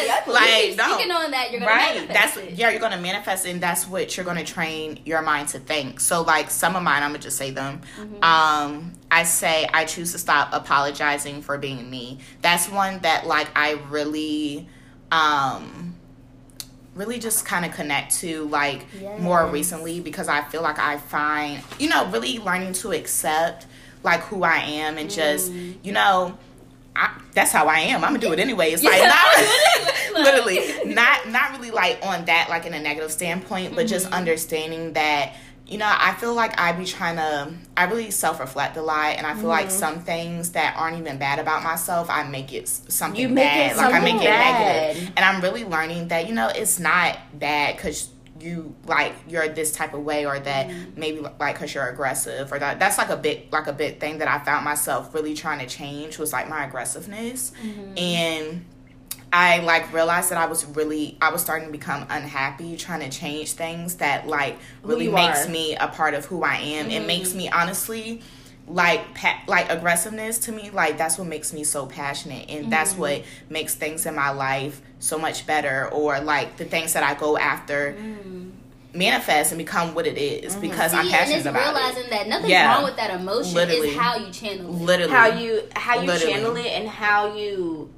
[0.06, 0.28] Yes.
[0.28, 2.08] like Keep no speaking on that, you're gonna right.
[2.08, 2.51] that's it.
[2.54, 5.99] yeah you're gonna manifest and that's what you're gonna train your mind to think.
[5.99, 7.82] So like some of mine i'm gonna just say them.
[7.97, 8.24] Mm-hmm.
[8.24, 12.20] um i say i choose to stop apologizing for being me.
[12.41, 14.68] That's one that like i really
[15.12, 15.95] um
[16.95, 18.86] really just kind of connect to like
[19.20, 23.66] more recently because i feel like i find you know really learning to accept
[24.04, 25.76] like who i am and just Mm.
[25.84, 26.38] you know
[26.95, 28.04] I, that's how I am.
[28.04, 28.70] I'm gonna do it anyway.
[28.70, 30.24] It's like not gonna do it anyway.
[30.84, 34.14] literally not not really like on that like in a negative standpoint, but just Mm-hmm.
[34.14, 35.34] understanding that
[35.66, 39.16] you know I feel like I be trying to I really self reflect a lot,
[39.18, 39.80] and I feel like Mm-hmm.
[39.80, 43.72] some things that aren't even bad about myself, I make it something You make bad.
[43.72, 44.86] it like I make it bad.
[44.95, 48.08] negative, and I'm really learning that you know it's not bad because
[48.44, 51.00] you like you're this type of way or that Mm-hmm.
[51.00, 54.18] maybe like because you're aggressive or that that's like a big like a big thing
[54.20, 57.98] that i found myself really trying to change was like my aggressiveness Mm-hmm.
[57.98, 58.66] and
[59.32, 63.10] i like realized that i was really i was starting to become unhappy trying to
[63.18, 65.50] change things that like really makes are.
[65.50, 68.22] me a part of who i am it makes me honestly
[68.68, 72.91] like pa- like aggressiveness to me like that's what makes me so passionate and that's
[72.91, 73.01] mm-hmm.
[73.01, 77.14] what makes things in my life so much better or like the things that i
[77.14, 78.49] go after mm.
[78.93, 80.61] manifest and become what it is mm-hmm.
[80.61, 82.74] because i'm See, and passionate it's about realizing it that nothing's Yeah.
[82.74, 83.53] wrong with that emotion.
[83.53, 83.88] Literally.
[83.89, 84.82] It's how you channel it.
[84.82, 86.34] literally How you how you Literally.
[86.34, 87.89] channel it and how you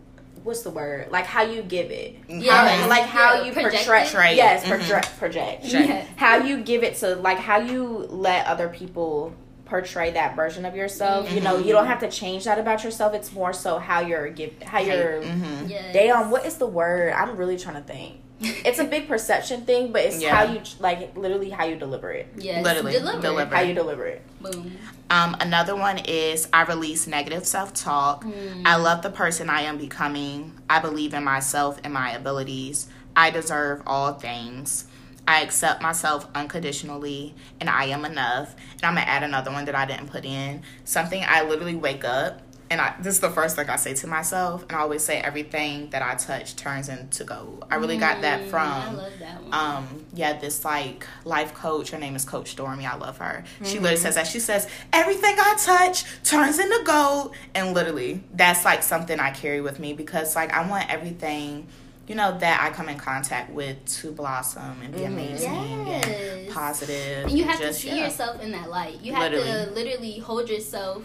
[0.43, 1.11] what's the word?
[1.11, 2.15] Like how you give it.
[2.27, 2.67] Yeah.
[2.67, 4.03] How, like how Yeah, you project portray.
[4.03, 4.13] it.
[4.13, 4.35] Right.
[4.35, 4.67] Yes, Mhm.
[4.69, 5.65] project project.
[5.65, 6.05] Yeah.
[6.15, 9.33] How you give it to like how you let other people
[9.65, 11.31] portray that version of yourself.
[11.31, 13.13] You know, you don't have to change that about yourself.
[13.13, 15.67] It's more so how you're give how you're mm-hmm.
[15.67, 15.93] Yes.
[15.93, 17.13] damn, what is the word?
[17.13, 18.21] I'm really trying to think.
[18.39, 20.35] It's a big perception thing, but it's Yeah.
[20.35, 22.27] how you like literally how you deliver it.
[22.37, 22.63] Yes.
[22.63, 23.21] Literally, Deliver.
[23.21, 23.55] deliver.
[23.55, 24.21] How you deliver it.
[24.41, 24.77] Boom.
[25.09, 28.23] Um, another one is I release negative self talk.
[28.25, 28.63] Mm.
[28.65, 30.53] I love the person I am becoming.
[30.69, 32.87] I believe in myself and my abilities.
[33.15, 34.85] I deserve all things.
[35.27, 38.55] I accept myself unconditionally and I am enough.
[38.73, 40.61] And I'm gonna add another one that I didn't put in.
[40.83, 44.07] Something I literally wake up and I, this is the first thing I say to
[44.07, 47.63] myself, and I always say everything that I touch turns into gold.
[47.69, 49.53] I really got that Mm, from I love that one.
[49.53, 53.77] um yeah this like life coach her name is coach stormy i love her she
[53.77, 58.81] literally says that she says everything i touch turns into gold and literally that's like
[58.81, 61.67] something i carry with me because like i want everything
[62.07, 65.53] you know that i come in contact with to blossom and be amazing
[65.87, 66.05] Yes.
[66.05, 68.05] and positive And you and have just, to see yeah.
[68.05, 69.01] yourself in that light.
[69.01, 69.73] You have to Literally.
[69.73, 71.03] literally hold yourself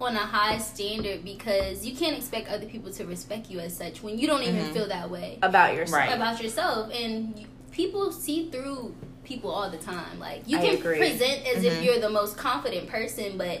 [0.00, 4.02] on a high standard because you can't expect other people to respect you as such
[4.02, 4.72] when you don't even Mhm.
[4.74, 5.98] feel that way About yourself.
[5.98, 6.12] Right.
[6.14, 6.92] about yourself.
[6.94, 10.20] And you, people see through people all the time.
[10.20, 10.98] Like you I can agree.
[10.98, 11.84] present as if Mhm.
[11.84, 13.60] you're the most confident person, but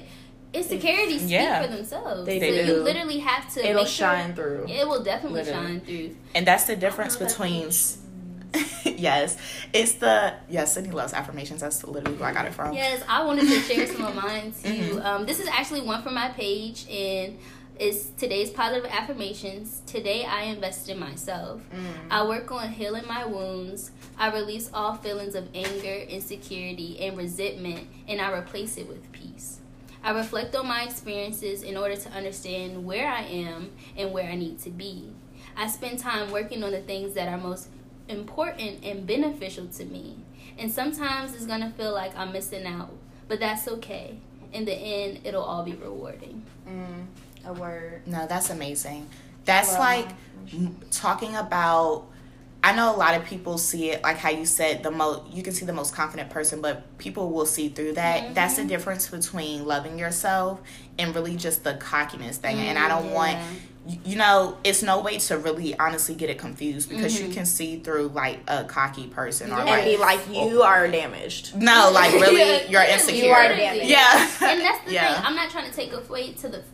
[0.52, 1.62] insecurities speak Yeah.
[1.62, 2.26] for themselves.
[2.26, 2.72] They so do.
[2.72, 3.60] you literally have to.
[3.60, 4.66] It'll make sure- shine through.
[4.68, 5.66] It will definitely Literally.
[5.66, 6.16] shine through.
[6.34, 7.70] and that's the difference between
[8.84, 9.36] yes
[9.74, 13.22] it's the yes sydney loves affirmations that's literally where i got it from Yes, I
[13.24, 14.68] wanted to share some of mine too.
[14.96, 15.04] Mhm.
[15.04, 17.38] Um, this is actually one from my page, and
[17.78, 19.82] it's today's positive affirmations.
[19.86, 21.60] Today, I invest in myself.
[22.10, 23.90] I work on healing my wounds.
[24.18, 29.58] I release all feelings of anger, insecurity, and resentment, and I replace it with peace.
[30.06, 34.36] I reflect on my experiences in order to understand where I am and where I
[34.36, 35.12] need to be.
[35.56, 37.70] I spend time working on the things that are most
[38.08, 40.18] important and beneficial to me.
[40.58, 42.92] And sometimes it's going to feel like I'm missing out,
[43.26, 44.20] but that's okay.
[44.52, 46.44] In the end, it'll all be rewarding.
[46.68, 47.06] Mm,
[47.44, 48.06] a word.
[48.06, 49.08] No, that's amazing.
[49.44, 50.08] That's Well, like
[50.92, 52.06] talking about.
[52.66, 55.42] I know a lot of people see it like how you said the most you
[55.42, 58.24] can see the most confident person, but people will see through that.
[58.24, 58.34] Mm-hmm.
[58.34, 60.60] That's the difference between loving yourself
[60.98, 62.56] and really just the cockiness thing.
[62.58, 63.38] and I don't want
[63.86, 67.28] you- you know, it's no way to really honestly get it confused because Mm-hmm.
[67.28, 70.88] you can see through like a cocky person or and like be like, you are
[70.88, 71.54] damaged.
[71.54, 73.26] no, like really Yeah, you're insecure.
[73.26, 73.86] You are damaged.
[73.88, 74.28] Yeah.
[74.42, 75.14] and that's the Yeah.
[75.14, 75.24] thing.
[75.24, 76.64] I'm not trying to take away to the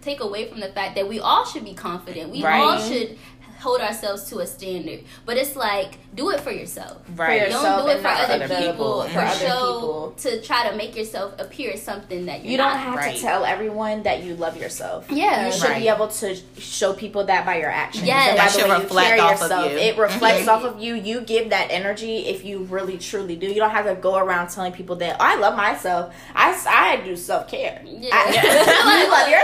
[0.00, 2.30] take away from the fact that we all should be confident.
[2.30, 2.60] We Right.
[2.60, 3.16] all should
[3.60, 5.00] hold ourselves to a standard.
[5.26, 6.98] But it's like do it for yourself.
[7.16, 7.44] Right.
[7.44, 10.14] For Don't do it for not other people, people, for for other show people.
[10.18, 12.78] to try to make yourself appear as something that you're You don't not.
[12.80, 13.16] have Right.
[13.16, 15.06] to tell everyone that you love yourself.
[15.10, 15.46] Yeah.
[15.46, 15.82] you should Right.
[15.82, 18.04] be able to show people that by your actions.
[18.06, 18.28] Yes.
[18.28, 19.72] and by That the should way you reflect carry off of yourself.
[19.72, 19.78] you.
[19.78, 20.94] It reflects off of you.
[20.94, 23.46] You give that energy if you really truly do.
[23.46, 26.14] You don't have to go around telling people that "Oh, I love myself.
[26.34, 27.80] I, I do self care.
[27.84, 28.24] Yeah.
[29.04, 29.37] you love yourself.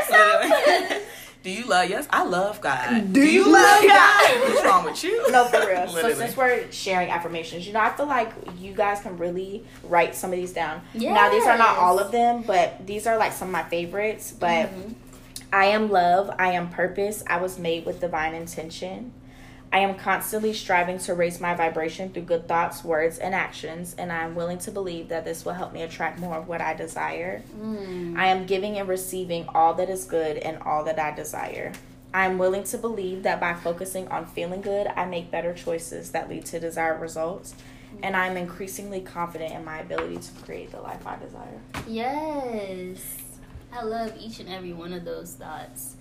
[1.45, 2.09] Do you love yes?
[2.09, 3.13] I love God.
[3.13, 4.41] Do you love God?
[4.49, 5.31] What's wrong with you?
[5.31, 5.85] No, for real.
[5.95, 10.15] So since we're sharing affirmations, you know, I feel like you guys can really write
[10.15, 10.81] some of these down.
[10.95, 14.33] Now these are not all of them, but these are like some of my favorites.
[14.33, 14.93] But mm-hmm.
[15.53, 16.35] I am love.
[16.39, 17.23] I am purpose.
[17.27, 19.13] I was made with divine intention.
[19.75, 24.13] I am constantly striving to raise my vibration through good thoughts, words, and actions, and
[24.13, 26.75] I am willing to believe that this will help me attract more of what I
[26.75, 27.43] desire.
[27.61, 28.17] Mm.
[28.17, 31.73] I am giving and receiving all that is good and all that I desire.
[32.15, 36.13] I am willing to believe that by focusing on feeling good, I make better choices
[36.13, 37.57] that lead to desired results.
[38.01, 41.61] And I am increasingly confident in my ability to create the life I desire.
[41.89, 43.23] Yes.
[43.73, 45.97] I love each and every one of those thoughts.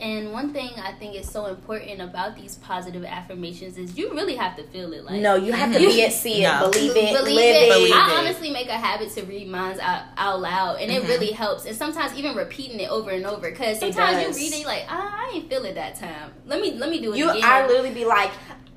[0.00, 4.36] And one thing I think is so important about these positive affirmations is you really
[4.36, 5.04] have to feel it.
[5.04, 6.70] Like no, you have to be it, see it, No.
[6.70, 7.62] believe it, believe live it.
[7.64, 7.68] it.
[7.72, 8.18] Believe I it.
[8.18, 11.08] honestly make a habit to read mine out, out loud, and it Mhm.
[11.08, 11.64] really helps.
[11.66, 15.14] And sometimes even repeating it over and over, because sometimes you read it like, ah,
[15.26, 16.32] I ain't feel it that time.
[16.46, 17.42] Let me let me do it You, again.
[17.44, 18.30] I literally be like,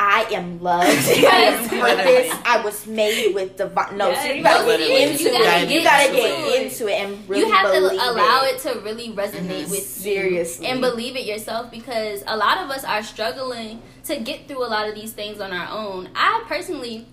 [0.04, 0.88] I am loved.
[0.90, 1.68] I am Yes.
[1.70, 2.42] purpose.
[2.44, 3.98] I was made with divine.
[3.98, 4.26] No, Yes.
[4.26, 5.44] so you gotta get into You it.
[5.44, 6.72] gotta you get gotta into get it.
[6.72, 8.56] into it and really you have to allow it.
[8.56, 8.60] it.
[8.62, 9.70] to really resonate Mhm.
[9.70, 10.66] with Seriously.
[10.66, 14.66] you and believe it yourself because a lot of us are struggling to get through
[14.66, 16.10] a lot of these things on our own.
[16.16, 17.06] I personally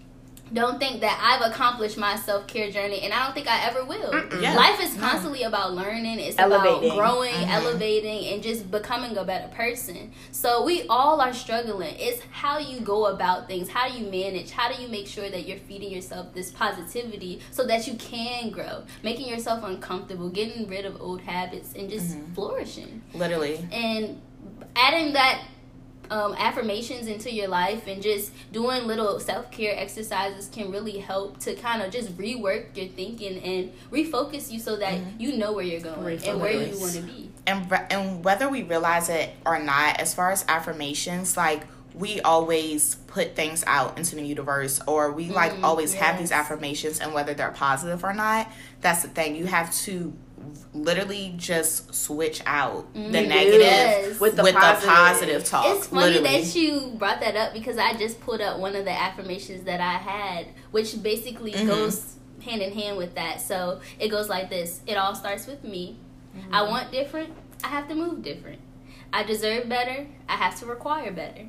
[0.53, 3.85] don't think that I've accomplished my self care journey, and I don't think I ever
[3.85, 4.13] will.
[4.41, 4.55] Yeah.
[4.55, 5.03] Life is No.
[5.03, 6.19] constantly about learning.
[6.21, 6.91] It's Elevating.
[6.91, 7.51] about growing, Mhm.
[7.51, 10.13] elevating, and just becoming a better person.
[10.33, 11.95] So we all are struggling.
[11.99, 15.29] It's how you go about things, how do you manage, how do you make sure
[15.29, 20.69] that you're feeding yourself this positivity so that you can grow, making yourself uncomfortable, getting
[20.69, 22.35] rid of old habits, and just Mhm.
[22.35, 23.03] flourishing.
[23.15, 23.67] Literally.
[23.73, 24.21] And
[24.77, 25.41] adding that
[26.11, 31.39] um, affirmations into your life and just doing little self care exercises can really help
[31.41, 35.21] to kind of just rework your thinking and refocus you so that Mhm.
[35.21, 37.31] you know where you're going and where you want to be.
[37.47, 41.63] and re- and whether we realize it or not as far as affirmations like
[41.95, 46.31] we always put things out into the universe or we like Mm, always have these
[46.31, 48.49] affirmations and whether they're positive or not
[48.81, 50.13] that's the thing you have to
[50.85, 54.21] literally just switch out the Mm, negative yes.
[54.21, 54.81] with the with positive.
[54.83, 56.43] the positive talk It's funny literally.
[56.43, 59.81] that you brought that up because I just pulled up one of the affirmations that
[59.81, 61.67] I had, which basically Mhm.
[61.67, 62.15] goes
[62.45, 63.41] hand in hand with that.
[63.41, 65.97] So it goes like this It all starts with me.
[66.53, 67.31] I want different,
[67.65, 68.61] I have to move different.
[69.13, 71.47] I deserve better, I have to require better.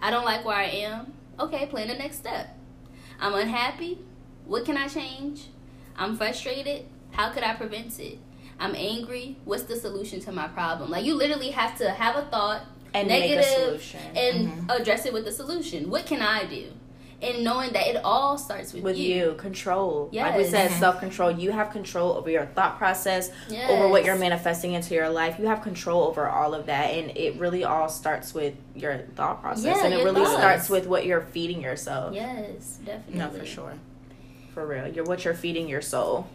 [0.00, 1.12] I don't like where I am.
[1.40, 2.56] Okay, plan the next step.
[3.20, 3.98] I'm unhappy.
[4.44, 5.46] What can I change?
[5.96, 6.84] I'm frustrated.
[7.10, 8.18] How could I prevent it?
[8.60, 9.36] I'm angry.
[9.44, 10.90] What's the solution to my problem?
[10.90, 12.62] Like you literally have to have a thought
[12.94, 14.80] and make a negative solution and Mhm.
[14.80, 15.90] address it with a solution.
[15.90, 16.64] What can I do?
[17.20, 19.34] And knowing that it all starts with, with you.
[19.38, 20.08] Control.
[20.12, 20.50] Like we Yes.
[20.50, 20.78] said, Mhm.
[20.78, 21.32] self control.
[21.32, 23.68] You have control over your thought process, Yes.
[23.70, 25.36] over what you're manifesting into your life.
[25.38, 29.42] You have control over all of that, and it really all starts with your thought
[29.42, 30.36] process, Yeah, and it really thoughts.
[30.38, 32.14] starts with what you're feeding yourself.
[32.14, 33.18] Yes, definitely.
[33.18, 33.72] no for sure
[34.54, 36.26] For real, you're what you're feeding your soul.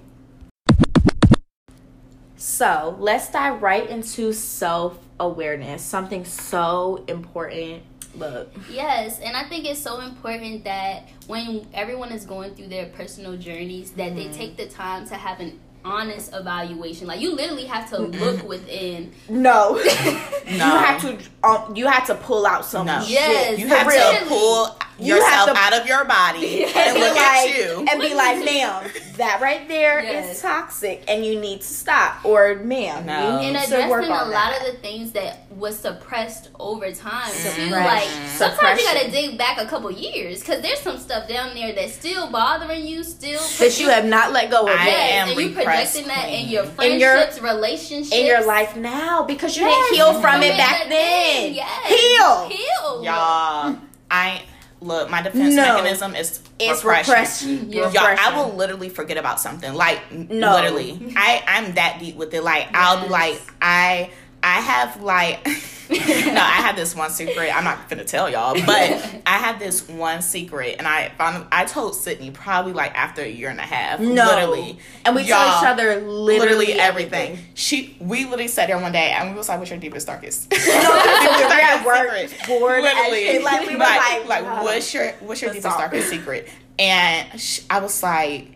[2.44, 5.82] So let's dive right into self awareness.
[5.82, 7.84] Something so important.
[8.16, 12.88] Look, Yes, and I think it's so important that when everyone is going through their
[12.88, 14.34] personal journeys, that they Mm-hmm.
[14.34, 17.08] take the time to have an honest evaluation.
[17.08, 19.14] Like you literally have to look within.
[19.30, 19.78] no,
[20.46, 21.18] you have to.
[21.48, 23.00] Um, you have to pull out some No.
[23.02, 23.12] shit.
[23.12, 24.20] Yes, you have real.
[24.20, 26.76] to pull You yourself have to- out of your body Yes.
[26.76, 30.42] and look like, at you and be like, ma'am, that right there is Yes.
[30.42, 32.24] toxic, and you need to stop.
[32.24, 33.40] Or, ma'am, No.
[33.42, 34.62] you And to work addressing on a lot that.
[34.68, 37.50] of the things that was suppressed over time too.
[37.50, 37.72] Mm-hmm.
[37.72, 41.74] Like sometimes you gotta dig back a couple years because there's some stuff down there
[41.74, 44.70] that's still bothering you, still that you have not let go of.
[44.70, 44.86] I.
[44.88, 46.50] Yes, am and you repressed projecting that in queen.
[46.50, 46.64] your
[46.94, 50.44] In your- friendships, relationships, in your life now because you Yes, didn't heal from from
[50.44, 51.44] it it back back then.
[51.44, 51.88] then, yes.
[51.88, 52.50] Heal.
[52.50, 53.04] Heal.
[53.04, 53.78] y'all
[54.12, 54.42] i
[54.84, 55.64] look, my defense No.
[55.76, 57.14] mechanism is It's repression.
[57.14, 57.72] repression.
[57.72, 57.92] Yeah.
[57.92, 59.74] Y'all, I will literally forget about something.
[59.74, 60.54] Like No.
[60.56, 62.44] literally, I I'm that deep with it.
[62.44, 64.12] Like I'll be like I
[64.44, 65.48] I have like
[65.90, 67.56] no, I have this one secret.
[67.56, 68.66] I'm not gonna tell y'all, but
[69.26, 73.28] I have this one secret, and I found I told Sydney probably like after a
[73.28, 74.00] year and a half.
[74.00, 74.26] No.
[74.26, 77.40] literally, And we Y'all, each other literally, literally everything.
[77.54, 80.52] She, we literally sat there one day and we was like, "What's your deepest darkest?"
[80.54, 82.48] No, were at work, Secret.
[82.48, 83.40] bored Literally.
[83.40, 85.80] Like we were like, like, like, what's your what's your deepest talk.
[85.80, 86.50] darkest secret?
[86.80, 88.53] And sh- I was like,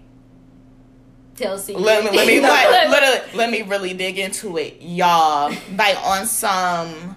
[1.37, 1.81] Tell secret.
[1.81, 5.53] let me, let me like, literally let me really dig into it, y'all.
[5.77, 7.15] Like on some,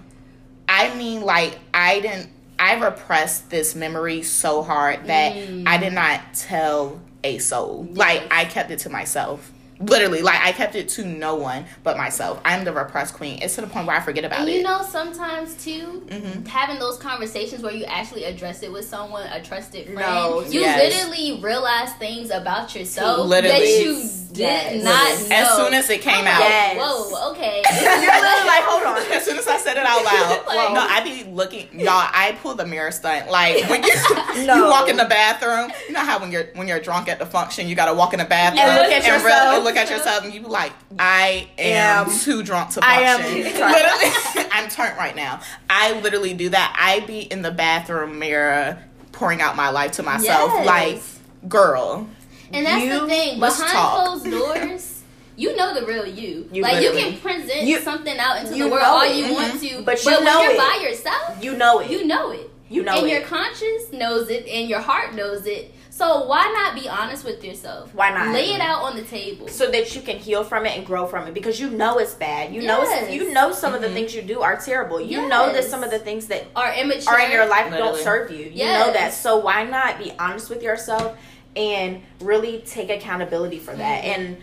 [0.69, 2.29] I mean, like I didn't.
[2.59, 5.67] I repressed this memory so hard that Mm.
[5.67, 7.87] I did not tell a soul.
[7.89, 7.97] Yes.
[7.97, 9.51] Like I kept it to myself.
[9.83, 12.39] Literally, like I kept it to no one but myself.
[12.45, 13.39] I'm the repressed queen.
[13.41, 14.57] It's to the point where I forget about And it.
[14.57, 16.47] you know, sometimes too, Mhm.
[16.47, 20.61] having those conversations where you actually address it with someone, a trusted friend, No, you
[20.61, 20.93] yes.
[20.93, 23.57] literally realize things about yourself Literally.
[23.59, 23.95] that you
[24.31, 24.83] did Yes.
[24.83, 25.29] not Literally.
[25.29, 25.35] know.
[25.35, 26.77] as soon as it came I'm out, like, Yes.
[26.77, 27.63] Whoa, okay.
[27.81, 29.11] You're like, hold on.
[29.11, 31.89] As soon as I said it out loud, Like- no, I be looking, y'all.
[32.13, 33.29] I pull the mirror stunt.
[33.29, 33.93] Like when you
[34.45, 34.55] No.
[34.55, 37.25] you walk in the bathroom, you know how when you're when you're drunk at the
[37.25, 39.63] function, you gotta walk in the bathroom And look at really- yourself.
[39.71, 43.19] Look at yourself, and you be like, I am Am- too drunk to I am
[43.21, 43.43] function.
[43.53, 43.71] turned.
[43.71, 45.39] literally, I'm turned right now.
[45.69, 46.75] I literally do that.
[46.79, 50.65] I be in the bathroom mirror pouring out my life to myself, Yes.
[50.65, 52.07] like, girl.
[52.53, 53.39] And that's You the thing.
[53.39, 54.05] let's Behind talk.
[54.05, 55.03] closed doors,
[55.37, 56.49] you know the real you.
[56.51, 59.15] You like you can present You- something out into the world know all it.
[59.15, 59.33] you Mhm.
[59.33, 60.57] want to, But you when know you're it.
[60.57, 61.89] by yourself, You know it.
[61.89, 62.49] you know it.
[62.69, 62.99] You know it.
[62.99, 63.11] and it.
[63.13, 65.73] your conscience knows it, and your heart knows it.
[65.93, 67.93] So why not be honest with yourself?
[67.93, 68.33] Why not?
[68.33, 69.49] Lay it out on the table.
[69.49, 72.13] so that you can heal from it and grow from it because you know it's
[72.13, 72.53] bad.
[72.53, 73.03] You know Yes.
[73.03, 73.93] it's, you know some of the Mhm.
[73.93, 75.01] things you do are terrible.
[75.01, 77.13] You know that some of the things that Or immature.
[77.13, 77.91] are in your life Literally.
[77.91, 78.45] don't serve you.
[78.45, 78.87] You Yes.
[78.87, 79.13] know that.
[79.13, 81.13] So why not be honest with yourself
[81.57, 84.15] and really take accountability for that Mhm.
[84.15, 84.37] and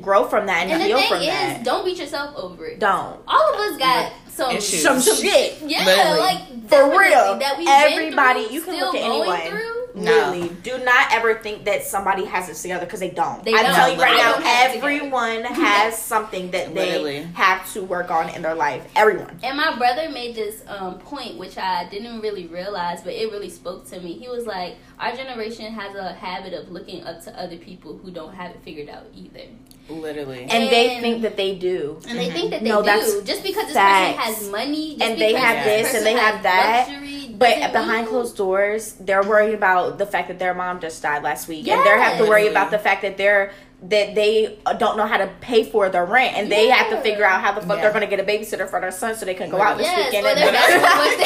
[0.00, 1.64] grow from that and, And the heal thing from is, that.
[1.64, 2.78] don't beat yourself over it.
[2.78, 3.18] Don't.
[3.26, 4.82] All of us got some Issues.
[4.82, 5.58] Some shit.
[5.66, 6.18] Yeah, Literally.
[6.20, 7.36] like For real.
[7.38, 9.40] That we Everybody- been through, you can look at anyone.
[9.40, 9.83] Through.
[9.94, 10.32] No.
[10.32, 13.44] Really, do not ever think that somebody has it together because they don't.
[13.44, 13.74] They I'm don't.
[13.74, 17.22] telling you right now, don't have it everyone has something that they Literally.
[17.34, 18.86] have to work on in their life.
[18.96, 19.38] Everyone.
[19.42, 23.50] And my brother made this um, point, which I didn't really realize, but it really
[23.50, 24.14] spoke to me.
[24.14, 28.10] He was like, "Our generation has a habit of looking up to other people who
[28.10, 29.44] don't have it figured out either,
[29.88, 30.46] Literally.
[30.50, 31.98] And they think that they do.
[32.08, 32.32] and they Mhm.
[32.32, 34.16] think that they No, that's do just because this facts.
[34.16, 37.72] person has money, just And they have this this and they have that, luxury, But
[37.72, 41.48] behind mean- closed doors, they're worried about the fact that their mom just died last
[41.48, 43.52] week, and they have to worry about the fact that they're
[43.86, 47.22] that they don't know how to pay for their rent, and they have to figure
[47.26, 47.82] out how the fuck Yeah.
[47.82, 49.86] they're going to get a babysitter for their son so they can go out this
[49.86, 50.24] yes, weekend.
[50.26, 51.20] or and they're messing with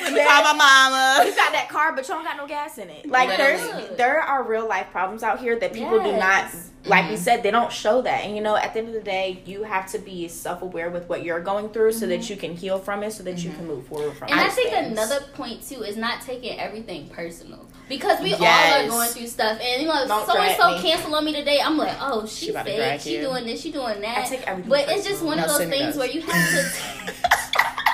[0.13, 1.25] me call my mama.
[1.29, 3.07] you got that car, but you don't got no gas in it.
[3.09, 3.61] Like there's
[3.97, 6.47] there are real life problems out here that people do not
[6.85, 7.19] like we Mhm.
[7.19, 8.23] said, they don't show that.
[8.25, 10.89] And you know, at the end of the day, you have to be self aware
[10.89, 13.51] with what you're going through so that you can heal from it so that you
[13.51, 14.39] can move forward from Mm-hmm.
[14.39, 14.91] And I think things.
[14.93, 19.59] another point too is not taking everything personal because we all are going through stuff.
[19.61, 21.59] And you know, so and so cancel on me today.
[21.63, 22.77] I'm like, oh, she, She about fake.
[22.77, 23.61] drag She doing this.
[23.61, 24.17] She doing that.
[24.17, 25.27] I take everything but it's just personal.
[25.27, 25.97] one of those things does.
[25.97, 27.13] where you have to.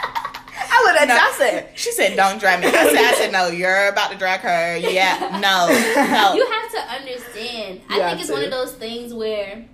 [0.78, 1.16] I would have No.
[1.16, 1.70] just said.
[1.76, 3.48] She said, "Don't drag me." I said, "I said no.
[3.48, 4.78] You're about to drag her.
[4.78, 5.68] Yeah, no,
[6.12, 7.82] no." you have to understand.
[7.90, 8.34] You I think it's to.
[8.34, 9.66] one of those things where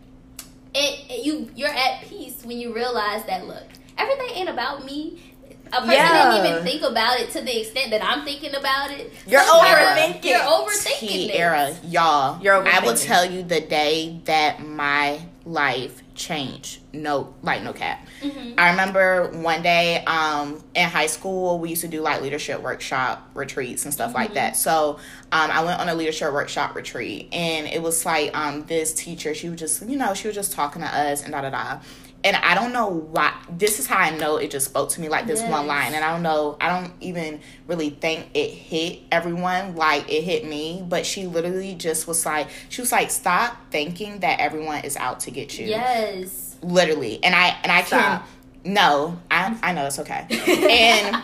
[0.74, 3.64] it, it- you you're at peace when you realize that look,
[3.98, 5.22] everything ain't about me.
[5.68, 6.32] A person Yeah.
[6.38, 9.12] didn't even think about it to the extent that I'm thinking about it.
[9.26, 10.24] You're Sometimes overthinking.
[10.26, 12.40] You're overthinking T era, y'all.
[12.44, 16.80] You're I will tell you the day that my life changed.
[16.94, 18.06] No, like no cap.
[18.22, 18.56] Mhm.
[18.58, 23.30] I remember one day um, in high school, we used to do like leadership workshop
[23.34, 24.56] retreats and stuff like that.
[24.56, 25.00] So
[25.32, 29.34] um, I went on a leadership workshop retreat, and it was like um, this teacher.
[29.34, 31.80] She was just, you know, she was just talking to us and da da da.
[32.26, 33.34] And I don't know why.
[33.50, 35.94] This is how I know it just spoke to me like this one line.
[35.94, 36.58] And I don't know.
[36.62, 40.84] I don't even really think it hit everyone like it hit me.
[40.88, 45.20] But she literally just was like, she was like, stop thinking that everyone is out
[45.22, 46.56] to get you Yes.
[46.62, 48.26] literally and i and i Stop.
[48.64, 51.22] can no i i know it's okay and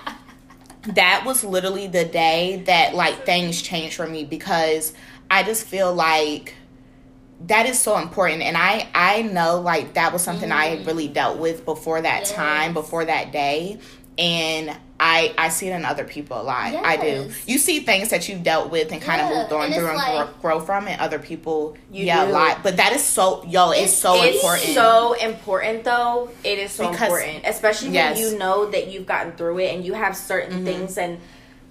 [0.95, 4.93] that was literally the day that like things changed for me because
[5.31, 6.55] i just feel like
[7.47, 10.85] that is so important and i i know like that was something i Mm.
[10.87, 12.31] really dealt with before that Yes.
[12.33, 13.79] time before that day
[14.17, 16.75] and I I see it in other people a lot.
[16.75, 17.31] I do.
[17.45, 19.87] You see things that you've dealt with and kind Yeah, of moved on and through
[19.87, 22.31] and like- grow, grow from, and other people, You yeah, do.
[22.31, 22.61] a lot.
[22.61, 24.33] But that is so, yo, it's, It's- so important.
[24.33, 24.73] it's important.
[24.75, 28.17] so important though it is so Because- important especially Yes.
[28.17, 30.65] when you know that you've gotten through it and you have certain Mhm.
[30.65, 31.17] things and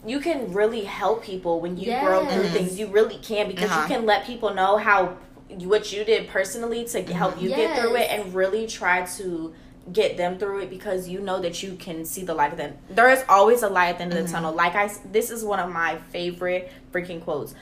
[0.07, 2.53] you can really help people when you grow through Yes.
[2.55, 3.83] things you really can because Uh-huh.
[3.83, 5.11] you can let people know how
[5.51, 9.55] what you did personally to help you get through it and really try to
[9.93, 12.77] get them through it because you know that you can see the light of them
[12.91, 14.35] there is always a light at the end of the mm-hmm.
[14.35, 17.55] tunnel like I, this is one of my favorite freaking quotes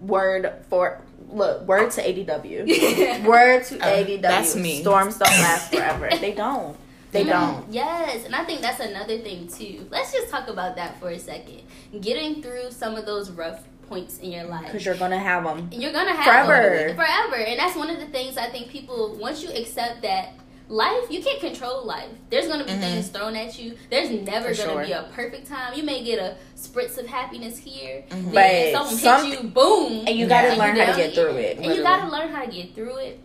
[0.00, 4.22] word for look word to adw Word to ADW.
[4.22, 4.80] that's me.
[4.80, 6.08] Storms don't last forever.
[6.20, 6.76] they don't.
[7.12, 7.30] They mm-hmm.
[7.30, 7.72] don't.
[7.72, 9.86] Yes, and I think that's another thing too.
[9.90, 11.62] Let's just talk about that for a second.
[12.00, 14.64] Getting through some of those rough points in your life.
[14.66, 15.68] Because you're gonna have them.
[15.72, 16.86] You're gonna have Forever.
[16.86, 20.34] them forever, and that's one of the things I think people once you accept that
[20.68, 22.08] life you can't control life.
[22.30, 22.80] There's gonna be Mhm.
[22.80, 23.76] things thrown at you.
[23.90, 24.84] There's never For gonna sure.
[24.86, 25.74] be a perfect time.
[25.74, 28.32] You may get a spritz of happiness here, Mhm.
[28.32, 30.54] then But something some- hit you, boom, And you gotta Yeah.
[30.54, 31.44] learn how to get through again.
[31.44, 31.56] it.
[31.58, 33.18] And you gotta learn how to get through it.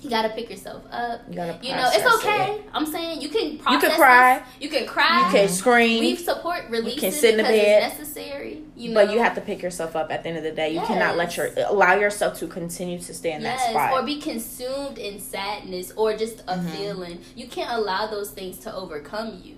[0.00, 1.20] You gotta pick yourself up.
[1.28, 2.54] You gotta You know, it's okay.
[2.56, 2.64] it.
[2.72, 4.38] I'm saying you can Process You can cry.
[4.38, 4.46] this.
[4.62, 5.26] You can cry.
[5.26, 6.00] You can scream.
[6.00, 7.82] We support releases sit in the because bed.
[7.82, 8.62] it's necessary.
[8.76, 10.72] You know, but you have to pick yourself up at the end of the day.
[10.72, 13.92] You cannot let your allow yourself to continue to stay in that spot.
[13.92, 16.68] or be consumed in sadness or just a Mm-hmm.
[16.70, 17.18] feeling.
[17.36, 19.56] You can't allow those things to overcome you.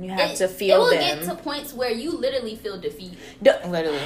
[0.00, 0.76] you have It- to feel.
[0.76, 1.18] It will them.
[1.18, 3.18] get to points where you literally feel defeated.
[3.42, 4.00] Literally.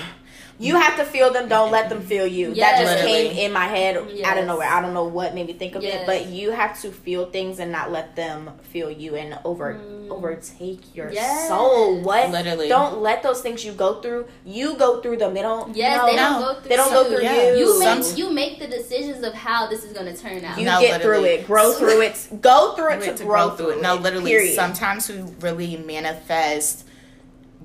[0.59, 1.49] You have to feel them.
[1.49, 2.55] Don't let them feel you.
[2.55, 3.29] That just Literally.
[3.31, 4.69] came in my head out of nowhere.
[4.69, 6.01] I don't know what made me think of Yes.
[6.03, 9.75] it, but you have to feel things and not let them feel you and over
[9.75, 10.11] Mm.
[10.11, 11.49] overtake your Yes.
[11.49, 12.01] soul.
[12.01, 12.31] What?
[12.31, 12.69] Literally.
[12.69, 14.27] Don't let those things you go through.
[14.47, 15.35] You go through them.
[15.35, 15.77] They don't.
[15.77, 16.47] Yes, no, they don't no.
[16.55, 16.69] go through.
[16.71, 17.09] They don't go you.
[17.17, 17.51] through Yeah.
[17.53, 17.57] you.
[17.59, 20.59] You Some- make you make the decisions of how this is going to turn out.
[20.59, 21.47] You No, get through it.
[21.47, 22.41] Grow through it.
[22.41, 23.83] Go through it Really to, grow through it.
[23.83, 24.31] No, literally.
[24.31, 24.55] Period.
[24.55, 26.85] Sometimes we really manifest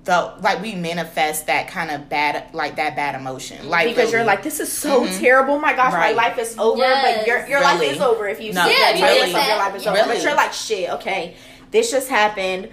[0.03, 3.69] the like we manifest that kind of bad like that bad emotion.
[3.69, 5.19] Like because you're like, this is so Mhm.
[5.19, 5.59] terrible.
[5.59, 6.15] My gosh, Right.
[6.15, 6.79] my life is over.
[6.79, 7.17] Yes.
[7.19, 8.93] But your your life is over if you No, see Yeah, that.
[8.95, 9.91] if you yourself think your life is yeah.
[9.91, 10.03] over.
[10.05, 10.89] But you're like, shit.
[10.91, 11.35] Okay,
[11.69, 12.69] this just happened.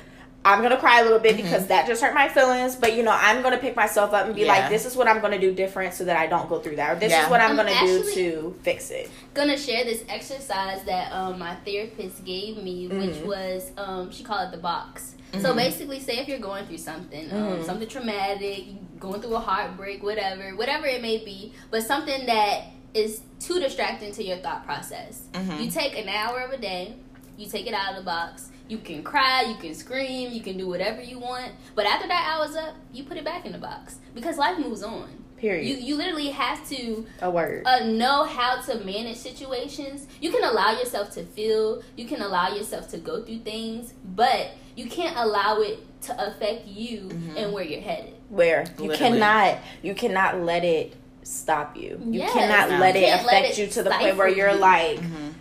[0.49, 2.75] I'm gonna cry a little bit because that just hurt my feelings.
[2.75, 4.49] But you know, I'm gonna pick myself up and be Yeah.
[4.55, 6.97] like, this is what I'm gonna do different so that I don't go through that.
[6.97, 7.25] Or this Yeah.
[7.25, 9.11] is what I'm I'm gonna do to fix it.
[9.35, 13.27] gonna share this exercise that um, my therapist gave me, which Mhm.
[13.27, 15.15] was um, she called it the box.
[15.41, 15.57] So Mhm.
[15.57, 17.67] basically, say if you're going through something, um, Mhm.
[17.67, 18.65] something traumatic,
[18.99, 22.63] going through a heartbreak, whatever, whatever it may be, but something that
[22.95, 25.21] is too distracting to your thought process.
[25.35, 25.63] Mhm.
[25.65, 26.95] You take an hour of a day,
[27.37, 28.49] you take it out of the box.
[28.69, 32.37] You can cry, you can scream, you can do whatever you want, but after that
[32.39, 35.09] hour's up, you put it back in the box because life moves on.
[35.39, 35.67] Period.
[35.69, 37.63] You you literally have to a word.
[37.65, 40.07] uh, know how to manage situations.
[40.21, 44.49] You can allow yourself to feel, you can allow yourself to go through things, but
[44.75, 47.37] you can't allow it to affect you Mhm.
[47.37, 48.15] and where you're headed.
[48.31, 51.99] where you cannot you cannot let it stop you.
[52.05, 52.33] You Yes.
[52.33, 52.79] cannot No.
[52.79, 54.57] let You it can't let affect it you to the point where you're you.
[54.59, 55.33] like, Mhm.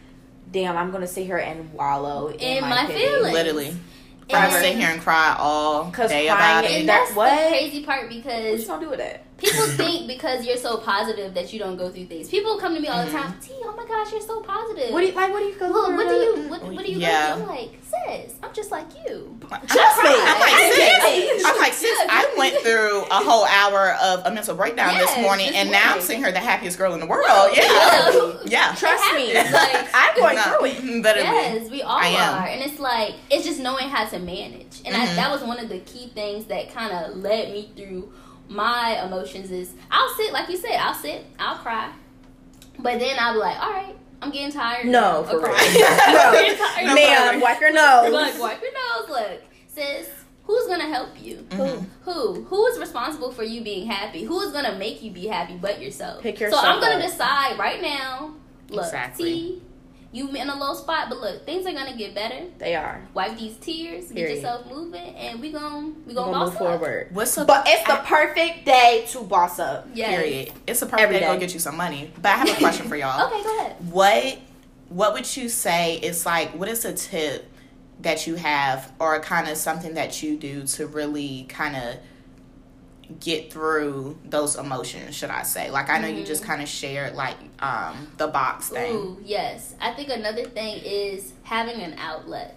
[0.52, 3.34] Damn, I'm gonna sit here and wallow in, In my, my feelings.
[3.34, 3.68] literally.
[3.70, 3.80] And-
[4.30, 6.72] I'm gonna sit here and cry all day about it.
[6.72, 7.30] And that's what?
[7.32, 9.24] the crazy part because What you gonna do with that?
[9.38, 12.30] People think because you're so positive that you don't go through things.
[12.30, 14.92] People come to me all the time, T, oh my gosh, you're so positive.
[14.92, 15.32] What do you like?
[15.32, 15.96] What do you go Look, through?
[15.98, 17.30] what do you what, what do you Yeah.
[17.30, 17.44] go through?
[17.44, 19.38] I'm like, sis, I'm just like you.
[19.50, 20.10] Trust me.
[20.10, 20.72] I'm like, I
[21.06, 21.46] sis.
[21.46, 25.24] I'm like, sis, I went through a whole hour of a mental breakdown Yes, this
[25.24, 27.26] morning, this and now I'm seeing her the happiest girl in the world.
[27.28, 28.38] Well, yeah.
[28.46, 28.76] Yeah.
[28.76, 29.30] Trust me.
[29.30, 31.04] happens, like- I'm going through it.
[31.04, 31.28] Literally.
[31.30, 32.42] Yes, we all I am.
[32.44, 35.16] are, and it's like it's just knowing how to manage, and I, Mhm.
[35.16, 38.12] that was one of the key things that kind of led me through
[38.50, 39.52] my emotions.
[39.52, 41.92] Is I'll sit, like you said, I'll sit, I'll cry,
[42.80, 44.86] but then I'll be like, all right, I'm getting tired.
[44.88, 45.48] No, for real.
[45.48, 45.54] No.
[45.58, 46.86] I'm getting tired.
[46.88, 48.12] No, Ma'am, for wipe your nose.
[48.12, 49.10] Look, wipe your nose.
[49.10, 50.10] Look, sis,
[50.44, 51.46] who's gonna help you?
[51.50, 51.86] Mhm.
[52.04, 52.44] Who?
[52.46, 54.24] Who is responsible for you being happy?
[54.24, 56.22] Who is gonna make you be happy but yourself?
[56.24, 57.10] Pick yourself So I'm gonna up.
[57.10, 58.34] decide right now.
[58.70, 59.34] Look, Exactly.
[59.34, 59.62] T,
[60.18, 62.46] you in a low spot, but look, things are gonna get better.
[62.58, 63.02] They are.
[63.14, 64.28] Wipe these tears, Period.
[64.28, 66.80] get yourself moving, and we gon' we We're gonna, gonna boss move up.
[66.80, 67.08] forward.
[67.12, 69.88] What's a But it's the perfect day to boss up.
[69.94, 70.10] Yes.
[70.10, 70.52] period?
[70.66, 72.12] It's a perfect Every day to go get you some money.
[72.22, 73.28] But I have a question for y'all.
[73.32, 73.76] Okay, go ahead.
[73.92, 74.38] What
[74.90, 76.50] What would you say is like?
[76.52, 77.50] What is a tip
[78.02, 81.96] that you have, or kind of something that you do to really kind of
[83.20, 85.16] get through those emotions?
[85.16, 85.72] Should I say?
[85.72, 88.96] Like I know you just kind of shared like um the box thing.
[88.96, 89.76] Ooh, yes.
[89.82, 92.56] I think another thing is having an outlet.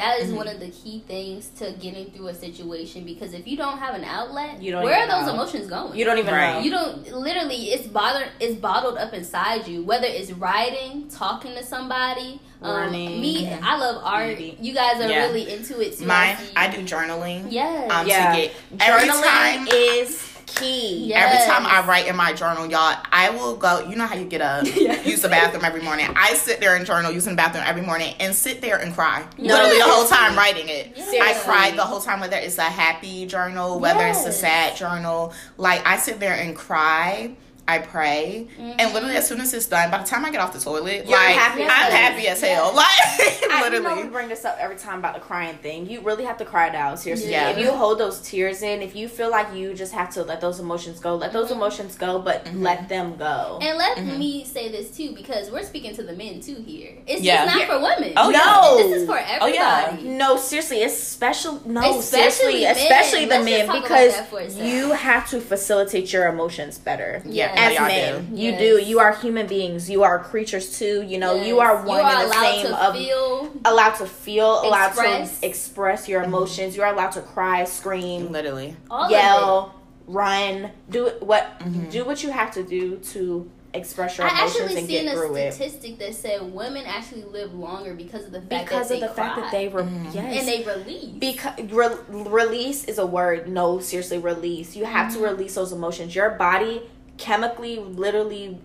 [0.00, 0.36] That is Mm-hmm.
[0.36, 3.94] one of the key things to getting through a situation because if you don't have
[3.94, 5.34] an outlet, You don't where are those know.
[5.34, 5.96] emotions going?
[5.98, 6.54] You don't even Right.
[6.54, 6.60] know.
[6.60, 7.56] You don't literally.
[7.74, 8.28] It's bothered.
[8.40, 9.82] It's bottled up inside you.
[9.82, 13.20] Whether it's writing, talking to somebody, um, Running.
[13.20, 13.46] me.
[13.46, 13.62] Mhm.
[13.62, 14.28] I love art.
[14.28, 14.56] Reading.
[14.60, 15.26] You guys are Yeah.
[15.26, 16.06] really into it too.
[16.06, 16.52] Mine, see.
[16.56, 17.46] I do journaling.
[17.50, 17.90] Yes.
[17.90, 18.30] Um, Yeah.
[18.34, 19.68] to get every Journaling time.
[19.70, 21.06] is key.
[21.06, 21.20] Yeah.
[21.26, 23.80] Every time I write in my journal, y'all, I will go.
[23.88, 25.06] You know how you get up, Yes.
[25.06, 26.06] use the bathroom every morning.
[26.16, 29.26] I sit there and journal, using the bathroom every morning, and sit there and cry.
[29.38, 30.92] No, Literally the whole time writing it.
[30.96, 31.14] Yes.
[31.40, 35.32] I cried the whole time, whether it's a happy journal, whether it's a sad journal.
[35.56, 37.34] Like I sit there and cry.
[37.68, 40.52] I pray, and literally as soon as it's done, by the time I get off
[40.52, 41.90] the toilet, You're like happy I'm hell.
[41.92, 42.72] happy as hell.
[42.74, 43.40] Yes.
[43.40, 45.88] Like I, you know, literally, we bring this up every time about the crying thing.
[45.88, 46.98] You really have to cry it out.
[46.98, 47.50] Seriously, Yeah.
[47.50, 50.40] if you hold those tears in, if you feel like you just have to let
[50.40, 51.56] those emotions go, let those Mhm.
[51.56, 52.62] emotions go, but Mhm.
[52.62, 53.58] let them go.
[53.62, 54.18] And let Mhm.
[54.18, 56.94] me say this too, because we're speaking to the men too here.
[57.06, 57.44] It's Yeah.
[57.44, 58.14] just not for women.
[58.16, 59.40] Oh, no, This is for everybody.
[59.40, 59.96] Oh, yeah.
[60.02, 61.60] No, seriously, it's special.
[61.64, 62.76] No, Especially seriously, men.
[62.76, 64.66] especially the Let's men because that for a second.
[64.66, 67.22] you have to facilitate your emotions better.
[67.26, 67.58] yeah, Yes.
[67.60, 68.40] As y'all men, do.
[68.40, 68.60] you Yes.
[68.60, 68.78] do.
[68.82, 69.88] You are human beings.
[69.90, 71.02] You are creatures too.
[71.02, 73.50] You know, you are one You are and the allowed same to of feel.
[73.64, 75.40] allowed to feel, allowed Express.
[75.40, 76.76] to express your emotions.
[76.76, 79.74] You are allowed to cry, scream, Literally, All of yell,
[80.06, 81.90] run, do it- what Mhm.
[81.90, 84.18] do what you have to do to express it.
[84.18, 85.54] your I emotions actually and seen get a through it.
[85.54, 89.06] statistic that said women actually live longer because of the fact Because that of they
[89.06, 90.12] the fact that cry they were Mhm.
[90.12, 90.38] yes.
[90.40, 91.04] and they release.
[91.20, 93.48] because re- release is a word.
[93.48, 94.74] No, seriously, release.
[94.74, 95.22] You have Mm-hmm.
[95.22, 96.16] to release those emotions.
[96.16, 96.82] Your body
[97.20, 98.58] chemically, literally,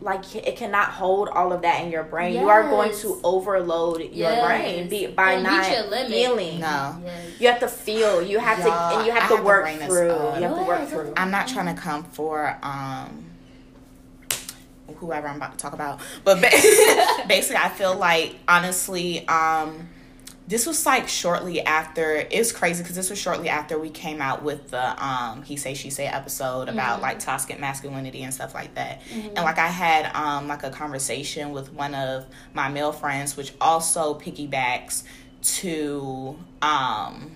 [0.00, 2.34] like it cannot hold all of that in your brain.
[2.40, 4.44] You are going to overload your Yes.
[4.44, 6.10] brain be, by And not reach your limit.
[6.10, 6.60] feeling.
[6.60, 6.96] no.
[7.04, 7.26] Yes.
[7.38, 8.22] You have to feel.
[8.22, 10.08] You have to, Y'all, and you have I to have work bring this through.
[10.08, 11.12] You have to work through.
[11.16, 13.26] I'm not trying to come for um
[14.96, 16.40] whoever I'm about to talk about, but
[17.28, 19.88] basically, I feel like honestly, um,
[20.48, 22.26] this was like shortly after.
[22.30, 25.74] It's crazy because this was shortly after we came out with the um he say
[25.74, 27.02] she say episode about Mhm.
[27.02, 29.02] like toxic masculinity and stuff like that.
[29.12, 29.26] Mhm.
[29.36, 32.24] And like I had um like a conversation with one of
[32.54, 35.02] my male friends, which also piggybacks
[35.60, 37.30] to um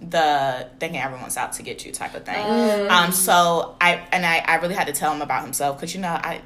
[0.00, 2.36] the thinking everyone's out to get you type of thing.
[2.44, 2.88] Mm.
[2.90, 6.00] Um, so I and I, I really had to tell him about himself because you
[6.00, 6.40] know I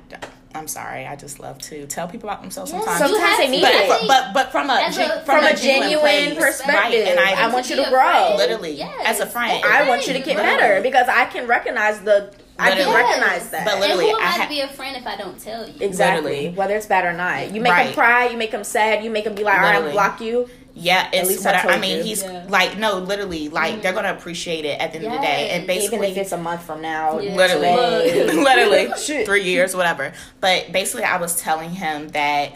[0.54, 3.10] I'm sorry I just love to tell people about themselves Yes, sometimes.
[3.10, 3.88] Sometimes have they need but, it.
[3.88, 6.38] but but but from a, gen- a- from, From a a genuine place.
[6.38, 7.08] perspective, right?
[7.08, 8.00] And I, I want you to grow.
[8.00, 8.36] friend.
[8.38, 9.02] Literally, Yes.
[9.06, 9.64] as a friend.
[9.64, 10.56] I want you to get Literally.
[10.58, 12.32] better because I can recognize the.
[12.58, 13.64] I can recognize that.
[13.64, 15.40] But And literally, who am I I, ha- to be a friend if I don't
[15.40, 15.74] tell you?
[15.80, 16.22] Exactly.
[16.30, 16.48] Literally.
[16.56, 17.50] Whether it's bad or not.
[17.52, 17.84] You make Right.
[17.86, 19.92] them cry, you make them sad, you make them be like, all right, I'm Literally.
[19.94, 20.48] block you.
[20.74, 21.98] Yeah, it's least I what I, I mean.
[21.98, 22.02] you.
[22.04, 22.46] He's Yeah.
[22.48, 25.66] like no, literally, like they're gonna appreciate it at the end of the day, and
[25.66, 27.18] basically, Even if it's a month from now.
[27.18, 27.34] Yeah.
[27.36, 32.52] literally literally three years whatever but basically i was telling him that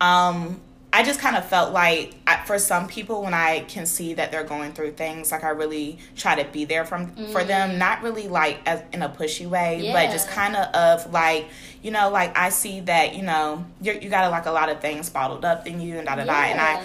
[0.00, 0.60] um
[0.92, 4.30] i just kind of felt like I, for some people when i can see that
[4.32, 8.02] they're going through things like i really try to be there from for them not
[8.02, 11.46] really like as in a pushy way but just kind of of like
[11.82, 14.80] you know like i see that you know you're, you got like a lot of
[14.80, 16.84] things bottled up in you and da da da and i Yeah.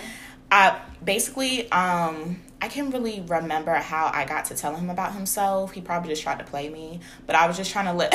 [0.52, 5.74] I basically um I can't really remember how I got to tell him about himself.
[5.74, 8.12] He probably just tried to play me, but I was just trying to let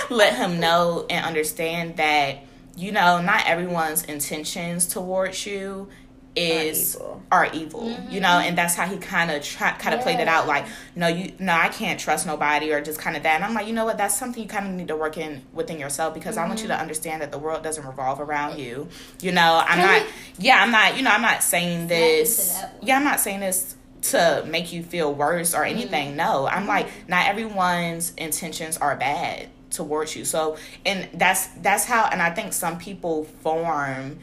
[0.10, 2.38] let him know and understand that
[2.76, 5.88] you know not everyone's intentions towards you
[6.36, 7.22] is evil.
[7.32, 10.28] are evil, you know, and that's how he kind of try kind of played it
[10.28, 13.44] out like no you no I can't trust nobody or just kind of that and
[13.44, 15.78] I'm like you know what that's something you kind of need to work in within
[15.78, 18.88] yourself because I want you to understand that the world doesn't revolve around you
[19.20, 22.96] you know I'm Can not yeah I'm not you know I'm not saying this yeah
[22.96, 27.26] I'm not saying this to make you feel worse or anything no I'm like not
[27.26, 32.78] everyone's intentions are bad towards you so and that's that's how and I think some
[32.78, 34.18] people form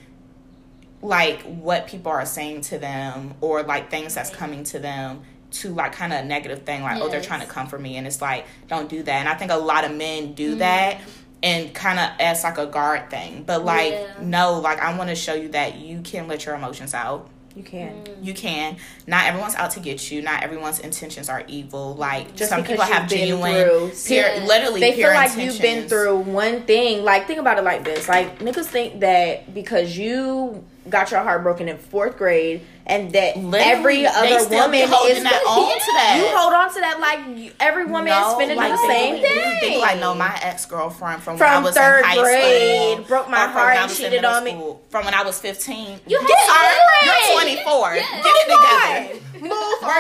[1.04, 5.70] like what people are saying to them or like things that's coming to them to
[5.74, 8.22] like kind of a negative thing like oh they're trying to comfort me and it's
[8.22, 10.34] like don't do that and i think a lot of men Mm-hmm.
[10.34, 11.00] do that
[11.44, 14.08] and kind of as like a guard thing but like Yeah.
[14.22, 17.62] no like i want to show you that you can let your emotions out You
[17.64, 17.94] can.
[18.22, 22.50] you can not everyone's out to get you not everyone's intentions are evil like Just
[22.50, 24.46] some people have been genuine through- pure, Yeah.
[24.46, 27.04] literally They feel like you've been through one thing.
[27.04, 28.08] Like, think about it like this.
[28.08, 33.38] Like, niggas think that because you got your heart broken in fourth grade and that
[33.38, 36.18] Literally, every other still be woman holding is that on to that.
[36.20, 38.92] You hold on to that like you- every woman is No, spending like, the think-
[38.92, 39.60] same you thing.
[39.60, 43.06] think like no, my ex girlfriend from, when I was third in high grade, school,
[43.08, 44.52] broke my heart and cheated middle on me.
[44.90, 47.96] From when I was fifteen, You had Get to her- You're 24.
[47.96, 48.24] Yes.
[48.24, 49.20] Get it together.
[49.44, 49.92] Move Work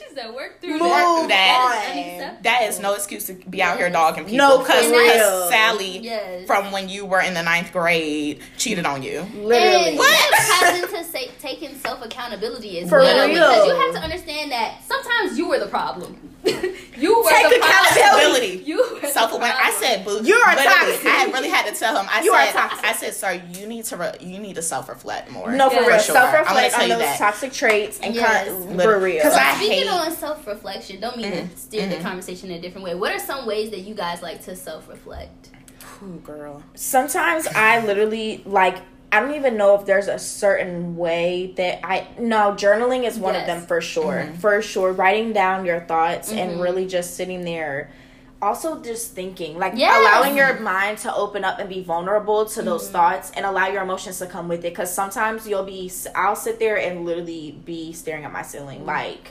[0.00, 0.34] through that.
[0.34, 1.18] Work through Move that.
[1.20, 1.92] through that.
[1.94, 2.42] That is.
[2.42, 4.38] That is no excuse to be out here dogging people.
[4.38, 4.86] No, because.
[5.50, 6.46] Sally Yes.
[6.46, 9.20] from when you were in the ninth grade cheated on you.
[9.34, 9.96] Literally.
[9.96, 10.08] What?
[10.08, 12.88] that ties into say, taking self accountability is.
[12.88, 13.26] For well.
[13.28, 13.34] real.
[13.34, 16.28] Because you have to understand that sometimes you were the problem.
[16.44, 16.52] you
[17.22, 17.92] were Take the problem.
[17.92, 18.62] accountability.
[18.66, 19.58] You were the Self awareness.
[19.60, 21.06] I said, "Boo." You are literally, toxic.
[21.06, 22.06] I really had to tell him.
[22.10, 22.84] I You are said, toxic.
[22.84, 25.76] I said, "Sir, you need to re- you need to self reflect more." No, for
[25.76, 25.86] Yeah.
[25.86, 25.98] real.
[25.98, 26.14] Sure.
[26.14, 27.18] Self reflect on those that.
[27.18, 28.48] toxic traits and Yes.
[28.48, 29.16] con- Lit- for real.
[29.16, 30.10] Because I speaking hate- Mm-hmm.
[30.10, 32.94] on self reflection, don't mean to steer the conversation in a different way.
[32.94, 35.50] What are some ways that you guys like to self reflect?
[36.02, 36.62] Ooh, girl.
[36.74, 38.78] sometimes I literally like
[39.12, 43.36] I don't even know if there's a certain way that I no journaling is one
[43.36, 44.24] of them for sure.
[44.24, 44.36] Mm-hmm.
[44.36, 46.38] For sure, writing down your thoughts Mhm.
[46.38, 47.90] and really just sitting there.
[48.40, 49.94] Also, just thinking, like Yes.
[49.96, 52.92] allowing your mind to open up and be vulnerable to those Mm-hmm.
[52.92, 54.70] thoughts, and allow your emotions to come with it.
[54.70, 59.30] Because sometimes you'll be, I'll sit there and literally be staring at my ceiling, like,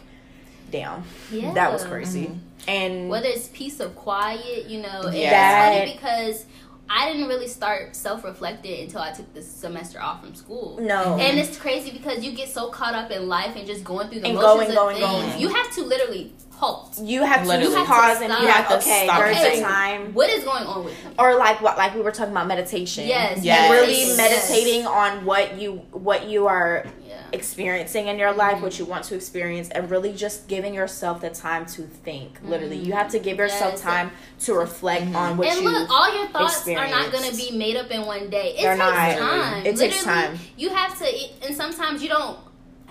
[0.72, 1.54] damn, Yeah.
[1.56, 2.28] that was crazy.
[2.28, 2.38] Mm-hmm.
[2.70, 5.72] And Whether it's peace of quiet, you know, Yeah.
[5.72, 6.46] it's funny because
[6.94, 10.78] I didn't really start self reflecting until I took this semester off from school.
[10.82, 14.10] no, And it's crazy because you get so caught up in life and just going
[14.10, 15.32] through the And motions going, of going, things.
[15.32, 15.40] going.
[15.40, 17.00] You have to literally halt.
[17.02, 17.76] you have to Literally.
[17.88, 18.40] pause You have to and be stop.
[18.40, 20.14] like, You have to okay, stop there's and a time.
[20.14, 21.12] What is going on with me?
[21.18, 23.72] or like what like we were talking about meditation Yes, Yes.
[23.72, 24.18] really yes.
[24.18, 26.92] meditating on what you what you are Yeah.
[27.34, 31.30] Experiencing in your life what you want to experience and really just giving yourself the
[31.30, 33.82] time to think literally you have to give yourself Yes.
[33.82, 35.16] time to reflect Mhm.
[35.16, 37.90] on what and you look, all your thoughts are not going to be made up
[37.92, 38.56] in one day.
[38.58, 39.18] It They're takes not.
[39.18, 39.66] time.
[39.66, 40.40] It takes Literally, time.
[40.58, 41.06] You have to,
[41.46, 42.38] and sometimes you don't.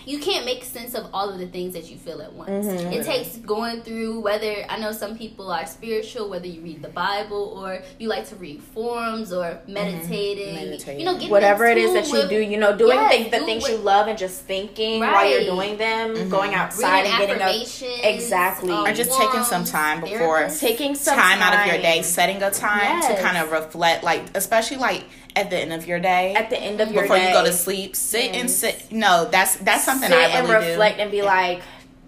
[0.07, 2.67] You can't make sense of all of the things that you feel at once.
[2.67, 2.93] Mhm.
[2.93, 6.89] It takes going through whether I know some people are spiritual, whether you read the
[6.89, 10.55] Bible or you like to read forums or meditating.
[10.55, 11.01] Meditating.
[11.01, 13.31] You know, getting whatever it is that you with- do you know doing Yes, things,
[13.31, 16.31] the do things what- you love and just thinking while you're doing them Mhm.
[16.31, 18.71] going outside reading and getting up Exactly.
[18.73, 20.61] um, Or just taking some time before- therapists.
[20.61, 24.23] taking some time, out of your day, setting a time to kind of reflect, like
[24.35, 25.05] especially like
[25.37, 27.45] at the end of your day, at the end of your before day you go
[27.45, 28.57] to sleep, sit and Yes.
[28.57, 28.93] sit.
[28.93, 31.03] No, that's that's something sit I and really reflect do.
[31.03, 31.63] and be like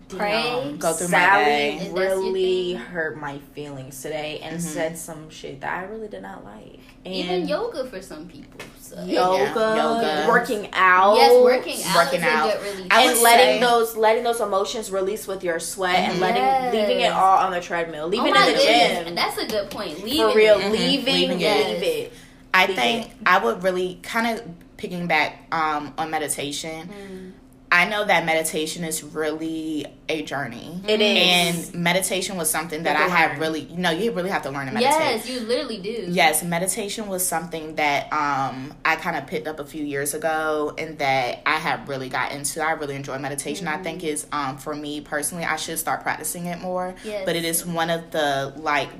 [0.09, 0.31] Pray.
[0.43, 1.77] damn, Go through my Sally day.
[1.77, 4.61] If that's your really hurt my feelings today and Mhm.
[4.61, 6.81] said some shit that I really did not like.
[7.05, 8.61] And Even yoga for some people.
[8.79, 9.03] So.
[9.07, 10.27] yoga, yoga.
[10.29, 12.49] working out, Yes, working out Working out.
[12.51, 12.89] a good release.
[12.91, 16.21] I and letting say- those letting those emotions release with your sweat and Mhm.
[16.21, 16.75] letting Yes.
[16.75, 19.15] leaving it all on the treadmill, leaving oh my in the goodness, gym.
[19.15, 20.05] That's a good point.
[20.05, 20.71] Leaving For real, it.
[20.73, 22.13] Leaving, Leaving leave it.
[22.55, 23.13] I think it.
[23.27, 24.47] I would really kind of
[24.77, 26.89] picking back um, on meditation.
[26.89, 27.33] Mm.
[27.73, 30.83] I know that meditation is really a journey.
[30.87, 31.71] It is.
[31.73, 34.51] And meditation was something that I have had really, you know, you really have to
[34.51, 34.93] learn to meditate.
[34.93, 36.05] Yes, you literally do.
[36.11, 40.75] Yes, meditation was something that um, I kind of picked up a few years ago
[40.77, 42.63] and that I have really got into.
[42.63, 43.67] I really enjoy meditation.
[43.67, 46.95] I think is um, for me personally, I should start practicing it more.
[47.03, 47.25] Yes.
[47.25, 48.91] But it is one of the like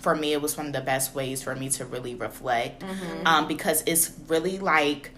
[0.00, 3.26] for me, it was one of the best ways for me to really reflect Mm-hmm.
[3.26, 5.10] um, because it's really like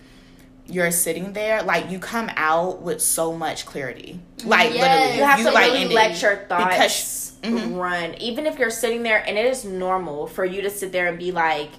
[0.67, 4.83] you're sitting there like you come out with so much clarity like Yes.
[4.83, 7.77] literally You have to like really let your thoughts because- mhm.
[7.77, 8.15] run.
[8.21, 11.19] Even if you're sitting there and it is normal for you to sit there and
[11.19, 11.71] be like,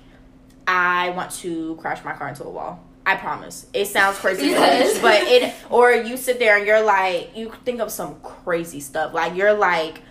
[0.68, 2.84] I want to crash my car into a wall.
[3.06, 3.66] I promise.
[3.74, 5.00] It sounds crazy, Yes.
[5.00, 9.14] but it or you sit there and you're like you think of some crazy stuff.
[9.14, 10.02] Like you're like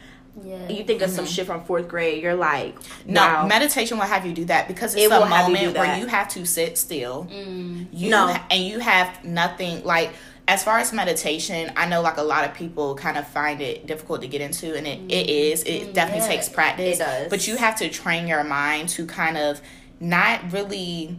[0.42, 0.68] Yeah.
[0.68, 2.22] you think of some shit from fourth grade.
[2.22, 2.74] You're like,
[3.06, 3.46] no wow.
[3.46, 5.98] meditation will have you do that because it's It a will have you moment where
[5.98, 7.86] you have to sit still Mm.
[7.92, 8.28] you No.
[8.28, 10.10] ha- and you have nothing like
[10.48, 13.86] as far as meditation i know like a lot of people kind of find it
[13.86, 16.30] difficult to get into and it, it is it definitely Mm.
[16.30, 17.28] Yeah, takes practice it does.
[17.30, 19.60] but you have to train your mind to kind of
[20.00, 21.16] not really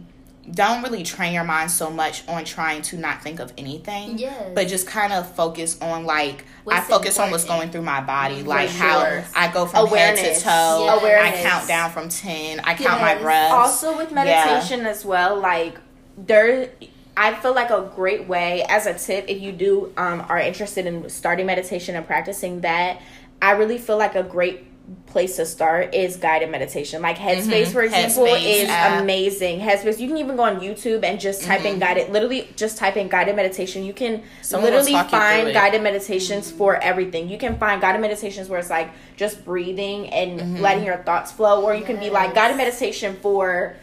[0.52, 4.50] don't really train your mind so much on trying to not think of anything Yes.
[4.54, 8.00] but just kind of focus on like i What's focus on what's going through my
[8.00, 8.78] body For like sure.
[8.78, 10.38] how i go from head Awareness.
[10.38, 11.00] to toe Yes.
[11.02, 11.38] Awareness.
[11.40, 13.22] i count down from 10 i count my Yes.
[13.22, 15.78] breaths also with meditation as well like
[16.18, 16.70] there
[17.16, 20.84] i feel like a great way as a tip if you do um, are interested
[20.86, 23.00] in starting meditation and practicing that
[23.40, 24.64] i really feel like a great
[25.06, 28.34] place to start is guided meditation like headspace for example Mm-hmm.
[28.44, 29.02] Headspace is app.
[29.02, 32.76] amazing headspace you can even go on youtube and just type in guided literally just
[32.76, 34.26] type in guided meditation you can Mm-hmm.
[34.42, 38.48] Someone literally talk you through find guided meditations for everything you can find guided meditations
[38.48, 40.56] where it's like just breathing and Mm-hmm.
[40.60, 43.76] letting your thoughts flow or you can be like guided meditation for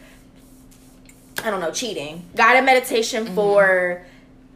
[1.44, 2.24] I don't know, cheating.
[2.36, 3.34] Guided meditation Mm-hmm.
[3.34, 4.06] for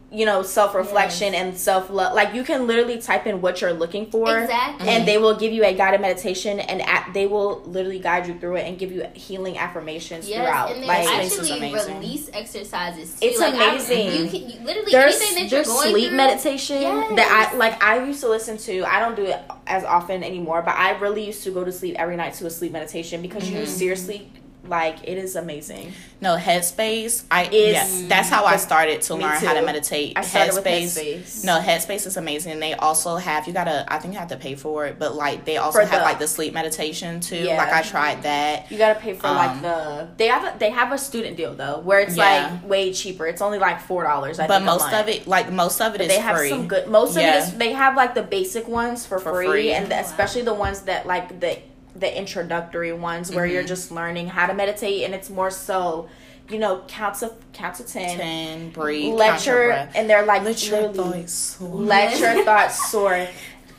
[0.09, 1.41] you know self reflection Yes.
[1.43, 2.13] and self love.
[2.13, 4.87] Like you can literally type in what you're looking for, Exactly.
[4.87, 8.39] and they will give you a guided meditation, and at, they will literally guide you
[8.39, 10.71] through it and give you healing affirmations Yes, throughout.
[10.77, 11.95] and Like actually amazing.
[11.99, 13.19] release exercises.
[13.19, 13.27] Too.
[13.27, 14.07] It's like, I- amazing.
[14.25, 17.15] you can you, literally there's anything that you're there's going sleep through, meditation Yes.
[17.17, 18.83] that I like I used to listen to.
[18.85, 21.95] I don't do it as often anymore, but I really used to go to sleep
[21.99, 23.57] every night to a sleep meditation because Mm-hmm.
[23.57, 24.31] you seriously
[24.69, 25.93] like it is amazing.
[26.19, 27.23] No, Headspace.
[27.29, 30.13] I Is- yes, that's how I started to learn how to meditate.
[30.17, 31.45] I started with Headspace.
[31.45, 32.59] No, Headspace is amazing.
[32.59, 33.85] They also have you gotta.
[33.87, 36.05] I think you have to pay for it, but like they also For have the-
[36.05, 37.37] like the sleep meditation too.
[37.37, 37.57] Yeah.
[37.57, 38.71] Like I tried that.
[38.71, 41.53] You gotta pay for like Um, the they have a, they have a student deal
[41.53, 42.49] though where it's Yeah.
[42.61, 43.27] like way cheaper.
[43.27, 44.37] It's only like four dollars.
[44.37, 46.49] But most of it, like most of it is they have free.
[46.49, 46.87] some good.
[46.87, 47.35] Most Yeah.
[47.37, 49.71] of it is they have like the basic ones for, For free, free.
[49.73, 51.59] and the, especially the ones that like the
[51.99, 53.67] the introductory ones where you're Mhm.
[53.67, 56.07] just learning how to meditate, and it's more so,
[56.49, 60.43] you know, count to count to ten, Ten, breathe, let count your and they're like
[60.43, 61.69] Let your thoughts soar.
[61.69, 63.27] let your thoughts soar.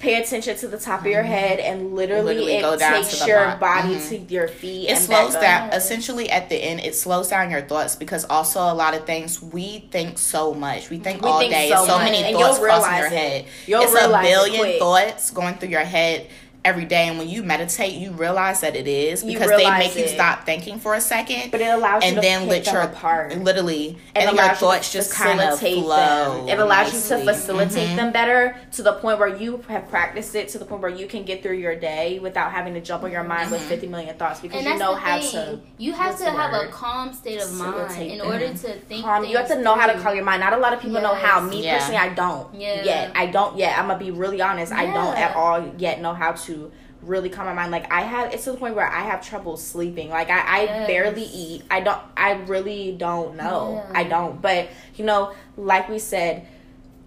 [0.01, 3.15] Pay attention to the top of your head, and literally, Literally it go down takes
[3.19, 4.09] to the your body Mhm.
[4.11, 4.89] to your feet.
[4.89, 8.61] it and slows down essentially at the end it slows down your thoughts because also
[8.61, 11.85] a lot of things we think so much we think We all think day so
[11.85, 14.79] so, many thoughts crossing your head You'll it's a it billion quick.
[14.79, 16.29] thoughts going through your head
[16.69, 19.97] every day and when you meditate you realize that it is because they realize make
[19.97, 22.65] you stop thinking for a second But it allows you and to then pick let
[22.67, 23.37] them your apart.
[23.39, 26.49] literally It and your allows you thoughts just kind of facilitate flow them.
[26.49, 27.97] It allows you to facilitate Mhm.
[27.97, 31.07] them better to the point where you have practiced it to the point where you
[31.07, 33.69] can get through your day without having to jump on your mind with Mhm.
[33.69, 35.31] 50 million thoughts because and you know how thing.
[35.33, 38.27] to You have to the have a calm state of mind Facilitate in them.
[38.27, 39.05] order to think.
[39.05, 39.25] calm.
[39.25, 40.41] You have to things know how to calm your mind.
[40.41, 41.41] Not a lot of people know how.
[41.41, 41.79] Me Yeah.
[41.79, 42.83] personally, I don't Yeah.
[42.83, 43.11] yet.
[43.15, 43.79] I don't yet.
[43.79, 44.73] I'm gonna be really honest.
[44.73, 46.58] I don't at all yet know how to
[47.03, 47.71] really calm my mind.
[47.71, 50.09] Like I have, it's to the point where I have trouble sleeping.
[50.11, 50.87] Like I, I Yes.
[50.89, 51.63] barely eat.
[51.71, 52.01] I don't.
[52.17, 53.83] I really don't know.
[53.87, 53.99] Yeah.
[54.01, 54.41] I don't.
[54.43, 56.47] But you know, like we said,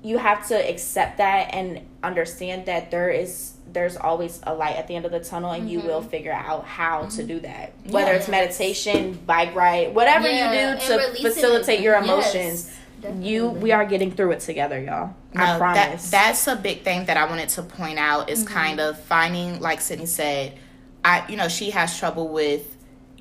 [0.03, 4.88] you have to accept that and understand that there is there's always a light at
[4.88, 5.86] the end of the tunnel and you Mhm.
[5.86, 10.80] will figure out how to do that whether it's meditation bike ride whatever Yeah, you
[10.80, 11.84] do to facilitate it.
[11.84, 12.69] your Yes,
[13.10, 16.84] emotions you we are getting through it together y'all i promise That, that's a big
[16.84, 18.53] thing that I wanted to point out is Mm-hmm.
[18.53, 20.57] kind of finding, like Sydney said,
[21.03, 22.76] I you know she has trouble with,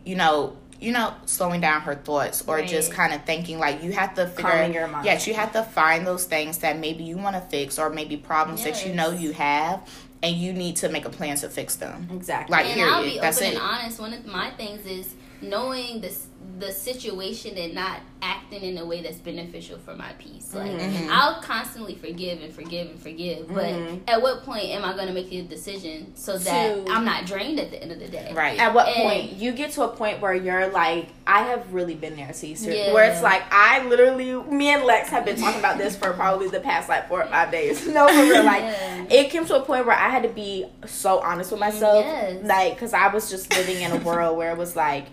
[0.05, 3.93] you know, you know, slowing down her thoughts or just kind of thinking like you
[3.93, 4.51] have to figure.
[4.51, 5.05] Calming your mind.
[5.05, 8.17] Yes, you have to find those things that maybe you want to fix or maybe
[8.17, 9.87] problems that you know you have,
[10.23, 12.09] and you need to make a plan to fix them.
[12.13, 13.15] exactly Like, and I'll period.
[13.15, 13.55] be That's open it.
[13.57, 14.01] and honest.
[14.01, 16.27] One of my things is knowing this
[16.59, 20.53] the situation and not acting in a way that's beneficial for my peace.
[20.55, 21.09] Like Mhm.
[21.11, 24.01] I'll constantly forgive and forgive and forgive, but Mhm.
[24.07, 27.25] at what point am I going to make a decision so that To- I'm not
[27.25, 28.33] drained at the end of the day?
[28.35, 28.59] Right.
[28.59, 31.95] at what And- point you get to a point where you're like i have really
[31.95, 32.93] been there Cesar, Yeah.
[32.93, 36.49] where it's like i literally me and lex have been talking about this for probably
[36.49, 39.05] the past like four or five days no for real like Yeah.
[39.11, 42.39] it came to a point where i had to be so honest with myself Yes.
[42.45, 45.07] like because i was just living in a world where it was like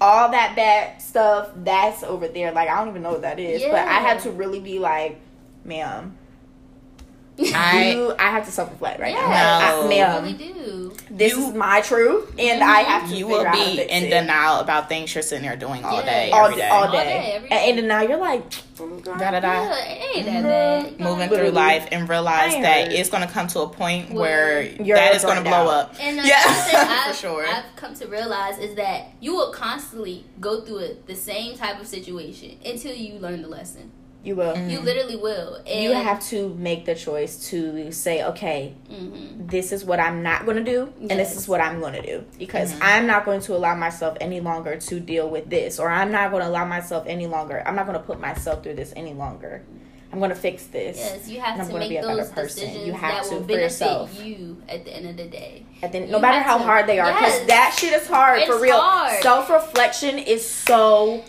[0.00, 2.52] all that bad stuff that's over there.
[2.52, 5.20] Like i don't even know what that is but i had to really be like
[5.64, 6.15] ma'am
[7.54, 9.80] I you i have to self-reflect right now Yeah, No.
[9.80, 10.92] I- you ma'am really do.
[11.10, 13.70] this You- is my truth and i have to you figure will out how to
[13.70, 14.10] be fix in it.
[14.10, 16.04] denial about things you're sitting there doing all Yeah.
[16.06, 16.68] day, all every day, day.
[16.68, 17.04] all All day.
[17.04, 18.42] day, every and, and now you're like,
[18.80, 19.18] oh my God.
[19.18, 19.52] Da da da.
[19.52, 20.96] Yeah, it ain't that mm-hmm.
[20.96, 21.00] bad.
[21.00, 24.96] moving through life and realize that it's going to come to a point Where where
[24.96, 25.94] that is going to blow up.
[26.00, 27.46] And uh, Yeah, another thing for I've, sure.
[27.46, 31.80] I've come to realize is that you will constantly go through it, the same type
[31.80, 33.90] of situation until you learn the lesson.
[34.26, 34.54] You will.
[34.56, 34.70] Mm.
[34.72, 35.60] You literally will.
[35.64, 40.24] And, You have to make the choice to say, okay, hmm this is what I'm
[40.24, 42.24] not going to do, and this is what I'm going to do.
[42.36, 42.78] Because Mhm.
[42.82, 46.32] I'm not going to allow myself any longer to deal with this, or I'm not
[46.32, 47.62] going to allow myself any longer.
[47.64, 49.62] I'm not going to put myself through this any longer.
[50.12, 50.96] I'm going to fix this.
[50.96, 52.60] Yes, you have I'm to gonna make be a better those person.
[52.64, 54.24] decisions You have that to will for benefit yourself.
[54.24, 55.64] you at the end of the day.
[55.82, 57.46] And then, no matter how to- hard they are, because Yes.
[57.48, 58.80] that shit is hard for real.
[59.20, 61.22] Self reflection is so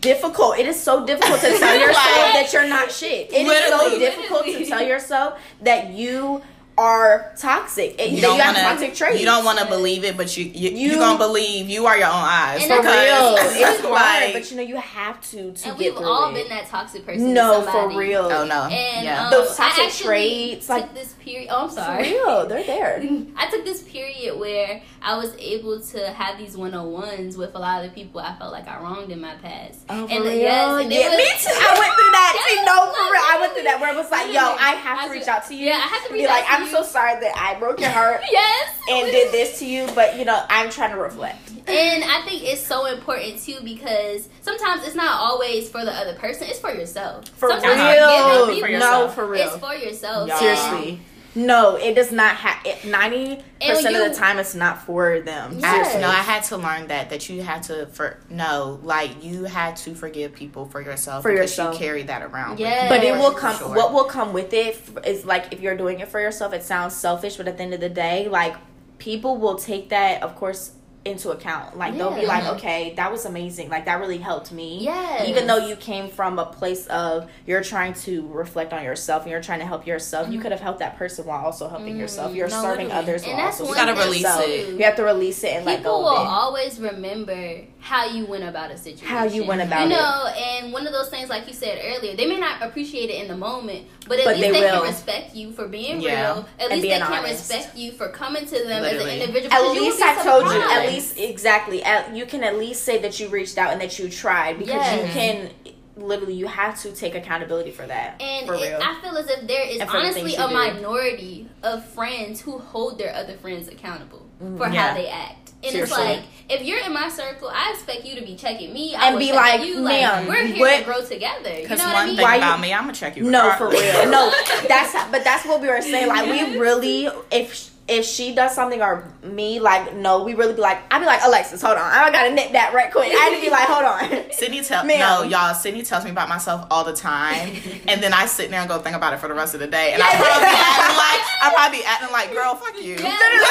[0.00, 0.58] difficult.
[0.58, 3.32] It is so difficult to tell yourself that you're not shit.
[3.32, 6.42] It is so difficult to tell yourself that you
[6.78, 8.00] are toxic.
[8.00, 8.96] You don't you have want toxic to.
[8.96, 9.20] traits.
[9.20, 11.96] You don't want to believe it, but you you You- you gonna believe you are
[11.98, 12.62] your own eyes.
[12.62, 13.34] And for real.
[13.34, 16.30] because- It's hard, like- but you know you have to to and get we've all
[16.30, 16.34] it.
[16.34, 17.28] been that toxic person.
[17.28, 18.22] to no, for real.
[18.32, 19.24] oh no, And yeah.
[19.26, 21.48] um, Those toxic I actually traits, took like- this period.
[21.50, 22.02] Oh, I'm For sorry.
[22.12, 23.02] real, they're there.
[23.36, 27.54] I took this period where I was able to have these one on ones with
[27.54, 29.80] a lot of the people I felt like I wronged in my past.
[29.90, 30.34] Oh, for and real?
[30.36, 31.60] yes, and yeah, was- me too.
[31.60, 32.44] I went through that.
[32.48, 33.22] See, Yes, no, for real.
[33.22, 34.40] I went through that where it was like, yo.
[34.40, 35.66] I have to reach out to you.
[35.66, 37.58] Yeah, I have to reach be like, out to I'm I'm so sorry that I
[37.58, 38.78] broke your heart yes.
[38.88, 41.50] and did this to you, but you know, I'm trying to reflect.
[41.50, 46.14] And I think it's so important too because sometimes it's not always for the other
[46.14, 47.28] person; it's for yourself.
[47.30, 48.60] For sometimes real.
[48.60, 49.48] For no, for real.
[49.48, 50.28] it's for yourself.
[50.28, 50.38] Y'all.
[50.38, 51.00] Seriously.
[51.34, 52.84] No, it does not have.
[52.84, 55.58] Ninety percent of the time, it's not for them.
[55.60, 55.76] Yeah.
[55.76, 55.94] Yes.
[55.96, 59.44] I, no, I had to learn that that you had to for no, like you
[59.44, 61.74] had to forgive people for yourself For because yourself.
[61.74, 62.52] you carry that around.
[62.58, 62.66] with you.
[62.88, 63.56] But it will come.
[63.56, 63.68] sure.
[63.74, 66.94] What will come with it is like if you're doing it for yourself, it sounds
[66.96, 68.56] selfish, but at the end of the day, like
[68.98, 71.78] people will take that, of course, into account.
[71.78, 73.70] Like they'll be like, okay, that was amazing.
[73.70, 74.80] Like that really helped me.
[74.84, 75.24] Yeah.
[75.24, 79.30] Even though you came from a place of you're trying to reflect on yourself and
[79.30, 82.34] you're trying to help yourself, you could have helped that person while also helping yourself.
[82.34, 82.56] You're Mm-hmm.
[82.56, 83.02] No, serving literally.
[83.02, 84.44] others And while that's also one gotta release yourself.
[84.46, 84.68] it.
[84.78, 86.30] You have to release it and let People go will of it.
[86.30, 89.06] always remember how you went about a situation.
[89.06, 89.90] How you went about you it.
[89.92, 93.08] You know, and one of those things, like you said earlier, they may not appreciate
[93.08, 96.00] it in the moment, but at But least they they, can respect you for being
[96.02, 96.34] Yeah.
[96.34, 96.46] real.
[96.58, 98.96] At And least they being can respect you for coming to them Literally.
[98.98, 99.52] as an individual.
[99.54, 100.60] At because you would least I told you.
[100.90, 101.82] At least exactly.
[101.82, 104.74] At, you can at least say that you reached out and that you tried because
[104.92, 105.12] you Yes.
[105.14, 105.50] can
[105.96, 108.20] literally you have to take accountability for that.
[108.22, 108.80] And for it, real.
[108.82, 110.54] I feel as if there is And the honestly a do.
[110.54, 114.56] minority of friends who hold their other friends accountable mm-hmm.
[114.56, 114.88] for Yeah.
[114.88, 115.36] how they act.
[115.62, 118.94] And it's like, if you're in my circle, I expect you to be checking me.
[118.94, 119.80] I And be like, you.
[119.80, 121.50] ma'am, we're here what- to grow together.
[121.50, 122.16] You know Because what one I mean?
[122.16, 123.24] thing Why you- about me, I'm gonna check you.
[123.24, 123.80] No, for real.
[124.10, 124.32] No,
[124.66, 126.06] that's but that's what we were saying.
[126.08, 130.60] Like we really, if if she does something or me, like no, we really be
[130.60, 133.08] like, I'd be like Alexis, hold on, I gotta nip that right quick.
[133.12, 134.32] I had to be like, hold on.
[134.32, 134.98] Sydney tell Ma'am.
[135.00, 135.52] no y'all.
[135.54, 137.56] Sydney tells me about myself all the time,
[137.88, 139.66] and then I sit there and go think about it for the rest of the
[139.66, 142.94] day, and I probably be acting like I probably be acting like girl, fuck you.
[142.94, 143.10] Yeah.
[143.10, 143.46] Literally,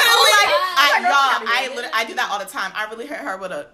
[0.80, 2.72] Like, I, y'all, I literally, I do that all the time.
[2.74, 3.66] I really hit her with a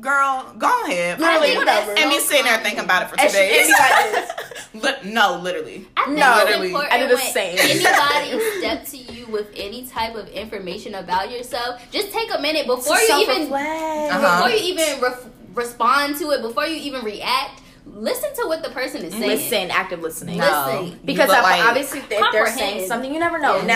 [0.00, 0.54] girl.
[0.58, 1.94] Go ahead, I Literally, whatever.
[1.96, 3.70] and me sitting there thinking about it for two she- days.
[3.70, 4.28] like
[5.04, 5.86] Li- no, literally.
[5.96, 6.66] I think No, it's literally.
[6.68, 7.58] important I do the when same.
[7.58, 12.66] anybody step to you with any type of information about yourself, just take a minute
[12.66, 14.42] before you even Uh-huh.
[14.44, 17.62] before you even ref- respond to it, before you even react.
[17.88, 19.22] Listen to what the person is saying.
[19.26, 20.38] Listen, active listening.
[20.38, 20.98] No, Listen.
[21.04, 23.56] Because But, ob- like, obviously, if they're saying something, you never know.
[23.56, 23.66] Yes.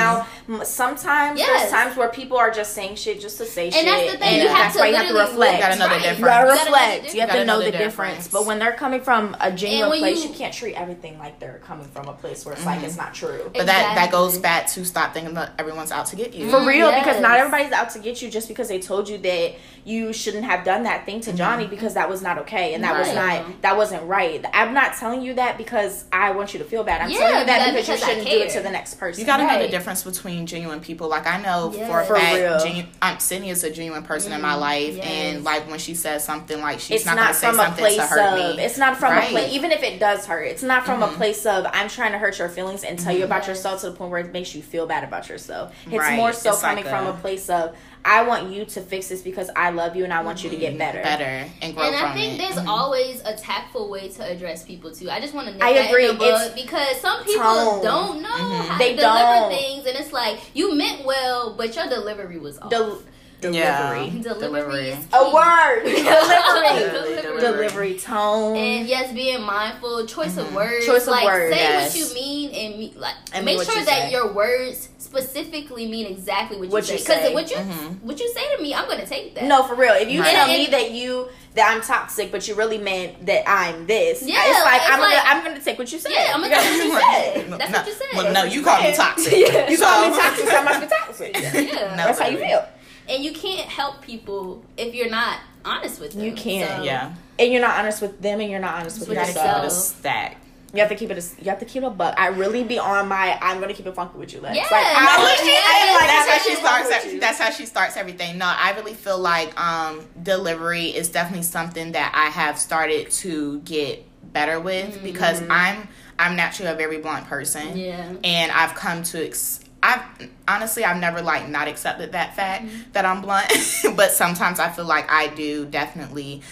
[0.48, 1.60] Now, sometimes Yes.
[1.60, 4.18] there's times where people are just saying shit just to say shit, And that's the
[4.18, 5.54] thing, you have that's to why you have to reflect.
[5.54, 6.02] You gotta know the Right.
[6.02, 6.18] difference.
[6.18, 7.14] You gotta You gotta know the reflect.
[7.14, 7.88] You have to know the Gotta know the difference.
[8.16, 8.28] difference.
[8.28, 11.60] But when they're coming from a genuine place, you- you can't treat everything like they're
[11.66, 13.02] coming from a place where it's like it's mm-hmm.
[13.04, 13.50] not true.
[13.54, 16.50] But that that goes back to stop thinking that everyone's out to get you.
[16.50, 19.54] For real, because not everybody's out to get you just because they told you that
[19.84, 22.98] you shouldn't have done that thing to Johnny because that was not okay and that
[22.98, 24.44] was not that wasn't right.
[24.52, 27.00] I'm not telling you that because I want you to feel bad.
[27.00, 29.20] I'm Yeah, telling you that because, because you shouldn't do it to the next person.
[29.20, 31.08] You gotta know the difference between genuine people.
[31.08, 31.90] Like I know Yes.
[31.90, 35.06] for a For fact, genu- um, Sydney is a genuine person in my life, yes.
[35.06, 37.62] and like when she says something, like she's it's not, not, gonna say from a
[37.64, 38.20] something place to hurt
[38.50, 38.62] of me.
[38.62, 39.28] it's not from Right.
[39.28, 41.12] a place even if it does hurt it's not from Mhm.
[41.12, 43.48] a place of i'm trying to hurt your feelings and tell you about Yes.
[43.48, 46.16] yourself to the point where it makes you feel bad about yourself it's Right.
[46.16, 47.74] more so It's like coming from a- a place of
[48.04, 50.56] i want you to fix this because i love you and i want you to
[50.56, 52.38] get better better and grow And from I think it.
[52.38, 52.68] there's Mhm.
[52.68, 55.10] always a tactful way to address people too.
[55.10, 56.08] I just want to nip I that agree.
[56.08, 57.82] in the bud because some people tone.
[57.84, 58.66] don't know Mhm.
[58.66, 59.50] how They to deliver don't.
[59.52, 62.70] things, and it's like you meant well, but your delivery was off.
[62.70, 63.09] Del- Yeah.
[63.40, 64.88] Delivery delivery, Delivery.
[64.88, 65.04] is key.
[65.12, 67.40] a word delivery Delivery.
[67.40, 71.94] delivery tone And yes, being mindful, choice of words, Choice of like words, say yes.
[71.94, 74.10] what you mean, and me, like And make sure you that say.
[74.12, 76.96] your words specifically mean exactly what you What say.
[76.98, 78.00] Because what you Mhm.
[78.02, 79.44] what you say to me, I'm gonna take that.
[79.44, 80.30] no for real if you Right.
[80.34, 83.84] tell And- me and- that you that i'm toxic but you really meant that i'm
[83.86, 86.32] this Yeah, it's like it's i'm like- gonna i'm gonna take what you said Yeah,
[86.34, 87.58] I'm gonna You take what you gotta- said.
[87.58, 88.06] That's no, what you said.
[88.14, 89.32] Well, no, you call me toxic.
[89.32, 89.68] Yeah.
[89.68, 91.96] you So- call me toxic so i must be toxic Yeah.
[91.96, 92.64] No, that's how you feel
[93.10, 96.24] and you can't help people if you're not honest with them.
[96.24, 96.78] You can't.
[96.78, 99.28] So, Yeah, and you're not honest with them and you're not honest with you gotta
[99.28, 99.98] yourself keep it a yourself.
[99.98, 100.36] stack.
[100.72, 102.62] you have to keep it a, you have to keep it a buck i really
[102.62, 104.54] be on my i'm gonna keep it funky with you Lex.
[104.56, 106.88] Yeah, like, no, I, yeah, I, like, that's how she starts.
[107.12, 107.20] fuck.
[107.20, 108.38] That's how she starts everything.
[108.38, 113.58] No, I really feel like um, delivery is definitely something that I have started to
[113.60, 115.88] get better with because I'm
[116.18, 118.12] I'm naturally a very blunt person, Yeah.
[118.22, 119.26] and I've come to.
[119.26, 119.60] Ex-
[119.90, 123.50] I've honestly I've never like not accepted that fact that I'm blunt,
[123.96, 126.42] but sometimes I feel like I do definitely.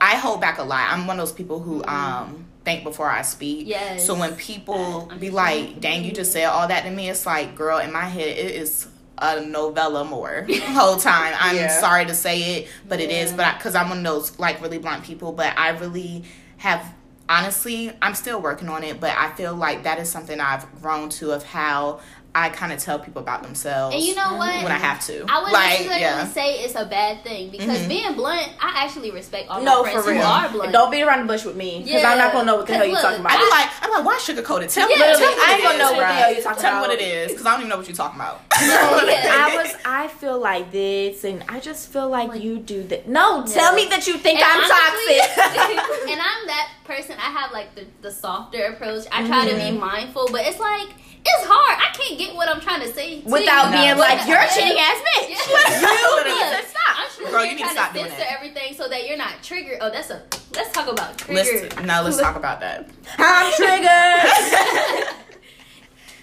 [0.00, 0.88] I hold back a lot.
[0.92, 3.66] I'm one of those people who um think before I speak.
[3.68, 4.04] Yes.
[4.06, 7.54] So when people be like, "Dang, you just said all that to me," it's like,
[7.54, 8.88] girl, in my head, it is
[9.18, 11.34] a novella more the whole time.
[11.38, 11.80] I'm Yeah.
[11.80, 13.30] sorry to say it, but it is.
[13.30, 13.36] Yeah.
[13.36, 16.24] But because I'm one of those like really blunt people, but I really
[16.58, 16.94] have.
[17.30, 21.10] Honestly, I'm still working on it, but I feel like that is something I've grown
[21.10, 22.00] to of how
[22.34, 23.94] I kind of tell people about themselves.
[23.96, 24.62] And you know what?
[24.62, 26.26] When I have to, I wouldn't like, necessarily yeah.
[26.28, 27.88] say it's a bad thing because Mhm.
[27.88, 30.26] being blunt, I actually respect all No, my for friends real.
[30.28, 30.72] who are blunt.
[30.72, 32.84] Don't be around the bush with me because I'm not gonna know what the hell
[32.86, 33.44] you're talking look, I about.
[33.44, 34.70] be like, I'm like, why sugarcoat it?
[34.70, 36.62] Tell me, Yeah, tell me what I ain't gonna know what the hell you're talking
[36.62, 38.40] Tell me what it is, because I don't even know what you're talking about.
[38.60, 38.68] yeah.
[39.48, 39.74] I was.
[39.84, 43.08] I feel like this, and I just feel like, Like- you do that.
[43.08, 43.54] No, Yeah.
[43.54, 46.08] tell me that you think And I'm honestly- toxic.
[46.12, 47.16] and I'm that person.
[47.18, 49.06] I have like the, the softer approach.
[49.10, 50.88] I try to be mindful, but it's like
[51.24, 51.78] it's hard.
[51.78, 53.76] I can't get what I'm trying to say to Without you.
[53.76, 53.82] No.
[53.82, 55.28] being like, you're a cheating ass bitch.
[55.30, 55.38] Yeah.
[55.80, 56.94] you Look, need to stop.
[56.96, 58.32] I'm sure Girl, you're you need to trying stop doing censor that.
[58.32, 59.78] everything so that you're not triggered.
[59.80, 60.22] Oh, that's a.
[60.54, 61.74] Let's talk about triggered.
[61.74, 62.88] Let's, no, let's talk about that.
[63.18, 65.14] I'm triggered.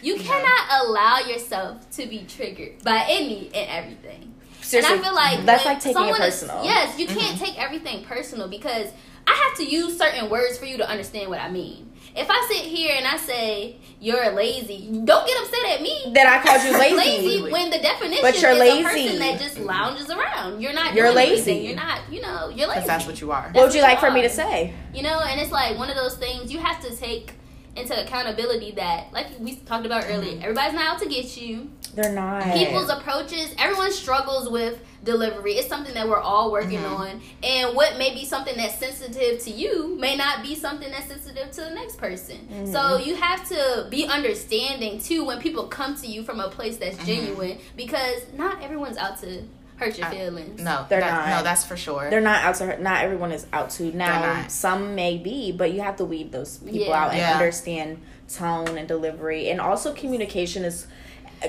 [0.02, 4.36] You cannot allow yourself to be triggered by any and everything.
[4.62, 6.64] Seriously, and I feel like that's like taking it someone is- personal.
[6.64, 7.44] yes, you can't mm-hmm.
[7.44, 8.92] take everything personal because
[9.28, 11.92] I have to use certain words for you to understand what I mean.
[12.16, 16.12] If I sit here and I say you're lazy, don't get upset at me.
[16.14, 16.96] That I called you lazy.
[17.42, 18.80] Lazy when the definition But you're is lazy.
[18.80, 20.62] a person that just lounges around.
[20.62, 20.94] You're not.
[20.94, 21.52] You're lazy.
[21.52, 21.66] anything.
[21.66, 22.02] You're not.
[22.12, 22.50] You know.
[22.50, 22.80] You're lazy.
[22.82, 23.50] Because that's what you are.
[23.52, 24.74] What would you like for me to say?
[24.94, 27.34] You know, and it's like one of those things you have to take
[27.76, 31.72] into accountability that, like we talked about earlier, everybody's not out to get you.
[31.94, 32.44] They're not.
[32.54, 35.54] People's approaches, everyone struggles with delivery.
[35.54, 37.00] It's something that we're all working Mhm.
[37.00, 37.22] on.
[37.44, 41.52] And what may be something that's sensitive to you may not be something that's sensitive
[41.52, 42.38] to the next person.
[42.52, 42.72] Mm-hmm.
[42.74, 46.78] So you have to be understanding too when people come to you from a place
[46.78, 47.06] that's Mm-hmm.
[47.06, 49.44] genuine because not everyone's out to
[49.78, 50.62] hurt your I- feelings.
[50.62, 51.38] No, They're that- not.
[51.38, 52.10] No, that's for sure.
[52.10, 52.82] They're not out to hurt.
[52.82, 53.96] Not everyone is out to.
[53.96, 57.04] Now, some may be, but you have to weed those people Yeah.
[57.04, 57.34] out and Yeah.
[57.34, 58.02] understand
[58.34, 60.88] tone and delivery, and also communication is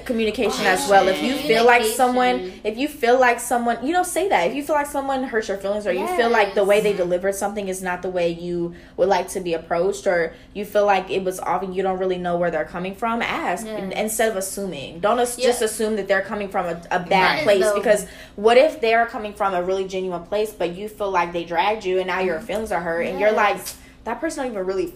[0.04, 1.08] communication as well.
[1.08, 4.48] If you feel like someone, if you feel like someone, you know, say that.
[4.48, 6.92] If you feel like someone hurts your feelings, or you feel like the way they
[6.92, 10.84] delivered something is not the way you would like to be approached, or you feel
[10.86, 13.76] like it was often you don't really know where they're coming from, ask Yeah.
[13.78, 15.00] instead of assuming.
[15.00, 15.46] Don't as- Yeah.
[15.46, 18.06] just assume that they're coming from a, a bad That place the- because
[18.36, 21.84] what if they're coming from a really genuine place, but you feel like they dragged
[21.84, 22.46] you and now your mm-hmm.
[22.46, 23.58] feelings are hurt, and you're like,
[24.04, 24.94] that person don't even really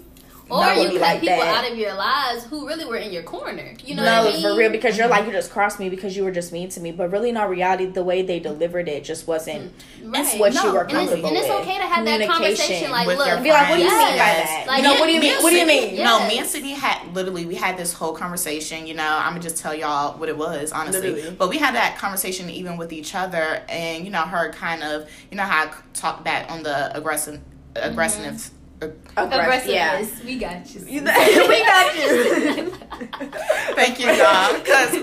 [0.50, 1.64] Or know you cut like people that.
[1.64, 3.74] out of your lives who really were in your corner.
[3.84, 4.42] You know no, what I mean?
[4.42, 6.80] for real, because you're like you just crossed me because you were just mean to
[6.80, 10.10] me, but really, in all reality, the way they delivered it just wasn't hmm.
[10.10, 10.38] Right.
[10.38, 12.90] what you No, were and it's, and it's okay to have that Communication conversation.
[12.90, 14.64] Like, look, your And be like, what do you mean by that?
[14.66, 15.42] Like, you know, what do you mean?
[15.42, 15.94] What do you mean?
[15.94, 16.04] Yeah.
[16.04, 18.86] No, me and Sydney had literally we had this whole conversation.
[18.86, 21.10] You know, I'm gonna just tell y'all what it was, honestly.
[21.10, 21.36] Literally.
[21.36, 25.08] But we had that conversation even with each other, and you know, her kind of,
[25.30, 27.40] you know, how I talked back on the aggressive,
[27.74, 27.90] mm-hmm.
[27.90, 28.50] aggressive.
[28.80, 29.94] Aggressive, yeah.
[29.94, 30.24] aggressiveness.
[30.24, 30.84] We got you.
[30.86, 32.70] we got you.
[33.74, 34.62] Thank you, God.
[34.62, 34.96] Because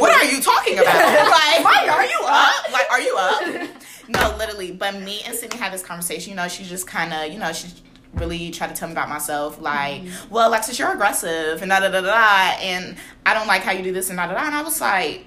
[0.00, 0.94] what are you talking about?
[0.94, 2.72] Like, Why are you up?
[2.72, 3.70] Like, are you up?
[4.08, 4.72] No, literally.
[4.72, 6.30] But me and Sydney had this conversation.
[6.30, 7.68] You know, she just kind of, you know, she
[8.14, 9.60] really tried to tell me about myself.
[9.60, 10.34] Like, mm-hmm.
[10.34, 13.82] well, Alexis, you're aggressive and da da da da, and I don't like how you
[13.82, 14.46] do this and da da da.
[14.46, 15.24] And I was like,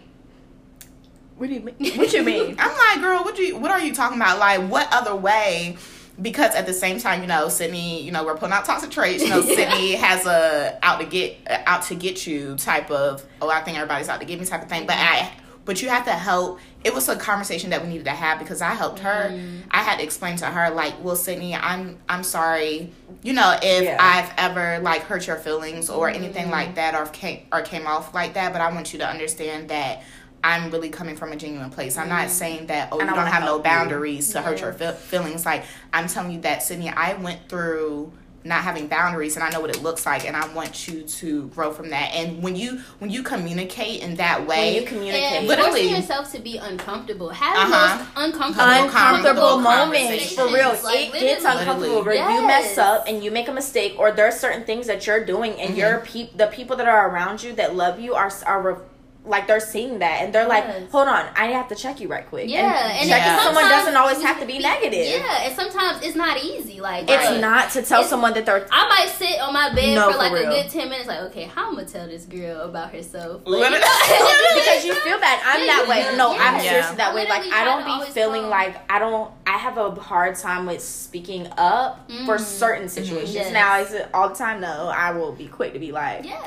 [1.37, 1.97] what do you mean?
[1.97, 2.55] What you mean?
[2.59, 4.39] I'm like, girl, what do you, what are you talking about?
[4.39, 5.77] Like, what other way?
[6.21, 9.21] Because at the same time, you know, Sydney, you know, we're putting out toxic traits.
[9.23, 13.25] You know, Sydney has a out to get uh, out to get you type of
[13.41, 14.85] oh, I think everybody's out to get me type of thing.
[14.87, 15.31] But I,
[15.65, 16.59] but you have to help.
[16.83, 19.37] It was a conversation that we needed to have because I helped her.
[19.71, 22.91] I had to explain to her like, well, Sydney, I'm I'm sorry.
[23.23, 23.97] You know, if Yeah.
[23.99, 28.13] I've ever like hurt your feelings or anything like that, or came or came off
[28.13, 28.53] like that.
[28.53, 30.03] But I want you to understand that.
[30.45, 31.97] I'm really coming from a genuine place.
[31.97, 33.63] I'm not saying that oh And you I don't have no help you.
[33.63, 34.65] boundaries to hurt Yeah.
[34.65, 35.45] your feel- feelings.
[35.45, 38.11] Like I'm telling you that Sydney, I went through
[38.47, 41.47] not having boundaries and I know what it looks like and I want you to
[41.47, 42.13] grow from that.
[42.13, 45.71] And when you when you communicate in that When way, you communicate, And Literally.
[45.81, 47.29] forcing yourself to be uncomfortable.
[47.29, 47.97] Have Uh-huh.
[47.97, 50.77] the most uncomfortable, uncomfortable Uncomfortable moments for real.
[50.83, 51.59] Like, it gets literally.
[51.61, 52.35] uncomfortable where Literally.
[52.35, 55.25] you mess up and you make a mistake, or there are certain things that you're
[55.25, 58.77] doing, and your peop the people that are around you that love you are are.
[59.25, 62.07] Re- like they're seeing that and they're like, hold on, I have to check you
[62.07, 62.49] right quick.
[62.49, 63.43] Yeah, and, and checking Yeah.
[63.43, 65.07] someone doesn't always have to be negative.
[65.21, 66.79] Yeah, and sometimes it's not easy.
[66.81, 69.95] Like It's look, not to tell someone that they're I might sit on my bed
[69.95, 71.07] No, for like for a good ten minutes.
[71.07, 73.41] Like, okay, how I'm gonna tell this girl about herself?
[73.45, 73.77] Like, Literally.
[74.55, 75.41] because you feel bad.
[75.45, 76.11] I'm Yeah, that way.
[76.11, 76.17] do.
[76.17, 76.69] No, I'm Yeah.
[76.69, 77.27] seriously that way.
[77.27, 79.31] Like I don't be feeling go- like I don't.
[79.47, 82.39] I have a hard time with speaking up for Mm.
[82.39, 83.33] certain situations.
[83.33, 83.53] Yes.
[83.53, 84.61] Now, is it all the time?
[84.61, 86.41] No, I will be quick to be like, yeah,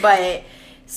[0.00, 0.42] but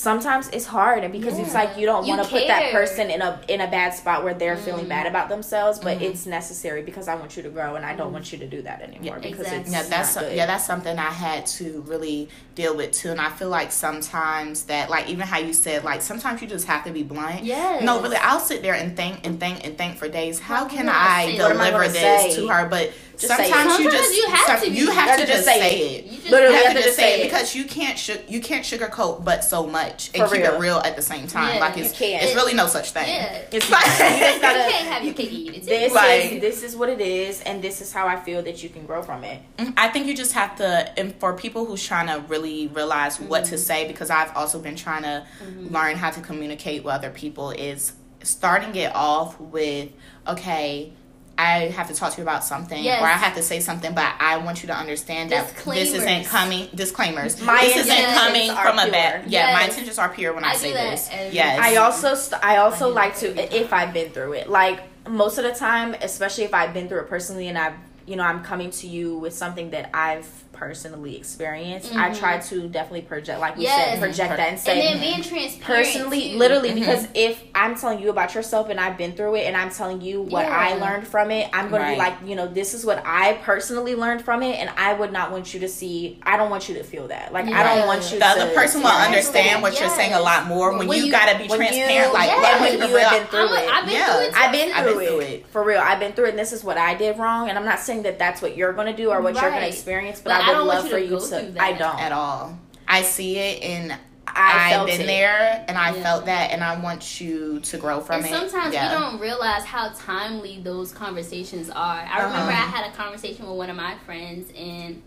[0.00, 3.22] sometimes it's hard and because it's like you don't want to put that person in
[3.22, 4.90] a in a bad spot where they're feeling Mm.
[4.90, 6.02] bad about themselves but Mhm.
[6.02, 8.12] it's necessary because i want you to grow and i don't Mm.
[8.12, 9.60] want you to do that anymore Yeah, because exactly.
[9.62, 10.36] it's yeah, that's not good.
[10.36, 13.10] yeah, that's something I had to really deal with too.
[13.10, 16.66] And I feel like sometimes that, like, even how you said, like, sometimes you just
[16.66, 17.44] have to be blunt.
[17.44, 20.40] yeah No, really, I'll sit there and think and think and think for days.
[20.40, 21.42] How What can am I I gonna say?
[21.42, 22.36] What am I deliver this say?
[22.36, 22.66] to her?
[22.68, 23.52] But Just say it.
[23.52, 25.58] sometimes you just you have some- to be- you have gotta to just just say
[25.60, 26.04] say it.
[26.04, 26.04] it.
[26.10, 27.30] You just Literally, You you have to just say say it it.
[27.30, 30.54] because you can't su- you can't sugarcoat but so much and For keep real.
[30.54, 31.54] it real at the same time.
[31.54, 31.60] Yeah.
[31.60, 32.22] like it's You can't.
[32.24, 33.08] it's really no such thing.
[33.08, 33.42] Yeah.
[33.52, 34.58] It's Like- you just gotta.
[34.58, 35.64] you can't have your cake eat it.
[35.66, 38.62] This Like- is this is what it is, and this is how I feel that
[38.62, 39.40] you can grow from it.
[39.76, 43.42] I think you just have to, and for people who's trying to really realize what
[43.44, 43.50] Mm-hmm.
[43.50, 45.24] to say, because I've also been trying to
[45.70, 49.88] learn how to communicate with other people, is starting it off with,
[50.26, 50.92] okay,
[51.38, 53.02] I have to talk to you about something, Yes.
[53.02, 56.24] or I have to say something, but I want you to understand that this isn't
[56.24, 56.68] coming.
[56.74, 57.40] Disclaimers.
[57.42, 58.92] My this isn't intentions coming are from a pure.
[58.92, 59.30] bad.
[59.30, 61.08] Yeah, my intentions are pure when I, I say this.
[61.12, 61.58] every Yes.
[61.60, 64.48] I also st- I also I like to if I've been through it.
[64.48, 67.74] Like most of the time, especially if I've been through it personally and I've
[68.06, 70.26] you know I'm coming to you with something that I've
[70.56, 71.94] personally experienced.
[71.94, 72.18] I Mhm.
[72.18, 73.90] try to definitely project like we Yes.
[73.90, 75.62] said project that and say, and then being transparent.
[75.64, 76.38] personally too.
[76.38, 76.74] literally Mhm.
[76.80, 80.00] because if i'm telling you about yourself and i've been through it and i'm telling
[80.00, 82.84] you what i learned from it i'm going to be like you know this is
[82.84, 86.36] what i personally learned from it and i would not want you to see i
[86.36, 88.80] don't want you to feel that like i don't want you the to other person
[88.82, 91.60] will understand what you're saying a lot more when, When you, you- gotta be when
[91.60, 92.12] you- transparent.
[92.14, 93.70] like, yeah, let when me you have been through I'm it.
[93.74, 94.06] I've been Yeah.
[94.12, 94.32] through it.
[94.36, 95.30] I've been through, been through it.
[95.30, 95.46] it.
[95.52, 95.80] for real.
[95.80, 97.48] I've been through it, and this is what I did wrong.
[97.48, 100.20] And I'm not saying that that's what you're gonna do or what you're gonna experience,
[100.22, 101.26] but, But I I would don't want love you for to you go to.
[101.26, 101.62] through that.
[101.62, 102.00] I don't.
[102.00, 102.58] at all.
[102.88, 103.92] I see it and
[104.28, 105.06] I I've felt been it.
[105.06, 106.02] there and I Yeah.
[106.02, 108.30] felt that and I want you to grow from and it.
[108.30, 108.88] sometimes Yeah.
[108.88, 112.00] we don't realize how timely those conversations are.
[112.00, 112.62] I remember Uh-huh.
[112.62, 115.02] I had a conversation with one of my friends, and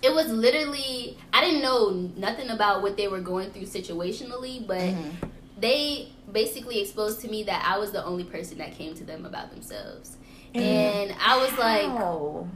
[0.00, 4.78] it was literally I didn't know nothing about what they were going through situationally, but
[4.80, 5.12] Mhm.
[5.58, 9.24] they basically exposed to me that I was the only person that came to them
[9.26, 10.16] about themselves,
[10.54, 10.60] Mm.
[10.62, 12.46] and I was like, How?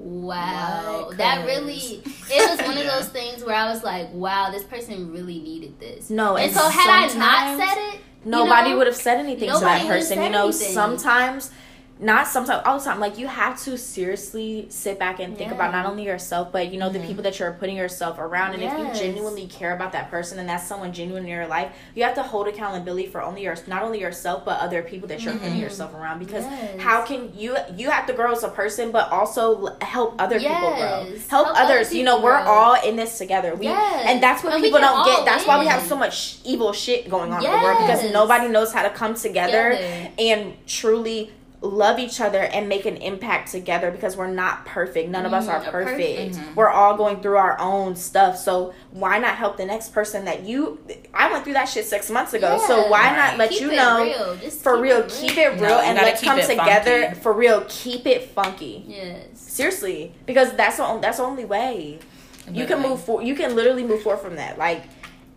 [0.00, 4.64] Wow, that really it was one of those things where I was like, wow, this
[4.64, 6.08] person really needed this.
[6.08, 9.18] No, and and so had I not said it, you Nobody know, would have said
[9.18, 10.22] anything to that person.
[10.22, 10.72] You know, anything.
[10.72, 11.50] sometimes,
[12.00, 12.98] not sometimes, all the time.
[12.98, 15.54] Like you have to seriously sit back and think Yeah.
[15.56, 17.06] about not only yourself, but you know the Mhm.
[17.06, 18.54] people that you're putting yourself around.
[18.54, 21.68] And if you genuinely care about that person and that's someone genuine in your life,
[21.94, 25.20] you have to hold accountability for only your not only yourself but other people that
[25.22, 25.60] you're putting Mhm.
[25.60, 26.18] yourself around.
[26.20, 26.80] Because Yes.
[26.80, 30.56] how can you you have to grow as a person, but also help other people
[30.56, 31.26] grow, Yes.
[31.28, 31.92] help, Help other others.
[31.94, 32.50] You know, we're grow.
[32.50, 33.54] all in this together.
[33.54, 34.04] We Yes.
[34.06, 35.24] and that's what And people don't get.
[35.26, 38.48] That's why we have so much evil shit going on in the world because nobody
[38.48, 39.76] knows how to come Together.
[40.18, 41.30] and truly
[41.62, 45.10] love each other and make an impact together because we're not perfect.
[45.10, 45.98] None of us Mm, are are perfect.
[45.98, 46.34] perfect.
[46.36, 46.54] Mhm.
[46.56, 48.38] We're all going through our own stuff.
[48.38, 50.78] So why not help the next person that you
[51.12, 52.58] I went through that shit 6 months ago.
[52.66, 53.16] So why Right.
[53.16, 54.36] not let Keep you know real.
[54.50, 57.20] For keep real, it keep it real No, and let's come together funky.
[57.20, 57.64] for real.
[57.68, 58.84] Keep it funky.
[58.88, 59.26] Yes.
[59.34, 61.98] Seriously, because that's the on- that's the only way
[62.50, 62.88] you can Literally.
[62.88, 64.84] move for you can literally move forward from that like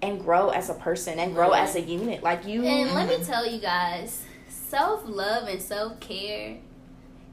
[0.01, 1.63] and grow as a person and grow Right.
[1.63, 4.21] as a unit like you And let me tell you guys,
[4.73, 6.57] self love and self care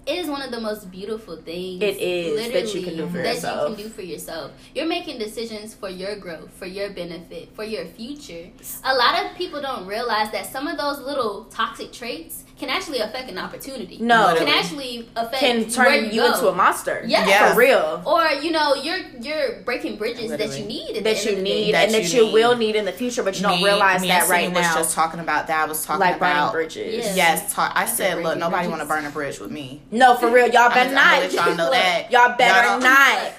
[0.06, 1.82] it is one of the most beautiful things.
[1.82, 3.70] It is that you can do for that yourself.
[3.70, 4.52] you can do for yourself.
[4.74, 8.48] You're making decisions for your growth, for your benefit, for your future.
[8.82, 13.00] A lot of people don't realize that some of those little toxic traits can actually
[13.00, 13.98] affect an opportunity.
[14.00, 14.34] No.
[14.38, 16.32] can actually affect can where turn you, you go.
[16.34, 17.28] into a monster Yes.
[17.28, 17.52] Yeah.
[17.52, 21.22] for real or you know you're you're breaking bridges that you need at that the
[21.24, 21.72] you end of the need day.
[21.72, 22.66] That and that you you will need.
[22.66, 25.20] need in the future but you don't realize that right Sydney now was just talking
[25.20, 25.64] about that.
[25.64, 27.16] I was talking like burning about bridges Yes.
[27.16, 29.80] Yes, talk, I That's said, look, nobody want to burn a bridge with me.
[29.90, 32.10] no for real y'all better not just- I'm gonna let y'all know that.
[32.12, 32.84] y'all better don't-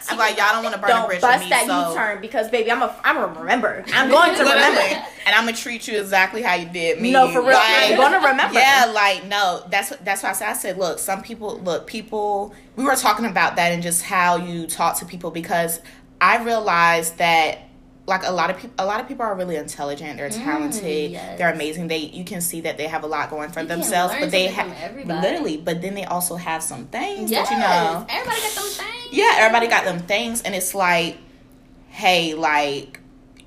[0.10, 1.90] I'm like, y'all don't want to burn a don't bridge bust with me, that so
[1.92, 4.82] u-turn because baby i'm a i'm a remember i'm going to remember
[5.26, 7.12] and I'm gonna treat you exactly how you did me.
[7.12, 10.50] no for real i'm gonna remember Yeah, like no, that's what that's why I said.
[10.50, 12.54] I said, look, some people, look, people.
[12.76, 15.82] We were talking about that and just how you talk to people because
[16.20, 17.60] I realized that
[18.08, 20.18] like a lot of people, a lot of people are really intelligent.
[20.18, 20.84] They're talented.
[20.84, 21.38] Mm, yes.
[21.38, 21.88] They're amazing.
[21.88, 24.48] They you can see that they have a lot going for You themselves, but they
[24.48, 25.58] have literally.
[25.58, 27.50] But then they also have some things yes.
[27.50, 28.06] that you know.
[28.10, 31.18] everybody got those things Yeah, everybody got them things, and it's like,
[31.90, 33.00] hey, like,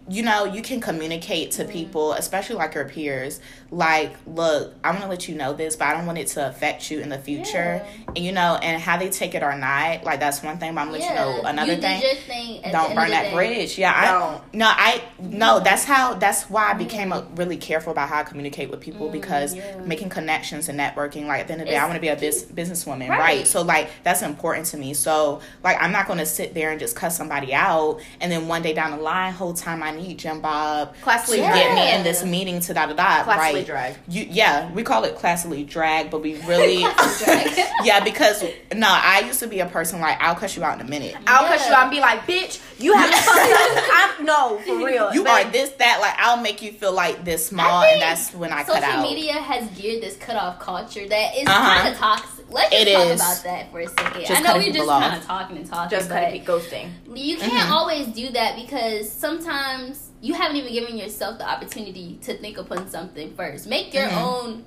[0.08, 1.62] you know, you can communicate Mm-hmm.
[1.62, 3.40] to people, especially like your peers.
[3.70, 6.90] Like, look, I'm gonna let you know this, but I don't want it to affect
[6.90, 7.82] you in the future.
[7.82, 7.86] Yeah.
[8.14, 10.74] And you know, and how they take it or not, like that's one thing.
[10.74, 12.00] But I'm gonna let you know another you thing.
[12.00, 13.34] Did your thing at the Don't burn that day.
[13.34, 13.78] bridge.
[13.78, 14.06] Yeah, I
[14.38, 14.54] Don't.
[14.54, 15.60] no, I no.
[15.60, 16.14] That's how.
[16.14, 19.54] That's why I became a, really careful about how I communicate with people Mm, because
[19.56, 19.76] yeah.
[19.80, 21.26] making connections and networking.
[21.26, 23.18] Like at the end of the day, I want to be a biz, businesswoman, Right.
[23.18, 23.46] right.
[23.46, 24.94] So like that's important to me.
[24.94, 28.62] So like I'm not to sit there and just cuss somebody out, and then one
[28.62, 31.54] day down the line, whole time I need Jim Bob Classically to Yeah.
[31.54, 33.22] get me in this meeting to da da da.
[33.24, 33.66] classically Right?
[33.66, 36.80] drag You yeah, we call it classically drag, but we really
[37.84, 38.42] yeah because
[38.74, 41.14] no, I used to be a person like I'll cuss you out in a minute.
[41.26, 41.56] I'll Yeah.
[41.56, 43.12] cut you out and be like, bitch, You have
[44.18, 45.12] I'm no for real.
[45.14, 48.32] You But- are this that like I'll make you feel like this small, and that's
[48.34, 48.96] when I cut out.
[48.96, 51.80] Social media has geared this cutoff culture that is Uh-huh.
[51.80, 52.44] kind of toxic.
[52.50, 53.20] Let's just It talk is.
[53.20, 54.20] about that for a second.
[54.26, 56.90] Just I know we're just kind of talking and talking, just but kind of ghosting.
[57.16, 57.70] you can't Mhm.
[57.70, 62.88] always do that because sometimes you haven't even given yourself the opportunity to think upon
[62.90, 63.66] something first.
[63.66, 64.22] Make your Mhm.
[64.22, 64.64] own.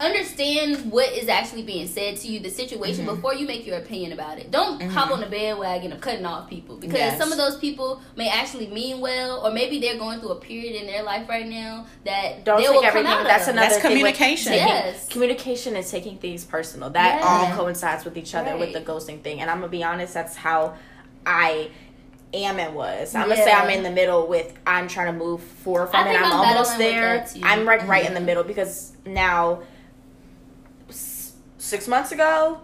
[0.00, 3.16] Understand what is actually being said to you, the situation, Mhm.
[3.16, 4.50] before you make your opinion about it.
[4.50, 5.12] Don't hop Mhm.
[5.12, 7.18] on the bandwagon of cutting off people because Yes.
[7.18, 10.74] some of those people may actually mean well, or maybe they're going through a period
[10.80, 13.12] in their life right now that Don't they take will come everything.
[13.12, 13.50] out That's of.
[13.50, 14.52] another That's thing with communication.
[14.52, 15.06] taking- Yes.
[15.10, 16.88] Communication is taking things personal.
[16.88, 17.26] That Yeah.
[17.28, 19.42] all coincides with each other with the ghosting thing.
[19.42, 20.72] And I'm gonna be honest, that's how
[21.26, 21.68] I
[22.32, 23.14] am and was.
[23.14, 26.12] I'm gonna say I'm in the middle with I'm trying to move forward from I
[26.12, 26.16] it.
[26.16, 27.18] I'm, I'm almost there.
[27.18, 27.40] that, too.
[27.44, 29.66] I'm like right in the middle because now s-
[31.60, 32.60] six months ago,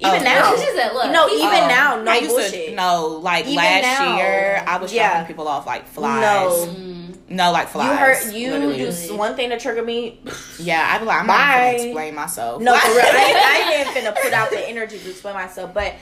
[0.00, 2.70] even Oh, now, She said, look, no, even Oh, now, no I used bullshit.
[2.70, 4.16] to no like Even last now.
[4.16, 5.10] year I was Yeah.
[5.10, 6.20] dropping people off like flies.
[6.22, 6.72] No.
[6.72, 7.16] Mm.
[7.28, 7.90] No, like flies.
[7.92, 9.06] You heard you literally.
[9.08, 10.20] do one thing to trigger me.
[10.58, 12.62] Yeah, I'd be like, I'm not gonna explain myself.
[12.62, 13.00] No, for real.
[13.04, 15.94] I, I ain't finna put out the energy to explain myself, but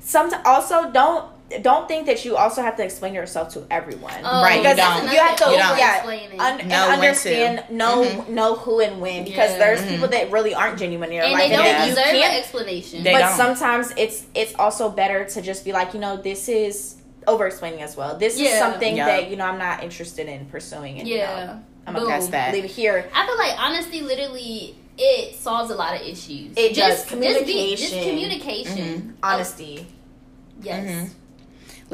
[0.00, 1.26] sometimes also don't
[1.62, 4.14] don't think that you also have to explain yourself to everyone.
[4.24, 5.02] Oh, Right, you because don't.
[5.12, 5.78] you have to You don't.
[5.78, 6.40] yeah, Explaining.
[6.40, 6.92] un- and Know to.
[6.92, 8.28] understand know Mhm.
[8.28, 9.58] know who and when because Yeah.
[9.58, 9.88] there's Mhm.
[9.88, 11.84] people that really aren't genuine in your and life they don't Yeah.
[11.84, 13.02] you deserve an can't explanation.
[13.02, 13.36] They but don't.
[13.36, 17.80] sometimes it's it's also better to just be like you know this is over explaining
[17.82, 19.06] as well this is something Yeah.
[19.06, 21.44] that you know i'm not interested in pursuing and you yeah.
[21.46, 22.02] know, i'm Boom.
[22.04, 22.52] gonna That's that.
[22.52, 26.52] leave it here I feel like honestly, literally it solves a lot of issues.
[26.56, 26.76] It does.
[26.76, 27.76] just, Just, be, Communication.
[27.98, 29.16] just communication.
[29.22, 29.26] Mhm.
[29.28, 29.86] honesty
[30.62, 30.84] Yes.
[30.84, 31.10] Mhm.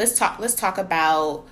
[0.00, 0.38] Let's talk.
[0.38, 1.44] Let's talk about.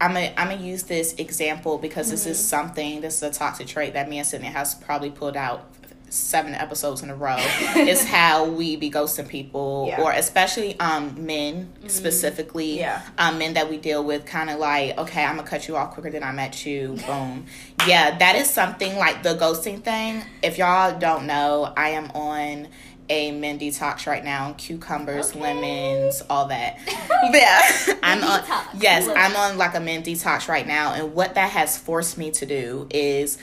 [0.00, 2.30] I'm gonna I'm gonna use this example because this Mm-hmm.
[2.30, 3.00] is something.
[3.00, 5.68] This is a toxic trait that me and Sydney has probably pulled out
[6.10, 7.36] seven episodes in a row.
[7.76, 10.00] is how we be ghosting people, Yeah.
[10.02, 12.78] or especially um men specifically.
[12.78, 13.02] Yeah.
[13.18, 15.90] Um, men that we deal with, kind of like, okay, I'm gonna cut you off
[15.94, 16.96] quicker than I met you.
[17.04, 17.46] Boom.
[17.86, 20.22] yeah, that is something like the ghosting thing.
[20.42, 22.68] If y'all don't know, I am on
[23.10, 24.54] a men detox right now.
[24.58, 25.40] Cucumbers, Okay.
[25.40, 26.78] lemons, all that.
[27.32, 28.42] yeah, I'm on.
[28.80, 32.30] Yes, I'm on like a men detox right now, and what that has forced me
[32.32, 33.38] to do is,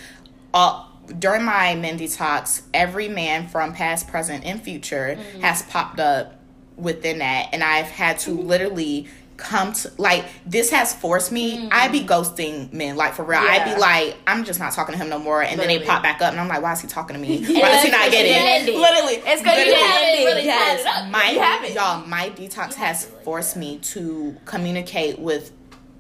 [0.53, 5.41] all during my men detox, every man from past, present, and future Mm-hmm.
[5.41, 6.39] has popped up
[6.77, 11.67] within that, and I've had to literally come to like this has forced me.
[11.71, 13.39] I be ghosting men like for real.
[13.39, 13.75] I Yeah.
[13.75, 15.41] be like i'm just not talking to him no more.
[15.41, 17.43] And then they pop back up and i'm like why is he talking to me?
[17.55, 18.73] Why does he not get it?
[18.73, 19.15] literally.
[19.25, 19.69] It's literally.
[19.69, 20.81] you haven't really tied yes.
[20.81, 21.09] it up.
[21.11, 21.31] my
[21.73, 25.51] y'all my detox has have forced me to communicate with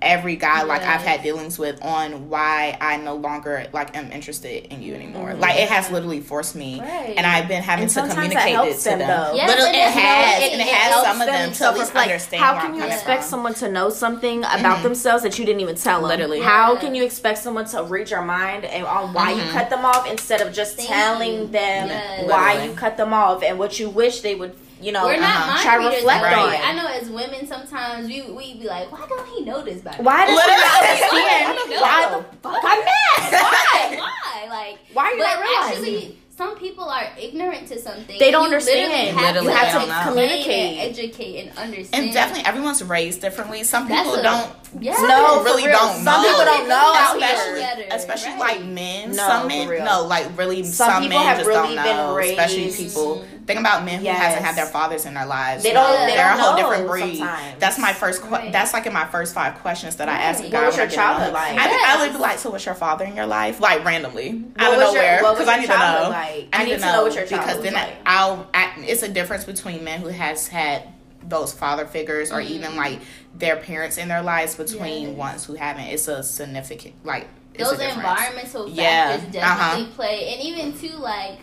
[0.05, 4.71] every guy like I've had dealings with on why I no longer like am interested
[4.71, 5.31] in you anymore.
[5.31, 5.39] Mhm.
[5.41, 7.15] Like it has literally forced me, Right.
[7.17, 9.35] and I've been having And to communicate helps it to them, them.
[9.35, 11.57] Yes, Little, it it- has, it- and it it has some of them them to
[11.57, 13.29] to at understand How can you coming expect from.
[13.29, 14.83] someone to know something about Mhm.
[14.83, 16.09] themselves that you didn't even tell them?
[16.09, 16.41] Literally.
[16.41, 16.79] How Yeah.
[16.79, 19.51] can you expect someone to read your mind and on why you Mhm.
[19.51, 21.47] cut them off instead of just Thank telling you.
[21.47, 22.23] them Yes.
[22.29, 22.69] why Literally.
[22.69, 24.53] you cut them off and what you wish they would,
[24.85, 25.47] you know, We're not uh-huh.
[25.53, 25.95] mind try to readers.
[26.01, 26.45] reflect though.
[26.45, 26.59] on it.
[26.61, 29.91] I know as women sometimes we we be like, why don't he know this by
[29.91, 30.03] now?
[30.03, 30.61] Why does he Literally.
[30.61, 31.57] not Why understand?
[31.57, 33.31] don't he Why the fuck I'm mad?
[33.31, 33.97] Why?
[34.05, 34.47] Why?
[34.49, 35.95] Like Why are you but not realizing?
[35.95, 38.19] actually some people are ignorant to something.
[38.19, 38.91] They don't and you understand.
[38.91, 39.95] literally Have Literally, to they don't know.
[39.95, 40.77] explain Communicate.
[40.79, 42.03] and educate, and understand.
[42.05, 43.63] And definitely, everyone's raised differently.
[43.63, 44.51] Some That's people a- don't.
[44.79, 44.93] Yeah.
[44.99, 45.77] No, really real.
[45.77, 46.29] don't Some know.
[46.29, 47.75] people don't know out especially, here.
[47.75, 48.39] Better, especially right.
[48.39, 49.09] like men.
[49.11, 49.85] No, some men, real.
[49.85, 52.17] no, like really, Some some, people men have just really don't been know.
[52.17, 53.25] Especially raised- people.
[53.45, 54.17] Think about men who Yes.
[54.17, 55.61] hasn't had their fathers in their lives.
[55.61, 57.17] They don't- they They're don't a whole know different breed.
[57.19, 57.59] sometimes.
[57.59, 58.21] That's my first.
[58.23, 58.51] Que- Right.
[58.51, 61.31] That's like in my first five questions that I ask a What was your childhood
[61.31, 61.51] like?
[61.51, 61.83] I, Yes.
[61.85, 63.59] I would be like, so what's your father in your life?
[63.59, 65.77] Like randomly, out What of was your- nowhere, what was because I your need to
[65.77, 66.09] know.
[66.09, 66.47] like?
[66.53, 67.93] I need to know what your childhood because then like.
[68.07, 68.47] I'll.
[68.51, 70.81] I, it's a difference between men who has had
[71.27, 72.49] those father figures or Mhm.
[72.49, 72.99] even like
[73.33, 75.17] their parents in their lives between Yes.
[75.17, 75.85] ones who haven't.
[75.85, 77.27] It's a significant like.
[77.57, 79.85] Those environmental factors Yeah, definitely uh-huh.
[79.95, 81.39] play, and even too like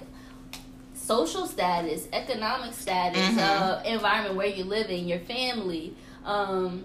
[0.94, 3.38] social status, economic status, Mhm.
[3.38, 5.94] uh, environment where you live in, your family,
[6.24, 6.84] um,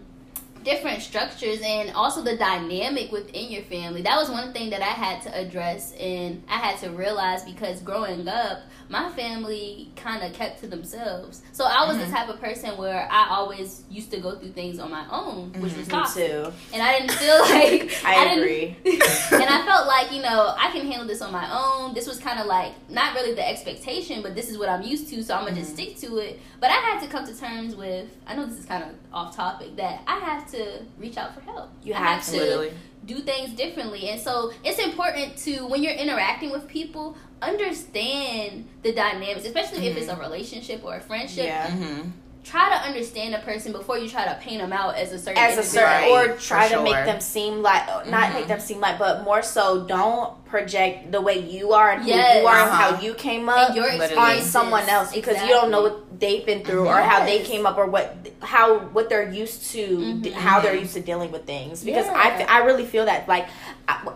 [0.64, 4.02] different structures, and also the dynamic within your family.
[4.02, 7.80] That was one thing that I had to address, and I had to realize because
[7.82, 8.60] growing up,
[8.90, 11.42] my family kind of kept to themselves.
[11.52, 12.06] So I was Mhm.
[12.06, 15.52] the type of person where I always used to go through things on my own,
[15.54, 15.78] which Mhm.
[15.78, 16.54] was Me toxic too.
[16.74, 18.78] and I didn't feel like I didn't- agree.
[18.86, 21.94] and I felt like you know I can handle this on my own.
[21.94, 25.10] This was kind of like not really the expectation, but this is what I'm used
[25.10, 25.96] to, so I'm gonna just Mm-hmm.
[25.96, 26.40] stick to it.
[26.62, 28.08] But I had to come to terms with.
[28.26, 31.42] I know this is kind of off topic that I have to reach out for
[31.42, 31.70] help.
[31.84, 32.38] You I have to.
[32.38, 32.72] Literally.
[33.06, 38.94] do things differently, and so it's important to when you're interacting with people understand the
[38.94, 41.46] dynamics, especially if it's a relationship or a friendship.
[41.46, 41.70] Yeah.
[41.72, 42.10] hmm
[42.44, 45.38] try to understand a person before you try to paint them out as a certain
[45.44, 45.84] as a certain
[46.14, 48.34] Right, or for try to make them seem like not Mhm.
[48.36, 52.10] make them seem like but more so don't project the way you are and who
[52.10, 52.42] Yes.
[52.42, 52.96] you are and Uh-huh.
[52.96, 53.70] how you came up
[54.18, 57.66] on someone else because you don't know what they've been through or how they came
[57.66, 60.34] up or what how what they're used to Mhm.
[60.34, 62.46] how they're used to dealing with things because Yeah.
[62.50, 63.46] I, I really feel that like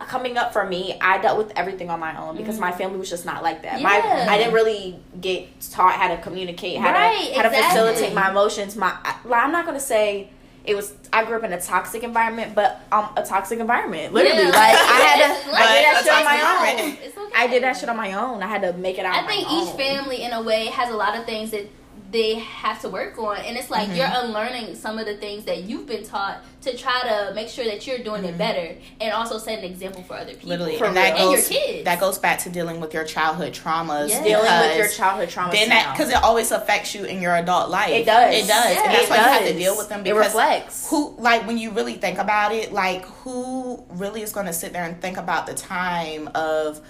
[0.08, 2.78] coming up for me I dealt with everything on my own because my Mhm.
[2.78, 6.78] family was just not like that my I didn't really get taught how to communicate
[6.78, 8.92] how Right, to how to facilitate my emotions my
[9.32, 10.28] I'm not gonna say
[10.64, 14.12] it was I grew up in a toxic environment, but um a toxic environment.
[14.12, 14.42] Literally.
[14.44, 14.48] Yeah.
[14.48, 16.96] Like I had to like- I did that shit on my own.
[17.02, 17.32] It's okay.
[17.34, 18.42] I did that shit on my own.
[18.42, 19.24] I had to make it out.
[19.24, 19.76] I think my each own.
[19.76, 21.66] family, in a way, has a lot of things that
[22.12, 23.96] they have to work on, and it's like Mhm.
[23.96, 27.64] you're unlearning some of the things that you've been taught to try to make sure
[27.64, 28.38] that you're doing it Mhm.
[28.38, 30.50] better, and also set an example for other people.
[30.50, 31.28] Literally, For and that real.
[31.30, 31.84] And goes your kids.
[31.86, 34.10] that goes back to dealing with your childhood traumas.
[34.10, 34.22] Yes.
[34.24, 37.70] dealing with your childhood traumas Then that because it always affects you in your adult
[37.70, 37.90] life.
[37.90, 38.34] it does.
[38.34, 38.82] It does, Yeah.
[38.84, 39.56] and that's It why you have to does.
[39.56, 40.88] deal with them It because reflects.
[40.90, 44.72] who like when you really think about it like who really is going to sit
[44.74, 46.80] there and think about the time of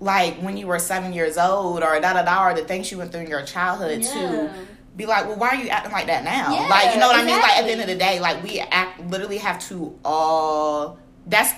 [0.00, 2.98] like when you were seven years old or da da da or the things you
[2.98, 4.12] went through in your childhood Yeah.
[4.12, 4.50] to
[4.96, 7.16] be like well why are you acting like that now Yeah, like you know what
[7.16, 9.98] i mean like at the end of the day like we act literally have to
[10.04, 11.52] all that's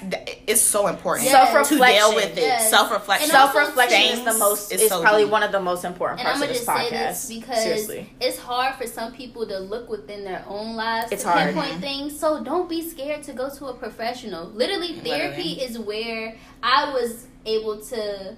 [0.49, 1.45] it's so important Yeah.
[1.45, 2.15] to deal Self-reflection.
[2.17, 2.71] with it Yes.
[2.71, 4.73] self-reflection And Self-reflection is the most.
[4.73, 5.31] is Is so probably deep.
[5.31, 6.89] one of the most important And I'm parts of this just podcast.
[6.91, 8.12] say this because Seriously.
[8.21, 11.55] it's hard for some people to look within their own lives It's to hard.
[11.55, 11.81] pinpoint Mhm.
[11.81, 12.19] things.
[12.19, 14.47] So don't be scared to go to a professional.
[14.47, 15.62] Literally, therapy Literally.
[15.62, 16.35] is where
[16.65, 18.37] I was able to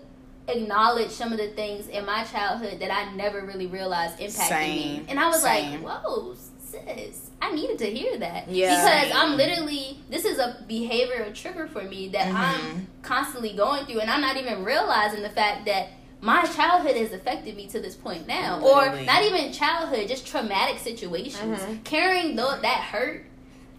[0.48, 5.04] acknowledge some of the things in my childhood that I never really realized impacted me.
[5.08, 5.82] And I was Same.
[5.82, 8.48] like, whoa, sis, I needed to hear that.
[8.48, 9.04] Yeah.
[9.04, 12.34] Because I'm literally, this is a behavioral trigger for me that Mhm.
[12.34, 17.12] I'm constantly going through, and I'm not even realizing the fact that my childhood has
[17.12, 19.02] affected me to this point now, Literally.
[19.02, 21.58] or not even childhood, just traumatic situations.
[21.60, 21.84] Mhm.
[21.84, 23.24] Carrying that hurt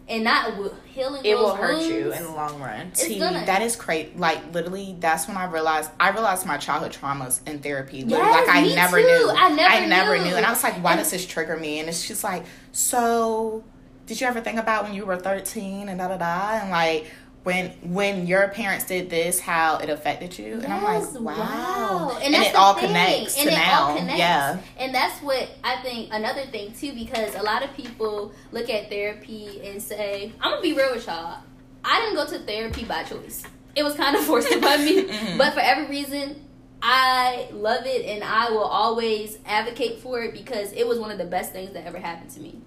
[0.09, 2.87] and not w- healing It will hurt you in the long run.
[2.87, 4.11] It's T, gonna- that is crazy.
[4.15, 7.99] Like literally, that's when I realized I realized my childhood traumas in therapy.
[8.05, 9.07] Yes, like I never too.
[9.07, 9.29] knew.
[9.35, 10.23] I never I never knew.
[10.25, 10.35] knew.
[10.35, 11.79] and I was like, why And- does this trigger me?
[11.79, 13.63] And it's just like, so
[14.05, 17.09] did you ever think about when you were thirteen and da da da and like
[17.43, 20.53] when when your parents did this, how it affected you?
[20.55, 21.35] and I'm like, wow.
[21.37, 22.19] wow.
[22.23, 22.87] And, that's it all thing.
[22.87, 23.83] connects And to it now.
[23.89, 24.17] all connects.
[24.19, 24.59] Yeah.
[24.77, 28.89] And that's what I think another thing too, because a lot of people look at
[28.89, 31.39] therapy and say, I'm gonna be real with y'all.
[31.83, 33.43] I didn't go to therapy by choice.
[33.75, 35.03] It was kind of forced upon me.
[35.03, 35.37] Mhm.
[35.37, 36.45] But for every reason,
[36.81, 41.17] I love it and I will always advocate for it because it was one of
[41.17, 42.61] the best things that ever happened to me.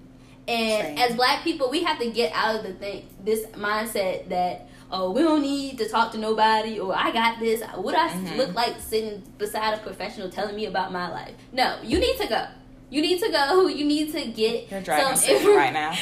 [0.48, 0.98] And Same.
[0.98, 5.10] as black people, we have to get out of the thing this mindset that oh
[5.10, 7.62] we don't need to talk to nobody or I got this.
[7.74, 8.36] What I Mhm.
[8.36, 11.34] look like sitting beside a professional telling me about my life?
[11.52, 12.46] No, you need to go.
[12.90, 13.66] You need to go.
[13.78, 15.90] You need to get You're dragging some right now.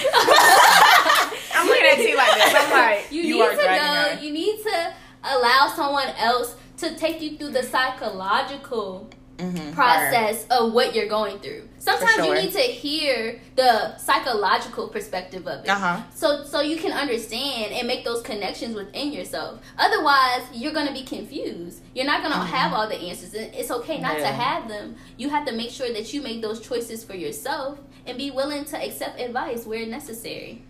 [1.54, 2.54] I'm looking at you like this.
[2.54, 3.62] I'm like, you, you need are to go.
[3.64, 4.18] her.
[4.20, 4.92] You need to
[5.24, 9.08] allow someone else to take you through the psychological
[9.40, 11.68] hmm process of what you're going through.
[11.84, 12.34] Sometimes sure.
[12.34, 15.68] you need to hear the psychological perspective of it.
[15.68, 16.02] Uh huh.
[16.14, 19.60] So so you can understand and make those connections within yourself.
[19.78, 21.82] Otherwise, you're going to be confused.
[21.94, 22.46] You're not going to Mhm.
[22.46, 23.34] have all the answers.
[23.34, 24.96] And it's okay not to have them.
[25.18, 28.64] You have to make sure that you make those choices for yourself and be willing
[28.66, 30.62] to accept advice where necessary.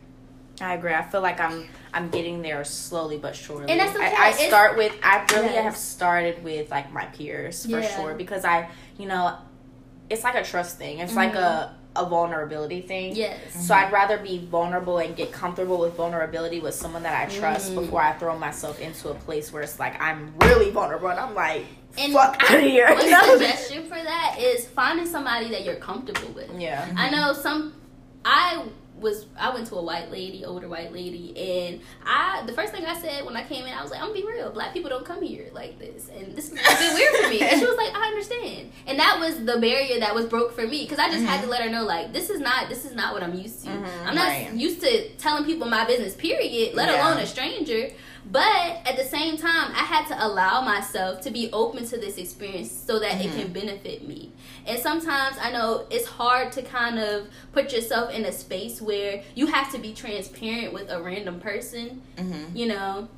[0.61, 0.95] I agree.
[0.95, 3.71] I feel like I'm I'm getting there slowly but surely.
[3.71, 4.15] And that's okay.
[4.17, 5.65] I, I start with I really Yes.
[5.65, 7.97] have started with like my peers for Yeah.
[7.97, 8.69] sure because I
[8.99, 9.37] you know
[10.11, 10.99] it's like a trust thing.
[10.99, 13.15] It's like a a vulnerability thing.
[13.15, 13.39] Yes.
[13.69, 17.71] So I'd rather be vulnerable and get comfortable with vulnerability with someone that I trust
[17.71, 17.77] Mm.
[17.83, 21.35] before I throw myself into a place where it's like I'm really vulnerable and I'm
[21.37, 21.67] like
[21.97, 22.89] And fuck out of here.
[22.89, 22.97] Know?
[23.39, 26.51] suggestion for that is finding somebody that you're comfortable with.
[26.61, 26.85] yeah.
[26.97, 27.75] I know some.
[28.25, 28.65] I
[29.01, 29.27] was.
[29.39, 32.43] I went to a white lady, older white lady, and I.
[32.47, 34.27] The first thing I said when I came in, I was like, "I'm gonna be
[34.27, 34.51] real.
[34.53, 37.41] Black people don't come here like this, and this is a bit weird for me."
[37.41, 40.67] And she was like, "I understand." And that was the barrier that was broke for
[40.67, 42.69] me because I just had to let her know, like, this is not.
[42.69, 43.71] This is not what I'm used to.
[43.71, 44.53] Mhm, I'm not right.
[44.53, 46.15] used to telling people my business.
[46.15, 46.75] Period.
[46.75, 47.07] Let Yeah.
[47.09, 47.91] alone a stranger.
[48.31, 52.17] But at the same time, I had to allow myself to be open to this
[52.17, 53.39] experience so that it Mhm.
[53.39, 54.33] can benefit me.
[54.67, 59.23] And sometimes I know it's hard to kind of put yourself in a space where
[59.35, 63.09] you have to be transparent with a random person, hmm you know.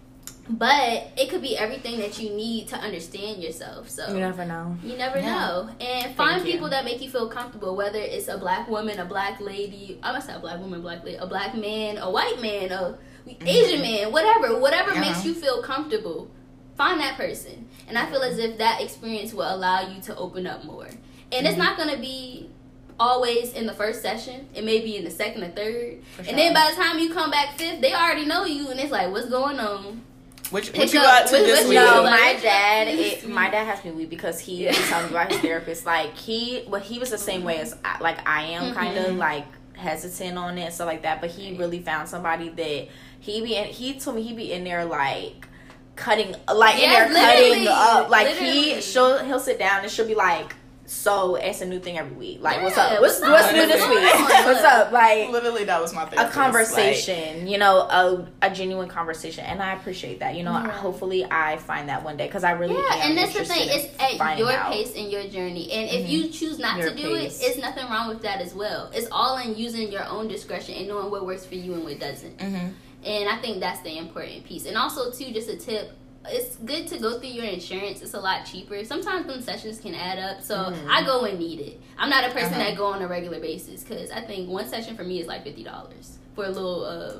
[0.48, 3.90] But it could be everything that you need to understand yourself.
[3.90, 4.76] So You never know.
[4.82, 5.26] you never Yeah.
[5.34, 5.68] know.
[5.80, 6.52] And find you.
[6.52, 10.12] people that make you feel comfortable, whether it's a black woman, a black lady, I
[10.12, 12.96] must say a black woman, black lady, a black man, a white man, a
[13.26, 13.82] Asian mm-hmm.
[13.82, 15.00] man, whatever, whatever Yeah.
[15.00, 16.30] makes you feel comfortable.
[16.76, 17.68] Find that person.
[17.88, 20.86] And I feel as if that experience will allow you to open up more.
[20.86, 21.58] And it's mm-hmm.
[21.58, 22.50] not going to be
[22.98, 24.48] always in the first session.
[24.54, 25.98] It may be in the second or third.
[26.16, 26.24] Sure.
[26.28, 28.92] And then by the time you come back fifth, they already know you, and it's
[28.92, 30.02] like, what's going on?
[30.50, 31.78] Which, Pick what you got to what- this what week?
[31.78, 32.88] you No, my dad.
[32.96, 34.70] It, my dad has me weak because he Yeah.
[34.70, 35.84] was telling me about his therapist.
[35.86, 39.06] Like he, well, he was the same way as I, like I am, kind of
[39.06, 39.18] mm-hmm.
[39.18, 41.20] like hesitant on it and stuff like that.
[41.20, 42.88] But he really found somebody that
[43.20, 43.56] he be.
[43.56, 45.46] In, he told me he be in there like
[45.94, 48.08] cutting, like in there cutting up.
[48.10, 48.74] Like Literally.
[48.74, 50.54] he, she'll he'll sit down and she'll be like.
[50.88, 52.38] So it's a new thing every week.
[52.42, 53.00] Like, what's up?
[53.00, 53.98] What's what's what's new this week?
[54.46, 54.92] What's up?
[54.92, 56.12] Like, Literally, that was my thing.
[56.20, 56.34] a therapist.
[56.76, 60.36] conversation, you know, a, a genuine conversation, and I appreciate that.
[60.36, 60.70] You know, Yeah.
[60.70, 63.68] hopefully I find that one day because I really Yeah, am and that's the interested
[63.68, 63.88] thing.
[64.00, 64.70] It's at your out.
[64.72, 65.72] pace and your journey.
[65.72, 66.08] And if Mhm.
[66.08, 67.40] you choose not Your to do pace.
[67.42, 68.88] it, it's nothing wrong with that as well.
[68.94, 71.98] It's all in using your own discretion and knowing what works for you and what
[71.98, 72.38] doesn't.
[72.38, 72.68] Mm-hmm.
[73.06, 74.66] And I think that's the important piece.
[74.66, 75.92] And also, too, just a tip.
[76.28, 78.02] It's good to go through your insurance.
[78.02, 78.84] It's a lot cheaper.
[78.84, 80.42] Sometimes them sessions can add up.
[80.42, 80.88] So Mhm.
[80.90, 81.80] I go when needed.
[81.96, 82.64] I'm not a person Uh-huh.
[82.64, 85.44] that go on a regular basis because I think one session for me is like
[85.44, 87.12] fifty dollars for a little uh,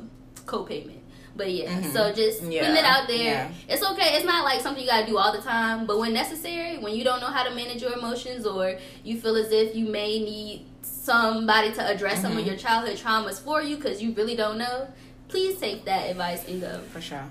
[0.45, 1.03] co-payment.
[1.37, 1.93] But yeah, Mhm.
[1.93, 2.63] so just Yeah.
[2.63, 3.19] putting it out there.
[3.19, 3.49] Yeah.
[3.69, 4.17] It's okay.
[4.17, 5.87] It's not like something you gotta do all the time.
[5.87, 9.37] But when necessary, when you don't know how to manage your emotions or you feel
[9.37, 12.47] as if you may need somebody to address some of Mhm.
[12.47, 14.89] your childhood traumas for you because you really don't know,
[15.29, 16.81] please take that advice and go.
[16.93, 17.25] For sure.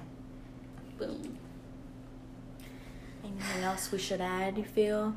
[0.98, 1.38] Boom.
[3.24, 4.58] Anything else we should add?
[4.58, 5.16] You feel?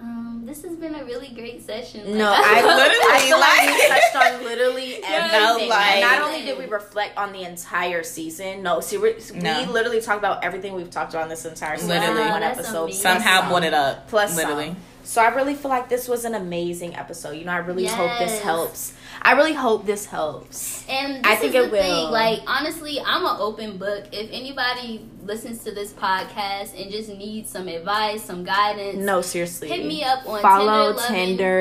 [0.00, 2.16] Um, this has been a really great session.
[2.16, 5.40] No, I literally, I like we touched on literally everything.
[5.40, 9.60] no, like- not only did we reflect on the entire season, no, see, we, No.
[9.60, 12.22] we literally talked about everything we've talked about in this entire season Literally.
[12.22, 12.84] in one episode.
[12.84, 13.00] amazing.
[13.02, 14.08] Somehow Plus brought it up.
[14.08, 14.66] Plus literally.
[14.68, 14.76] some.
[15.02, 17.32] So I really feel like this was an amazing episode.
[17.32, 18.92] You know, I really hope this helps.
[19.22, 20.84] I really hope this helps.
[20.88, 22.10] And I this think is it the thing, will.
[22.10, 24.04] Like honestly, I'm an open book.
[24.12, 29.68] If anybody listens to this podcast and just needs some advice, some guidance, No, seriously.
[29.68, 31.06] hit me up on Follow Tinder,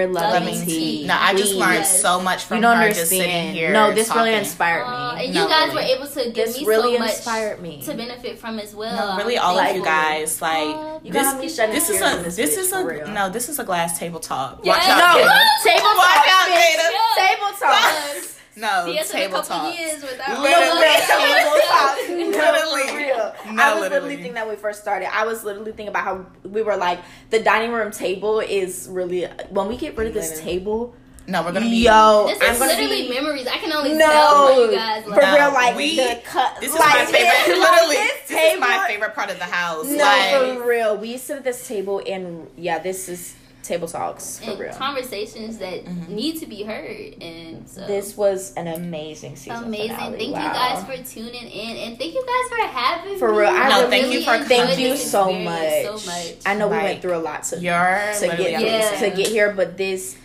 [0.06, 1.02] Tender Loving Loving Tea.
[1.02, 1.08] tea.
[1.08, 1.60] No, I just Please.
[1.60, 3.72] learned so much from You don't her just sitting here.
[3.74, 4.34] No, this really talking.
[4.40, 5.26] inspired Uh, me.
[5.26, 5.76] and No, you guys really.
[5.76, 7.82] were able to give This me really so much inspired me.
[7.82, 8.96] to benefit from as well.
[9.18, 10.42] No, really, all of you guys.
[10.42, 13.30] Like, Uh, You this, got me shedding this is a this this is a no.
[13.30, 14.60] This is a glass table talk.
[14.64, 14.78] Yes.
[14.78, 15.40] Watch out, No, Jada.
[15.64, 16.76] table Watch talk, out, bitch.
[16.76, 17.18] Jada.
[17.54, 17.82] Table talk.
[17.82, 18.34] Yes.
[18.58, 19.78] No, See us a table couple talk.
[19.78, 20.82] years without Literally.
[21.06, 22.32] table.
[22.32, 23.06] No, Literally.
[23.06, 23.36] real.
[23.54, 24.16] No, I was literally literally.
[24.16, 25.16] thinking that when we first started.
[25.16, 27.00] I was literally thinking about how we were like
[27.30, 30.52] the dining room table is really when we get rid of this Literally.
[30.60, 30.96] table.
[31.28, 31.84] No, we're gonna be.
[31.84, 33.46] Yo, This I'm is gonna literally be memories.
[33.46, 35.22] I can only no tell what you guys for like.
[35.22, 35.54] No, real.
[35.54, 36.58] Like we- the cut.
[36.60, 37.60] This is like, my favorite.
[37.60, 39.86] like Literally, this this is my favorite part of the house.
[39.86, 40.98] No, like, for real.
[40.98, 44.60] We used to sit at this table and yeah, this is table talks for and
[44.60, 44.74] real.
[44.74, 46.08] conversations that Mhm.
[46.10, 47.22] need to be heard.
[47.22, 49.66] And so This was an amazing season.
[49.66, 49.90] amazing.
[49.96, 50.18] finale.
[50.18, 50.44] Thank Wow.
[50.48, 53.34] you guys for tuning in, and thank you guys for having For me.
[53.34, 55.84] For real, I No, really thank you for Thank you so much.
[55.84, 56.36] So much.
[56.46, 59.12] I know we went through a lot to you're to get amazing.
[59.12, 60.16] to get here, but this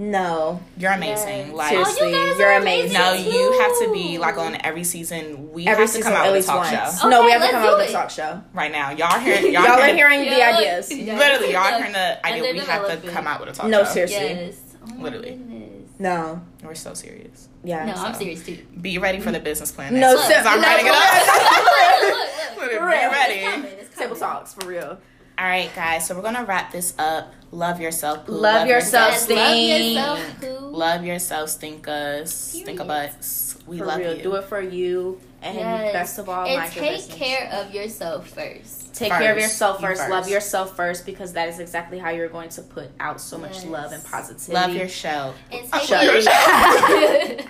[0.00, 0.60] no.
[0.78, 1.48] You're amazing.
[1.48, 1.52] Yes.
[1.52, 2.92] Like, Seriously, Oh, you guys you're are amazing.
[2.94, 3.32] no, amazing.
[3.32, 5.52] you have to be like on every season.
[5.52, 7.00] We Every have to season, come out at with a least talk once.
[7.02, 8.40] show no, we have to come out with a talk show.
[8.54, 8.90] right now.
[8.90, 9.44] Y'all hearing?
[9.52, 9.96] Y'all, Y'all are hearing?
[10.24, 10.90] hearing the ideas.
[10.90, 11.16] yeah.
[11.18, 11.76] Literally, y'all Yeah.
[11.78, 12.52] hearing the idea.
[12.54, 13.84] We have to come out with a talk No, show.
[13.84, 14.16] No, seriously.
[14.16, 14.56] Yes.
[14.82, 15.30] Oh my Literally.
[15.32, 15.90] goodness.
[15.98, 17.48] No, We're so serious.
[17.62, 17.84] yeah.
[17.84, 18.56] No, I'm serious too.
[18.80, 19.92] Be ready for the business plan.
[20.00, 21.26] No, next ser- week, 'cause I'm no, writing it up.
[21.26, 22.72] Look, look, look.
[22.72, 23.34] Literally, For Be ready.
[23.34, 23.98] It's coming.
[23.98, 24.98] Table talks for real.
[25.40, 26.06] All right, guys.
[26.06, 27.32] So we're gonna wrap this up.
[27.50, 28.26] Love yourself.
[28.26, 28.32] Pooh.
[28.32, 29.96] Love yourself, Yes, Stink.
[29.96, 30.66] love yourself, Pooh.
[30.76, 32.66] Love yourself, stinkers, Period.
[32.66, 33.56] stinker butts.
[33.66, 34.16] We for love real.
[34.18, 34.22] you.
[34.22, 35.92] Do it for you, and Yes.
[35.94, 38.79] best of all, and take care of yourself first.
[38.92, 39.46] Take care of First.
[39.48, 40.00] yourself You first.
[40.02, 40.10] first.
[40.10, 43.54] Love yourself first because that is exactly how you're going to put out so much
[43.54, 43.64] Yes.
[43.66, 44.52] love and positivity.
[44.52, 45.34] Love your show.
[45.52, 47.46] And take shut it,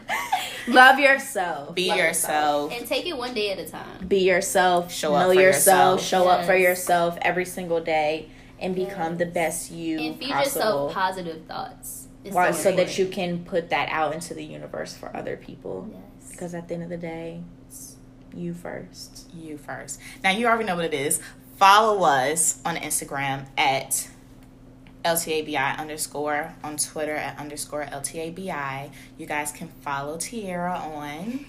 [0.69, 1.75] Love yourself.
[1.75, 2.73] Be Love yourself.
[2.73, 4.07] and take it one day at a time.
[4.07, 4.93] Be yourself.
[4.93, 6.01] Show up know for yourself.
[6.01, 6.25] yourself.
[6.25, 8.29] Show up for yourself every single day,
[8.61, 10.63] and become the best you and feed possible.
[10.63, 12.07] yourself positive thoughts.
[12.25, 15.37] It's Why, so so that you can put that out into the universe for other
[15.39, 15.89] people.
[15.91, 16.31] Yes.
[16.31, 17.60] Because at the end of the day, it's
[18.35, 19.31] you first.
[19.35, 20.01] You first.
[20.23, 21.21] Now you already know what it is.
[21.57, 24.09] Follow us on Instagram at
[25.05, 28.91] LTABI underscore on Twitter at underscore LTABI.
[29.19, 31.47] You guys can follow Tierra on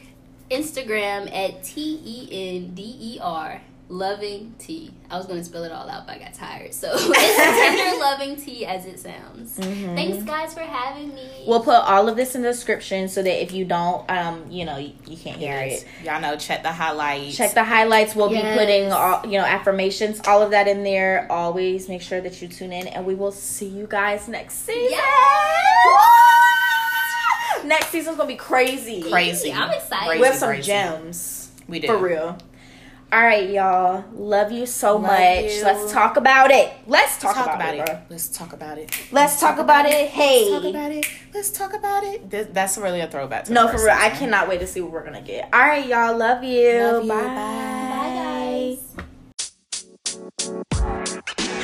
[0.49, 3.62] Instagram at T E N D E R
[3.92, 4.90] loving tea.
[5.10, 6.74] I was gonna spell it all out, but I got tired.
[6.74, 7.36] So it's
[7.76, 9.54] tender loving tea as it sounds.
[9.56, 11.44] Thanks guys for having me.
[11.46, 14.64] We'll put all of this in the description so that if you don't, um, you
[14.64, 15.84] know, you, you can't hear Yes.
[15.84, 15.88] it.
[16.06, 17.36] Y'all know, check the highlights.
[17.36, 18.16] Check the highlights.
[18.16, 18.58] We'll Yes.
[18.58, 21.28] be putting all, you know, affirmations, all of that in there.
[21.30, 24.98] Always make sure that you tune in, and we will see you guys next season.
[27.66, 29.02] Next season's gonna be crazy.
[29.04, 29.52] Crazy.
[29.54, 30.08] I'm excited.
[30.08, 30.64] Crazy, We have some crazy.
[30.64, 31.88] gems We do.
[31.88, 32.38] for real.
[33.14, 34.06] All right, y'all.
[34.14, 35.44] Love you so Love much.
[35.52, 35.64] you.
[35.66, 36.72] Let's talk about it.
[36.88, 37.80] Let's talk, Talk, about, about, it.
[37.80, 37.86] it.
[37.86, 37.98] bro.
[38.10, 38.96] Let's talk about it.
[39.12, 40.10] Let's talk about it.
[40.10, 40.50] Hey.
[40.50, 41.06] Let's talk about it.
[41.34, 42.32] Let's talk about it.
[42.32, 43.46] Th- that's really a throwback.
[43.46, 43.90] To No, for real.
[43.90, 45.50] I cannot wait to see what we're gonna get.
[45.52, 46.16] All right, y'all.
[46.16, 46.80] Love you.
[46.80, 47.10] Love you.
[47.10, 47.18] Bye.
[47.28, 48.78] Bye.
[50.40, 50.78] Bye,
[51.42, 51.61] guys.